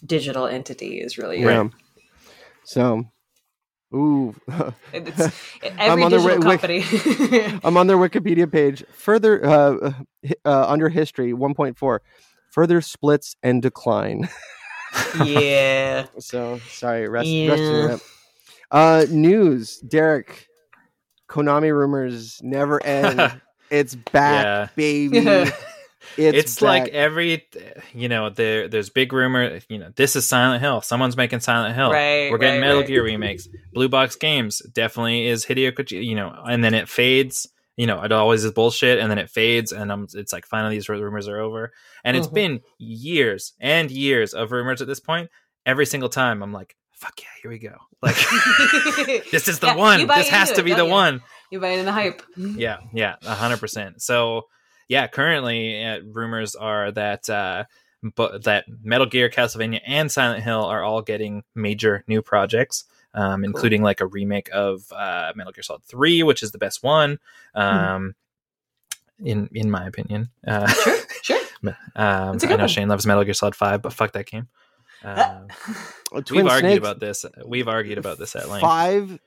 [0.06, 1.70] digital entity is really Yeah.
[2.64, 3.06] So,
[3.94, 4.36] ooh,
[4.94, 5.30] It's
[5.80, 7.60] every on the digital wi- company.
[7.64, 8.84] I'm on their Wikipedia page.
[8.92, 9.92] Further, uh,
[10.46, 12.00] uh, under history, 1.4,
[12.52, 14.30] further splits and decline.
[15.16, 16.08] yeah.
[16.20, 17.96] So, sorry, rest, rest Yeah.
[17.96, 18.02] it.
[18.72, 20.47] Uh, news, Derek.
[21.30, 23.42] Konami rumors never end.
[23.70, 24.68] it's back, Yeah.
[24.76, 25.52] baby.
[26.16, 27.46] It's, It's, like every,
[27.94, 29.60] you know, there there's big rumor.
[29.68, 30.82] You know, this is Silent Hill.
[30.82, 31.92] Someone's making Silent Hill.
[31.92, 32.88] Right, We're getting right, Metal right.
[32.88, 33.48] Gear remakes.
[33.74, 36.04] Blue Box Games definitely is Hideo Kojima.
[36.06, 37.48] You know, and then it fades.
[37.76, 40.76] You know, it always is bullshit, and then it fades, and um, it's like finally
[40.76, 41.74] these rumors are over.
[42.06, 42.34] And it's Mhm.
[42.34, 45.30] been years and years of rumors at this point.
[45.66, 48.16] Every single time, I'm like, "Fuck yeah, here we go!" Like
[49.32, 50.08] this is the Yeah, one.
[50.08, 50.92] This has to it, be the you?
[50.92, 51.22] one.
[51.50, 52.22] You buy it in the hype.
[52.36, 54.02] Yeah, yeah, a hundred percent.
[54.02, 54.48] So,
[54.90, 57.64] yeah, currently uh, rumors are that uh,
[58.16, 62.84] but that Metal Gear, Castlevania, and Silent Hill are all getting major new projects,
[63.14, 66.84] um, including like a remake of uh, Metal Gear Solid Three, which is the best
[66.84, 67.18] one,
[67.56, 68.14] um,
[69.24, 70.30] in in my opinion.
[70.46, 71.40] Uh, Sure, sure.
[71.96, 72.68] um, I know one.
[72.68, 74.48] Shane loves Metal Gear Solid Five, but fuck that game.
[75.04, 75.42] Uh,
[76.12, 77.26] we've argued Snakes, about this.
[77.46, 78.62] We've argued about this at length.
[78.62, 79.20] Five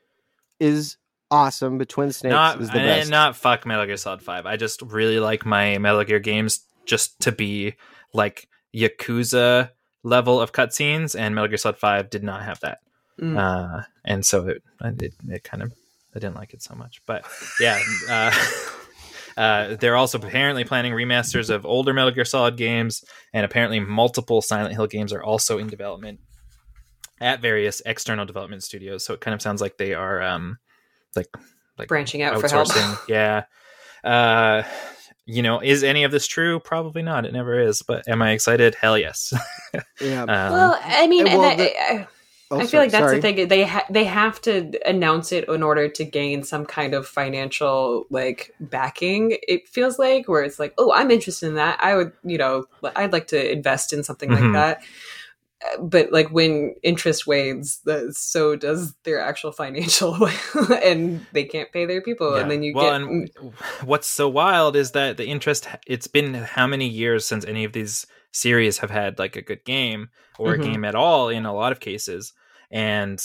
[0.59, 0.97] is
[1.31, 3.11] awesome, but Twin Snakes not, is the I- best.
[3.11, 4.47] not fuck Metal Gear Solid 5.
[4.47, 7.77] I just really like my Metal Gear games just to be
[8.13, 9.71] like Yakuza
[10.03, 12.79] level of cutscenes, and Metal Gear Solid 5 did not have that.
[13.21, 13.37] Mm.
[13.39, 15.73] Uh, and so it, it, it kind of,
[16.15, 17.01] I didn't like it so much.
[17.07, 17.25] But
[17.61, 17.79] yeah,
[18.09, 18.33] uh,
[19.41, 23.03] uh, they're also apparently planning remasters of older Metal Gear Solid games,
[23.33, 26.21] and apparently multiple Silent Hill games are also in development
[27.23, 29.03] at various external development studios.
[29.03, 30.59] So it kind of sounds like they are um,
[31.17, 31.29] like
[31.79, 32.69] like Branching out for help.
[32.69, 32.99] outsourcing.
[33.09, 33.45] yeah.
[34.05, 34.63] Uh,
[35.25, 36.61] you know, is any of this true?
[36.61, 37.25] Probably not.
[37.25, 37.81] It never is.
[37.81, 38.75] But am I excited?
[38.75, 39.33] Hell yes.
[40.03, 40.23] yeah.
[40.23, 42.07] um, well, I mean, and well, and that- I,
[42.53, 43.17] Oh, I feel like that's sorry.
[43.17, 43.49] the thing.
[43.49, 48.07] They ha- they have to announce it in order to gain some kind of financial
[48.11, 49.37] like backing.
[49.47, 51.79] It feels like where it's like, oh, I'm interested in that.
[51.81, 52.65] I would, you know,
[52.97, 54.41] I'd like to invest in something Mhm.
[54.43, 54.83] like that.
[55.79, 60.27] But like when interest wanes, the, so does their actual financial,
[60.83, 62.41] and they can't pay their people, Yeah.
[62.43, 63.31] and then you well, get and
[63.85, 65.69] what's so wild is that the interest.
[65.87, 69.65] It's been how many years since any of these series have had like a good
[69.65, 70.09] game
[70.39, 70.61] or Mhm.
[70.61, 72.33] a game at all in a lot of cases,
[72.71, 73.23] and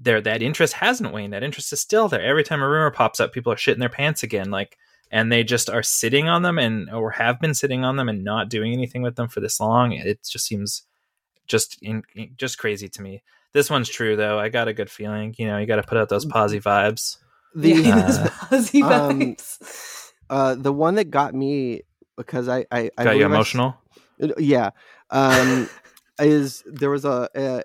[0.00, 1.32] there that interest hasn't waned.
[1.32, 2.22] That interest is still there.
[2.22, 4.50] Every time a rumor pops up, people are shitting their pants again.
[4.50, 4.76] Like,
[5.10, 8.22] and they just are sitting on them and or have been sitting on them and
[8.24, 9.92] not doing anything with them for this long.
[9.92, 10.82] It just seems
[11.46, 12.02] just in,
[12.36, 13.22] just crazy to me.
[13.54, 14.38] This one's true though.
[14.38, 15.34] I got a good feeling.
[15.38, 17.16] You know, you got to put out those posy vibes.
[17.54, 18.06] the yeah, uh,
[18.50, 20.10] those fuzzy um, vibes.
[20.30, 21.82] uh the one that got me
[22.16, 23.76] because I I, I Got you I s- emotional?
[24.36, 24.70] yeah
[25.10, 25.68] um
[26.18, 27.62] is there was a, a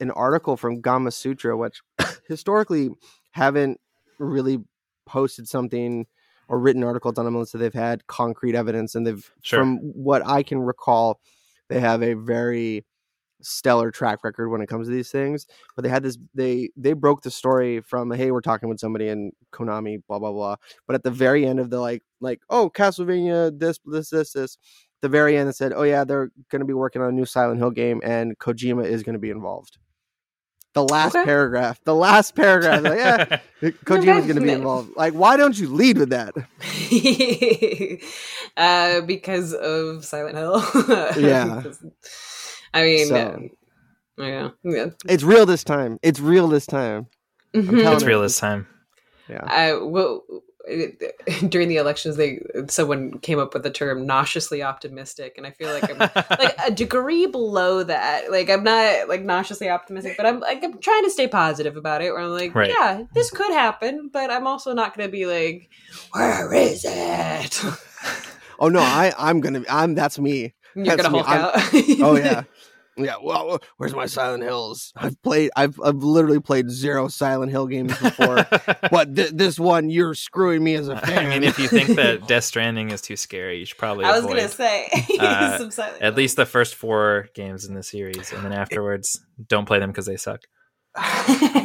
[0.00, 1.80] an article from Gamasutra which
[2.28, 2.90] historically
[3.32, 3.80] haven't
[4.18, 4.58] really
[5.06, 6.06] posted something
[6.48, 9.60] or written articles on them unless they've had concrete evidence and they've Sure.
[9.60, 11.20] from what I can recall
[11.68, 12.84] they have a very
[13.40, 15.46] stellar track record when it comes to these things.
[15.76, 19.08] But they had this they they broke the story from hey we're talking with somebody
[19.08, 20.56] in Konami blah blah blah.
[20.86, 24.58] But at the very end of the like like oh Castlevania this this this this
[25.02, 27.26] the very end it said oh yeah they're going to be working on a new
[27.26, 29.78] Silent Hill game and Kojima is going to be involved.
[30.78, 31.24] The last Okay.
[31.24, 33.40] paragraph, the last paragraph, like, yeah,
[33.84, 34.90] Kojima's going to be involved.
[34.96, 36.34] Like, why don't you lead with that?
[38.56, 40.62] uh, because of Silent Hill.
[41.18, 41.62] Yeah.
[42.74, 43.50] I mean, So- um,
[44.18, 44.86] yeah, yeah.
[45.08, 45.98] It's real this time.
[46.02, 47.06] It's real this time.
[47.54, 47.92] Mhm.
[47.94, 48.66] it's real this time.
[49.28, 49.40] Yeah.
[49.44, 50.22] I well,
[51.48, 55.72] during the elections, they someone came up with the term "nauseously optimistic," and I feel
[55.72, 58.30] like I'm like a degree below that.
[58.30, 62.02] Like I'm not like nauseously optimistic, but I'm like I'm trying to stay positive about
[62.02, 62.12] it.
[62.12, 62.70] Where I'm like, Right.
[62.70, 65.70] yeah, this could happen, but I'm also not going to be like,
[66.12, 67.62] where is it?
[68.60, 70.52] Oh no, I I'm gonna I'm that's me.
[70.74, 71.22] You're That's gonna me.
[71.22, 72.00] Hulk I'm- out.
[72.02, 72.42] Oh yeah,
[72.98, 73.14] yeah.
[73.22, 74.92] Well, where's my Silent Hills?
[74.96, 75.50] I've played.
[75.56, 78.46] I've I've literally played zero Silent Hill games before,
[78.90, 81.26] but th- this one you're screwing me as a fan.
[81.26, 84.10] I mean, if you think that Death Stranding is too scary, you should probably I
[84.12, 84.88] was avoid gonna say
[85.20, 86.12] uh, some at Hill.
[86.14, 90.06] least the first four games in the series, and then afterwards, don't play them because
[90.06, 90.42] they suck.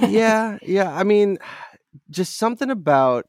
[0.07, 0.93] yeah, yeah.
[0.95, 1.37] I mean,
[2.09, 3.25] just something about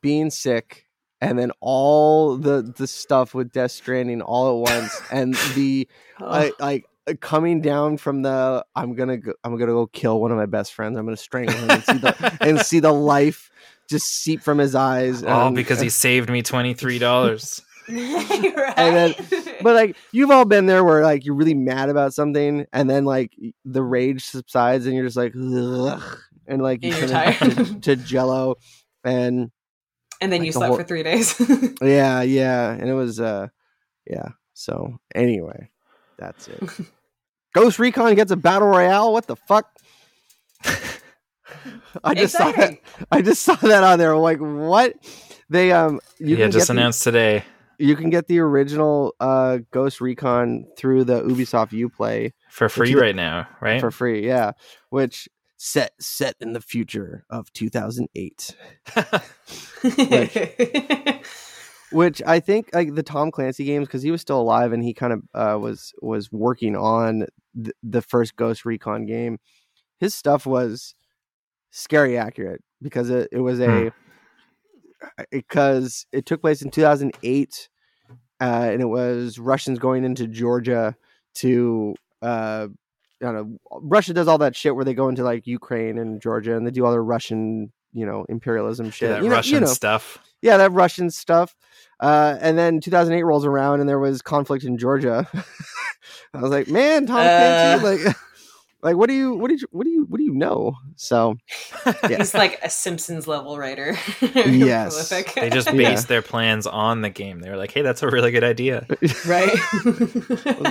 [0.00, 0.86] being sick
[1.20, 5.88] and then all the the stuff with Death Stranding all at once, and the
[6.20, 6.26] Oh.
[6.28, 6.84] I, like
[7.20, 10.72] coming down from the I'm gonna go, I'm gonna go kill one of my best
[10.74, 10.96] friends.
[10.98, 13.50] I'm gonna strangle him and see the and see the life
[13.88, 15.22] just seep from his eyes.
[15.24, 17.60] All and- because he saved me twenty three dollars.
[17.60, 17.68] right?
[18.76, 19.14] And then-
[19.62, 23.04] But like you've all been there where like you're really mad about something and then
[23.04, 23.32] like
[23.64, 27.82] the rage subsides and you're just like Ugh, and like you And you're tired.
[27.82, 28.56] to, Jello
[29.04, 29.50] and
[30.20, 31.34] and then like you the slept whole- for three days.
[31.82, 33.48] yeah yeah and it was uh
[34.08, 35.68] yeah so anyway
[36.22, 36.62] that's it.
[37.54, 39.12] Ghost Recon gets a battle royale.
[39.12, 39.66] What the fuck?
[42.04, 42.78] I just saw that.
[43.10, 44.14] I just saw that on there.
[44.14, 44.94] I'm like, what?
[45.50, 47.44] They um, you yeah, can just get the- announced today
[47.82, 53.16] you can get the original uh Ghost Recon through the Ubisoft UPlay for free right
[53.16, 53.80] now, right?
[53.80, 54.24] for free.
[54.26, 54.52] Yeah,
[54.90, 58.56] which set set in the future of 2008.
[59.82, 60.36] Which
[62.26, 65.12] I think like the Tom Clancy games because he was still alive and he kind
[65.12, 69.38] of uh, was was working on th- the first Ghost Recon game.
[69.98, 70.94] His stuff was
[71.70, 73.92] scary accurate because it, it was a
[75.30, 77.68] because it took place in 2008
[78.40, 80.96] uh, and it was Russians going into Georgia
[81.36, 82.68] to uh,
[83.20, 86.20] I don't know Russia does all that shit where they go into like Ukraine and
[86.20, 89.54] Georgia and they do all their Russian you know imperialism shit that you know, Russian
[89.54, 90.18] you know stuff.
[90.40, 91.54] yeah, that Russian stuff.
[92.00, 95.28] Uh, and then 2008 rolls around and there was conflict in Georgia.
[96.34, 98.16] I was like, man, Tom Clancy, like,
[98.82, 100.74] like what do you, what do you, what do you, what do you know?
[100.96, 101.36] So
[102.08, 102.18] Yeah.
[102.18, 103.96] He's like a Simpsons level writer.
[104.20, 105.10] Yes.
[105.10, 105.90] They just Yeah.
[105.90, 107.38] based their plans on the game.
[107.40, 108.84] They were like, "Hey, that's a really good idea."
[109.26, 109.52] right.
[109.84, 109.94] we'll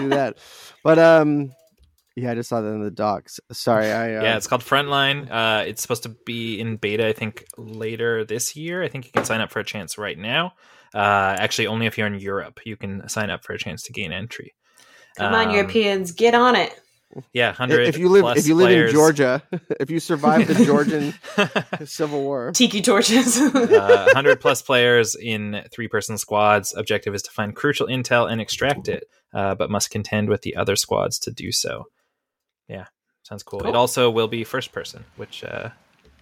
[0.01, 0.37] do that.
[0.83, 1.53] But um,
[2.15, 3.39] yeah, I just saw that in the docs.
[3.51, 5.29] Sorry, I uh, yeah, it's called Frontline.
[5.31, 8.83] Uh, it's supposed to be in beta, I think, later this year.
[8.83, 10.53] I think you can sign up for a chance right now.
[10.93, 13.93] Uh, actually, only if you're in Europe, you can sign up for a chance to
[13.93, 14.53] gain entry.
[15.17, 16.77] Come on, Um, Europeans, get on it.
[17.33, 17.87] Yeah, hundred.
[17.87, 18.89] if you live plus if you live players.
[18.91, 19.43] in Georgia,
[19.81, 21.13] if you survive the Georgian
[21.85, 23.37] Civil War, Tiki torches.
[23.37, 26.73] uh, 100 plus players in three person squads.
[26.75, 30.55] Objective is to find crucial intel and extract it, uh, but must contend with the
[30.55, 31.87] other squads to do so.
[32.71, 32.85] Yeah,
[33.23, 33.65] sounds cool.
[33.67, 35.69] It also will be first person, which uh,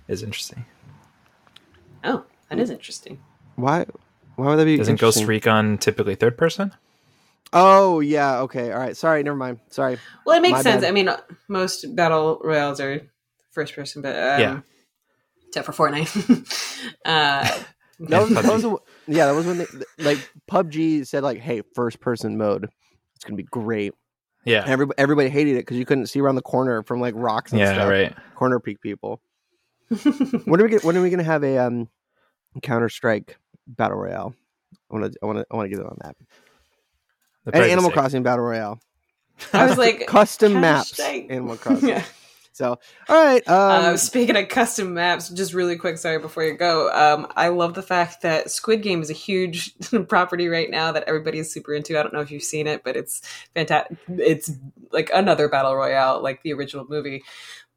[0.07, 0.65] is interesting.
[2.03, 3.19] oh, that is interesting.
[3.55, 3.85] why?
[4.35, 4.77] Why would that be?
[4.77, 5.27] Doesn't Ghost interesting?
[5.27, 6.73] Recon typically third person?
[7.53, 8.97] Oh yeah, okay, all right.
[8.97, 9.59] Sorry, never mind.
[9.69, 9.99] Sorry.
[10.25, 10.81] Well, it makes My sense.
[10.81, 10.87] bad.
[10.87, 11.09] I mean,
[11.47, 13.01] most battle royales are
[13.51, 14.59] first person, but um, Yeah.
[15.47, 16.09] except for Fortnite.
[17.05, 17.47] uh,
[18.01, 18.77] That was, And that was the-
[19.07, 19.67] yeah, that was when they
[19.97, 20.19] like
[20.49, 22.69] PUBG said like, "Hey, first person mode,
[23.15, 23.93] it's gonna be great."
[24.45, 27.13] Yeah, And everybody, everybody hated it because you couldn't see around the corner from like
[27.17, 27.89] rocks and yeah, stuff.
[27.89, 28.15] right.
[28.35, 29.21] Corner peek people.
[30.45, 31.89] When are we get, when are we gonna have a um
[32.61, 33.37] Counter Strike
[33.67, 34.33] battle royale?
[34.91, 36.15] I want to I want to I want to get it on that.
[37.45, 37.93] That'd And probably be Animal sick.
[37.95, 38.79] Crossing battle royale.
[39.53, 40.95] I was like, custom maps.
[40.95, 41.27] Counter-Strike.
[41.31, 41.89] Animal Crossing.
[41.89, 42.03] yeah.
[42.59, 42.77] So
[43.07, 43.47] all right.
[43.47, 46.91] Um, uh, speaking of custom maps, just really quick, sorry before you go.
[46.91, 49.73] Um, I love the fact that Squid Game is a huge
[50.09, 51.97] property right now that everybody is super into.
[51.97, 53.21] I don't know if you've seen it, but it's
[53.55, 53.97] fantastic.
[54.09, 54.51] It's
[54.91, 57.23] like another battle royale, like the original movie.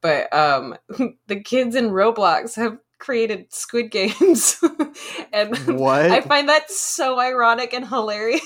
[0.01, 0.75] But um,
[1.27, 4.61] the kids in Roblox have created Squid Games,
[5.31, 6.11] and what?
[6.11, 8.41] I find that so ironic and hilarious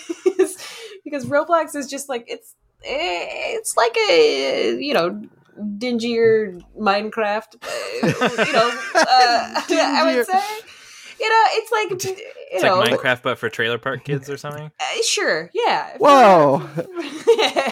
[1.04, 2.54] because Roblox is just like it's
[2.84, 5.20] it's like a you know
[5.78, 7.56] dingier Minecraft.
[8.04, 10.42] you know, uh, I would say.
[11.20, 11.90] You know, it's like
[12.52, 14.72] you It's know, like Minecraft, but for trailer park kids or something.
[14.80, 15.98] uh, sure, yeah.
[15.98, 16.62] Whoa.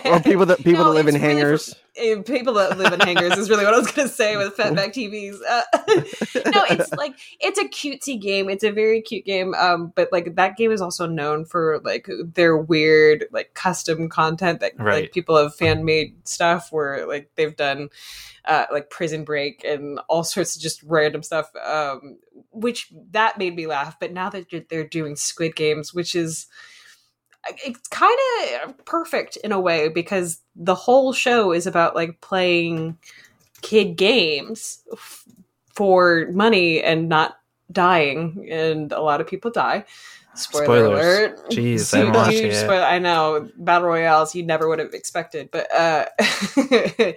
[0.06, 1.76] or Or people that people No, that live in it's really hangars.
[1.98, 4.56] uh, people that live in hangars is really what I was going to say with
[4.58, 5.38] fatback TVs.
[5.50, 5.62] Uh,
[6.52, 8.50] no, it's like it's a cutesy game.
[8.50, 9.54] It's a very cute game.
[9.56, 14.60] Um, but like that game is also known for like their weird like custom content
[14.60, 15.04] that Right.
[15.04, 17.90] like people have fan made stuff where like they've done
[18.44, 21.50] uh, like Prison Break and all sorts of just random stuff.
[21.56, 22.18] Um,
[22.52, 23.98] which that made me laugh.
[24.00, 26.48] But now that they're doing Squid Games, which is
[27.64, 28.18] it's kind
[28.64, 32.98] of perfect in a way because the whole show is about like playing
[33.62, 35.24] kid games f-
[35.76, 37.38] for money and not
[37.72, 39.86] dying and a lot of people die
[40.34, 41.00] spoiler Spoilers.
[41.00, 45.50] alert Jeez, I watched it spoil- i know battle royales you never would have expected
[45.52, 46.06] but uh
[46.56, 47.16] Didn't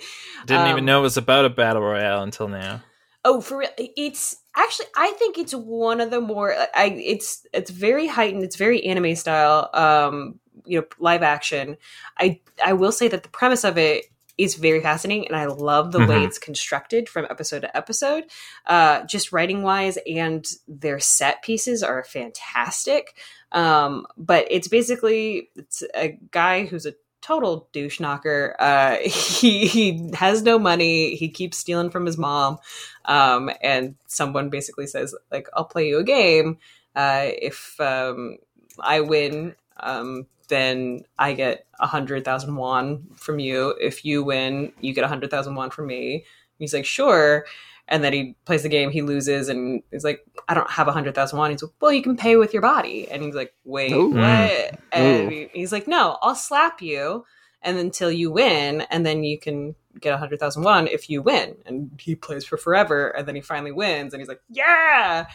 [0.50, 2.82] Um, even know it was about a battle royale until now.
[3.24, 3.68] Oh, for real?
[3.78, 8.43] It's actually I think it's one of the more I it's it's very heightened.
[8.44, 9.70] It's very anime style.
[9.72, 11.76] Um, you know, live action.
[12.18, 14.05] I I will say that the premise of it
[14.36, 16.26] is very fascinating, and I love the way Mhm.
[16.26, 18.24] it's constructed from episode to episode.
[18.66, 23.16] Uh, just writing wise, and their set pieces are fantastic.
[23.51, 28.56] Um, but it's basically it's a guy who's a total douche knocker.
[28.58, 31.16] Uh, he he has no money.
[31.16, 32.58] He keeps stealing from his mom.
[33.04, 36.58] Um, and someone basically says like, "I'll play you a game.
[36.94, 38.38] Uh, if um,
[38.80, 43.74] I win, um, then I get a hundred thousand won from you.
[43.80, 46.24] If you win, you get a hundred thousand won from me."
[46.58, 47.44] He's like, "Sure."
[47.90, 50.93] And then he plays the game, he loses, and he's like, I don't have a
[50.93, 51.51] hundred thousand won.
[51.51, 53.10] He's like, Well, you can pay with your body.
[53.10, 54.10] And he's like, Wait, Ooh.
[54.10, 54.20] what?
[54.20, 54.78] Mm.
[54.93, 55.48] And Ooh.
[55.52, 57.24] he's like, No, I'll slap you
[57.62, 61.23] and until you win, and then you can get a hundred thousand won if you
[61.23, 61.56] win.
[61.66, 65.27] And he plays for forever, and then he finally wins, and he's like, Yeah.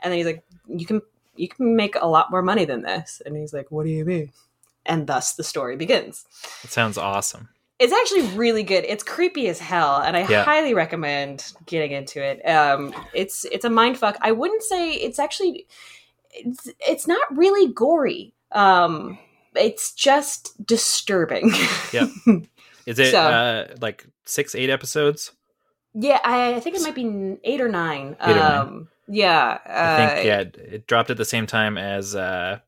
[0.00, 1.02] And then he's like, You can
[1.36, 3.22] you can make a lot more money than this.
[3.24, 4.32] And he's like, What do you mean?
[4.86, 6.24] And thus the story begins.
[6.64, 7.50] It sounds awesome.
[7.78, 8.84] It's actually really good.
[8.84, 10.42] It's creepy as hell, and I Yeah.
[10.42, 12.40] highly recommend getting into it.
[12.48, 14.16] Um, it's it's a mind fuck.
[14.20, 15.66] I wouldn't say it's actually
[16.32, 18.34] it's it's not really gory.
[18.52, 19.18] Um,
[19.54, 21.52] it's just disturbing.
[21.92, 22.06] yeah.
[22.86, 25.32] Is it So- uh, like six, eight episodes?
[25.94, 28.16] yeah, I, I think it might be eight or nine.
[28.22, 28.58] Eight or nine.
[28.58, 32.58] um, yeah, uh, I think yeah, it, it dropped at the same time as uh,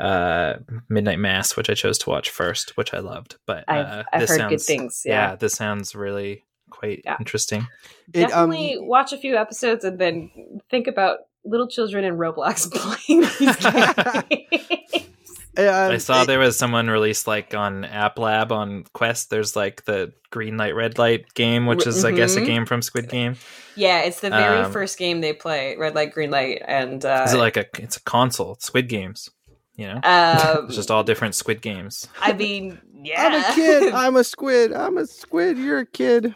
[0.00, 0.54] uh,
[0.88, 3.36] Midnight Mass, which I chose to watch first, which I loved.
[3.46, 5.02] But I've, uh, I've this heard sounds, good things.
[5.04, 5.30] Yeah.
[5.30, 7.16] Yeah, this sounds really quite Yeah.
[7.20, 7.66] interesting.
[8.12, 10.30] It, um, definitely watch a few episodes and then
[10.70, 12.70] think about little children in Roblox
[13.06, 15.08] playing these games.
[15.56, 19.30] um, I saw it- there was someone released like on App Lab on Quest.
[19.30, 22.46] There's like the green light, red light game, which is I guess a Mhm.
[22.46, 23.36] game from Squid Game.
[23.76, 27.24] Yeah, it's the very Um, first game they play, red light, green light, and uh,
[27.26, 27.66] Is it like a?
[27.78, 28.56] It's a console.
[28.58, 29.30] Squid Games.
[29.76, 32.06] You know, um, it's just all different Squid Games.
[32.20, 33.92] I mean, yeah, I'm a kid.
[33.94, 34.72] I'm a squid.
[34.72, 35.58] I'm a squid.
[35.58, 36.34] You're a kid.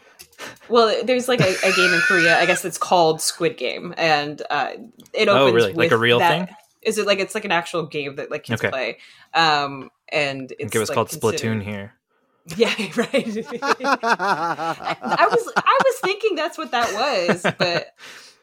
[0.69, 2.39] well, there's like a, a game in Korea.
[2.40, 4.70] I guess it's called Squid Game, and uh,
[5.12, 5.52] it opens.
[5.52, 5.69] Oh, really?
[5.73, 6.56] Like with a real that- thing?
[6.82, 8.70] Is it like it's like an actual game that like kids Okay.
[8.70, 8.98] play?
[9.35, 11.94] Um, and I it's think it was like, called considered- Splatoon here.
[12.56, 13.10] Yeah, right.
[13.12, 17.89] I was I was thinking that's what that was, but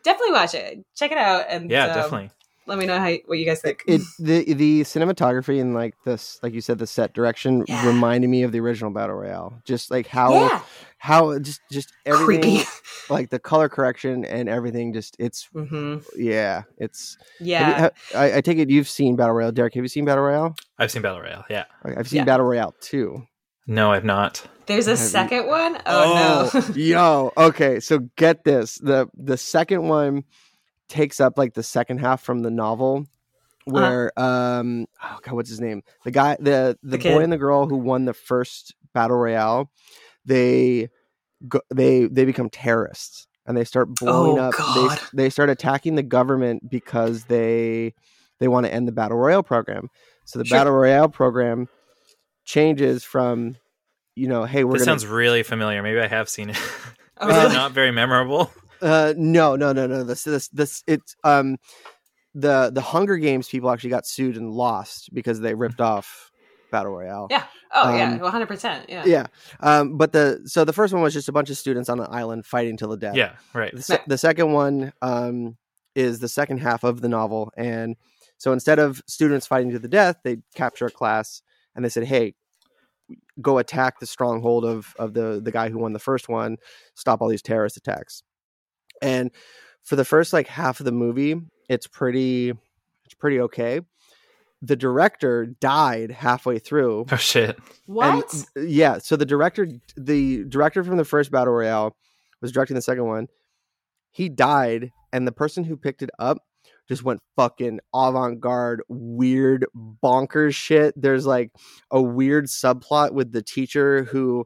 [0.03, 0.85] definitely watch it.
[0.95, 2.29] Check it out, and Yeah, um, definitely.
[2.67, 3.83] Let me know how what you guys think.
[3.87, 7.85] it the the cinematography and like this like you said the set direction Yeah.
[7.87, 10.61] reminded me of the original battle royale just like how yeah,
[10.97, 12.69] how just just everything creepy.
[13.09, 18.37] like the color correction and everything just it's hmm yeah it's have you- Yeah, I,
[18.37, 21.01] I take it you've seen battle royale derek have you seen battle royale I've seen
[21.03, 21.45] Battle Royale.
[21.49, 21.65] Yeah.
[21.83, 22.25] Like, i've seen Yeah.
[22.25, 23.27] battle royale too
[23.67, 24.43] No, I've not.
[24.65, 25.77] there's a Have you- second one.
[25.85, 26.73] Oh, no.
[26.75, 30.23] yo okay so get this the the second one
[30.89, 33.05] takes up like the second half from the novel
[33.67, 33.73] Uh-huh.
[33.73, 37.21] where um oh god what's his name the guy the the, The boy kid.
[37.23, 39.71] and the girl who won the first battle royale
[40.25, 40.89] they
[41.47, 44.99] go, they they become terrorists and they start blowing Oh, up God.
[45.13, 47.93] they they start attacking the government because they
[48.39, 49.89] they want to end the battle royale program
[50.25, 50.57] so the Sure.
[50.57, 51.67] battle royale program
[52.45, 53.55] changes from
[54.15, 55.81] you know hey we're This gonna sounds really familiar.
[55.81, 56.57] Maybe I have seen it.
[57.17, 57.45] Oh, really?
[57.51, 58.51] it not very memorable?
[58.85, 60.03] Uh, no, no, no, no.
[60.03, 60.83] This, this, this.
[60.85, 61.57] It's um,
[62.35, 66.29] the the Hunger Games people actually got sued and lost because they ripped off
[66.71, 67.27] Battle Royale.
[67.31, 67.43] Yeah.
[67.73, 68.85] Oh yeah, Um, one hundred percent.
[68.87, 69.03] Yeah.
[69.05, 69.25] Yeah.
[69.59, 72.07] Um, but the so the first one was just a bunch of students on an
[72.09, 73.15] island fighting till the death.
[73.15, 73.73] Yeah, right.
[73.75, 75.57] The, se- the second one um
[75.95, 77.95] is the second half of the novel, and
[78.37, 81.41] so instead of students fighting to the death, they capture a class
[81.75, 82.35] and they said, "Hey,
[83.41, 86.57] go attack the stronghold of of the the guy who won the first one,
[86.93, 88.21] stop all these terrorist attacks.
[89.01, 89.31] And
[89.83, 91.35] for the first like half of the movie,
[91.69, 92.53] it's pretty
[93.05, 93.81] it's pretty okay.
[94.61, 97.05] The director died halfway through.
[97.11, 97.57] Oh shit!
[97.85, 98.33] What?
[98.55, 101.95] And, yeah, so the director the director from the first battle royale
[102.41, 103.27] was directing the second one.
[104.11, 106.39] He died, and the person who picked it up
[106.87, 109.65] just went fucking avant garde, weird,
[110.03, 110.93] bonkers shit.
[110.95, 111.51] There's like
[111.91, 114.45] a weird subplot with the teacher who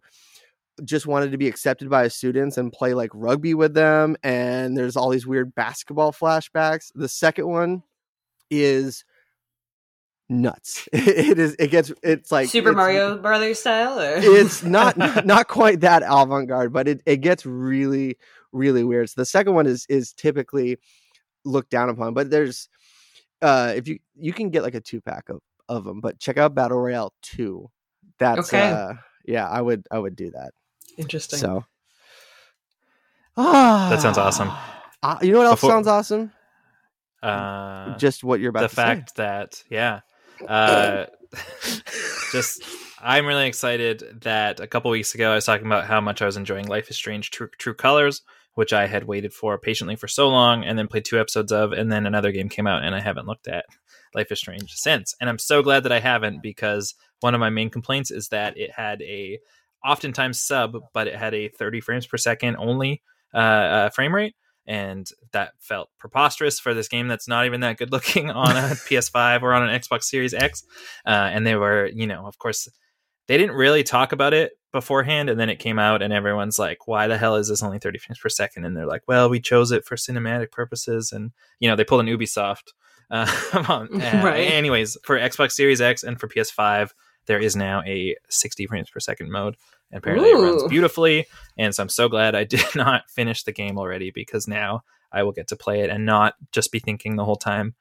[0.84, 4.16] just wanted to be accepted by his students and play like rugby with them.
[4.24, 6.92] And there's all these weird basketball flashbacks.
[6.96, 7.84] The second one
[8.50, 9.04] is
[10.30, 10.88] nuts.
[10.94, 11.56] It is.
[11.60, 11.92] It gets.
[12.04, 14.00] It's like Super it's, Mario Brothers style.
[14.00, 14.16] Or?
[14.18, 18.18] It's not, not quite that avant garde, but it it gets really
[18.52, 19.10] really weird.
[19.10, 20.78] So the second one is is typically
[21.46, 22.70] looked down upon, but there's
[23.42, 26.38] uh if you you can get like a two pack of of them, but check
[26.38, 27.70] out Battle Royale two.
[28.18, 28.72] That's Okay.
[28.72, 28.94] uh
[29.26, 30.52] yeah, I would I would do that.
[31.00, 31.40] Interesting.
[31.40, 31.66] So
[33.38, 34.52] ah, That sounds awesome.
[35.02, 36.32] Uh, you know what else Before- sounds awesome?
[37.24, 40.00] Uh, Just what you're about the to fact that yeah
[40.48, 41.06] uh
[42.32, 42.64] just
[43.02, 46.26] i'm really excited that a couple weeks ago i was talking about how much i
[46.26, 48.22] was enjoying life is strange true, true colors
[48.56, 51.74] which i had waited for patiently for so long and then played two episodes of
[51.74, 53.66] and then another game came out and i haven't looked at
[54.16, 57.50] life is strange since and i'm so glad that i haven't because one of my
[57.50, 59.38] main complaints is that it had a
[59.86, 63.02] oftentimes sub but it had a 30 frames per second only
[63.34, 64.36] uh, uh frame rate
[64.70, 68.62] and that felt preposterous for this game that's not even that good looking on a
[68.88, 70.64] PS5 or on an Xbox Series X.
[71.06, 72.70] Uh, and they were, you know, of course,
[73.28, 76.88] they didn't really talk about it beforehand, and then it came out, and everyone's like,
[76.88, 78.66] "Why the hell is this only 30 frames per second?
[78.66, 82.02] And they're like, "Well, we chose it for cinematic purposes," and you know, they pulled
[82.02, 82.74] an Ubisoft.
[83.12, 83.32] Uh,
[83.70, 84.52] on- uh, Right.
[84.52, 86.90] Anyways, for Xbox Series X and for PS5,
[87.30, 89.56] there is now a 60 frames per second mode.
[89.92, 91.28] And apparently, it runs beautifully.
[91.60, 94.82] And so I'm so glad I did not finish the game already because now
[95.12, 97.76] I will get to play it and not just be thinking the whole time,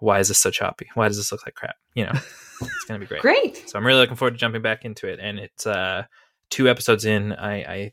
[0.00, 0.88] why is this so choppy?
[0.94, 1.76] Why does this look like crap?
[1.94, 2.12] You know,
[2.60, 3.22] it's going to be great.
[3.22, 3.68] Great.
[3.70, 5.20] So I'm really looking forward to jumping back into it.
[5.22, 6.06] And it's uh,
[6.50, 7.32] two episodes in.
[7.32, 7.92] I, I,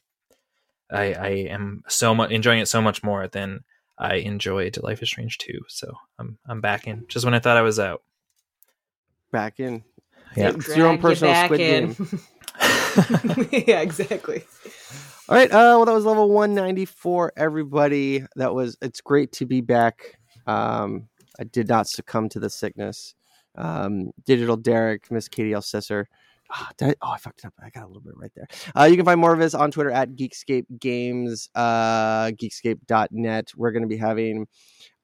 [0.91, 3.63] I, I am so much enjoying it so much more than
[3.99, 5.59] I enjoyed Life is Strange 2.
[5.67, 8.01] So I'm, I'm back in just when I thought I was out.
[9.31, 9.83] back in.
[10.35, 10.49] Yeah.
[10.49, 11.93] It's your own Drag you personal back squid in.
[11.93, 12.19] game.
[13.67, 14.43] yeah, exactly.
[15.27, 15.49] All right.
[15.49, 18.23] Uh, well, that was level 194, everybody.
[18.35, 20.17] That was, it's great to be back.
[20.47, 21.07] Um,
[21.39, 23.15] I did not succumb to the sickness.
[23.55, 26.05] Um, Digital Derek, Miss Katie Elsesser.
[26.51, 27.53] Oh, did I, oh, I fucked it up.
[27.63, 28.47] I got a little bit right there.
[28.75, 33.51] Uh, you can find more of us on Twitter at Geekscape Games, uh, geekscape.net.
[33.55, 34.47] We're going to be having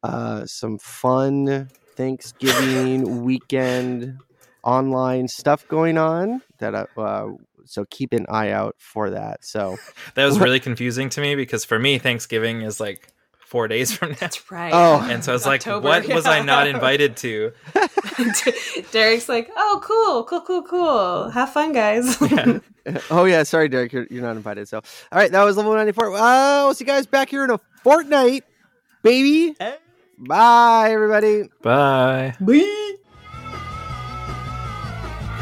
[0.02, 4.18] uh, some fun Thanksgiving weekend
[4.66, 6.42] online stuff going on.
[6.60, 7.30] That uh, uh,
[7.66, 9.46] so keep an eye out for that.
[9.46, 9.78] So
[10.16, 13.08] That was really confusing to me because for me, Thanksgiving is like
[13.46, 14.18] four days from now.
[14.20, 14.72] That's right.
[14.74, 15.08] Oh.
[15.10, 17.54] And so it's like, October, what was I not invited to?
[18.92, 21.30] Derek's like, oh, cool, cool, cool, cool.
[21.30, 22.18] Have fun, guys.
[22.88, 23.00] Yeah.
[23.10, 24.68] oh yeah, sorry, Derek, you're, you're not invited.
[24.68, 26.14] So all right, that was level 94.
[26.14, 28.44] Uh, we'll see you guys back here in a fortnight,
[29.02, 29.56] baby.
[30.20, 31.50] Bye, everybody.
[31.64, 32.36] Bye.
[32.40, 32.85] Bye.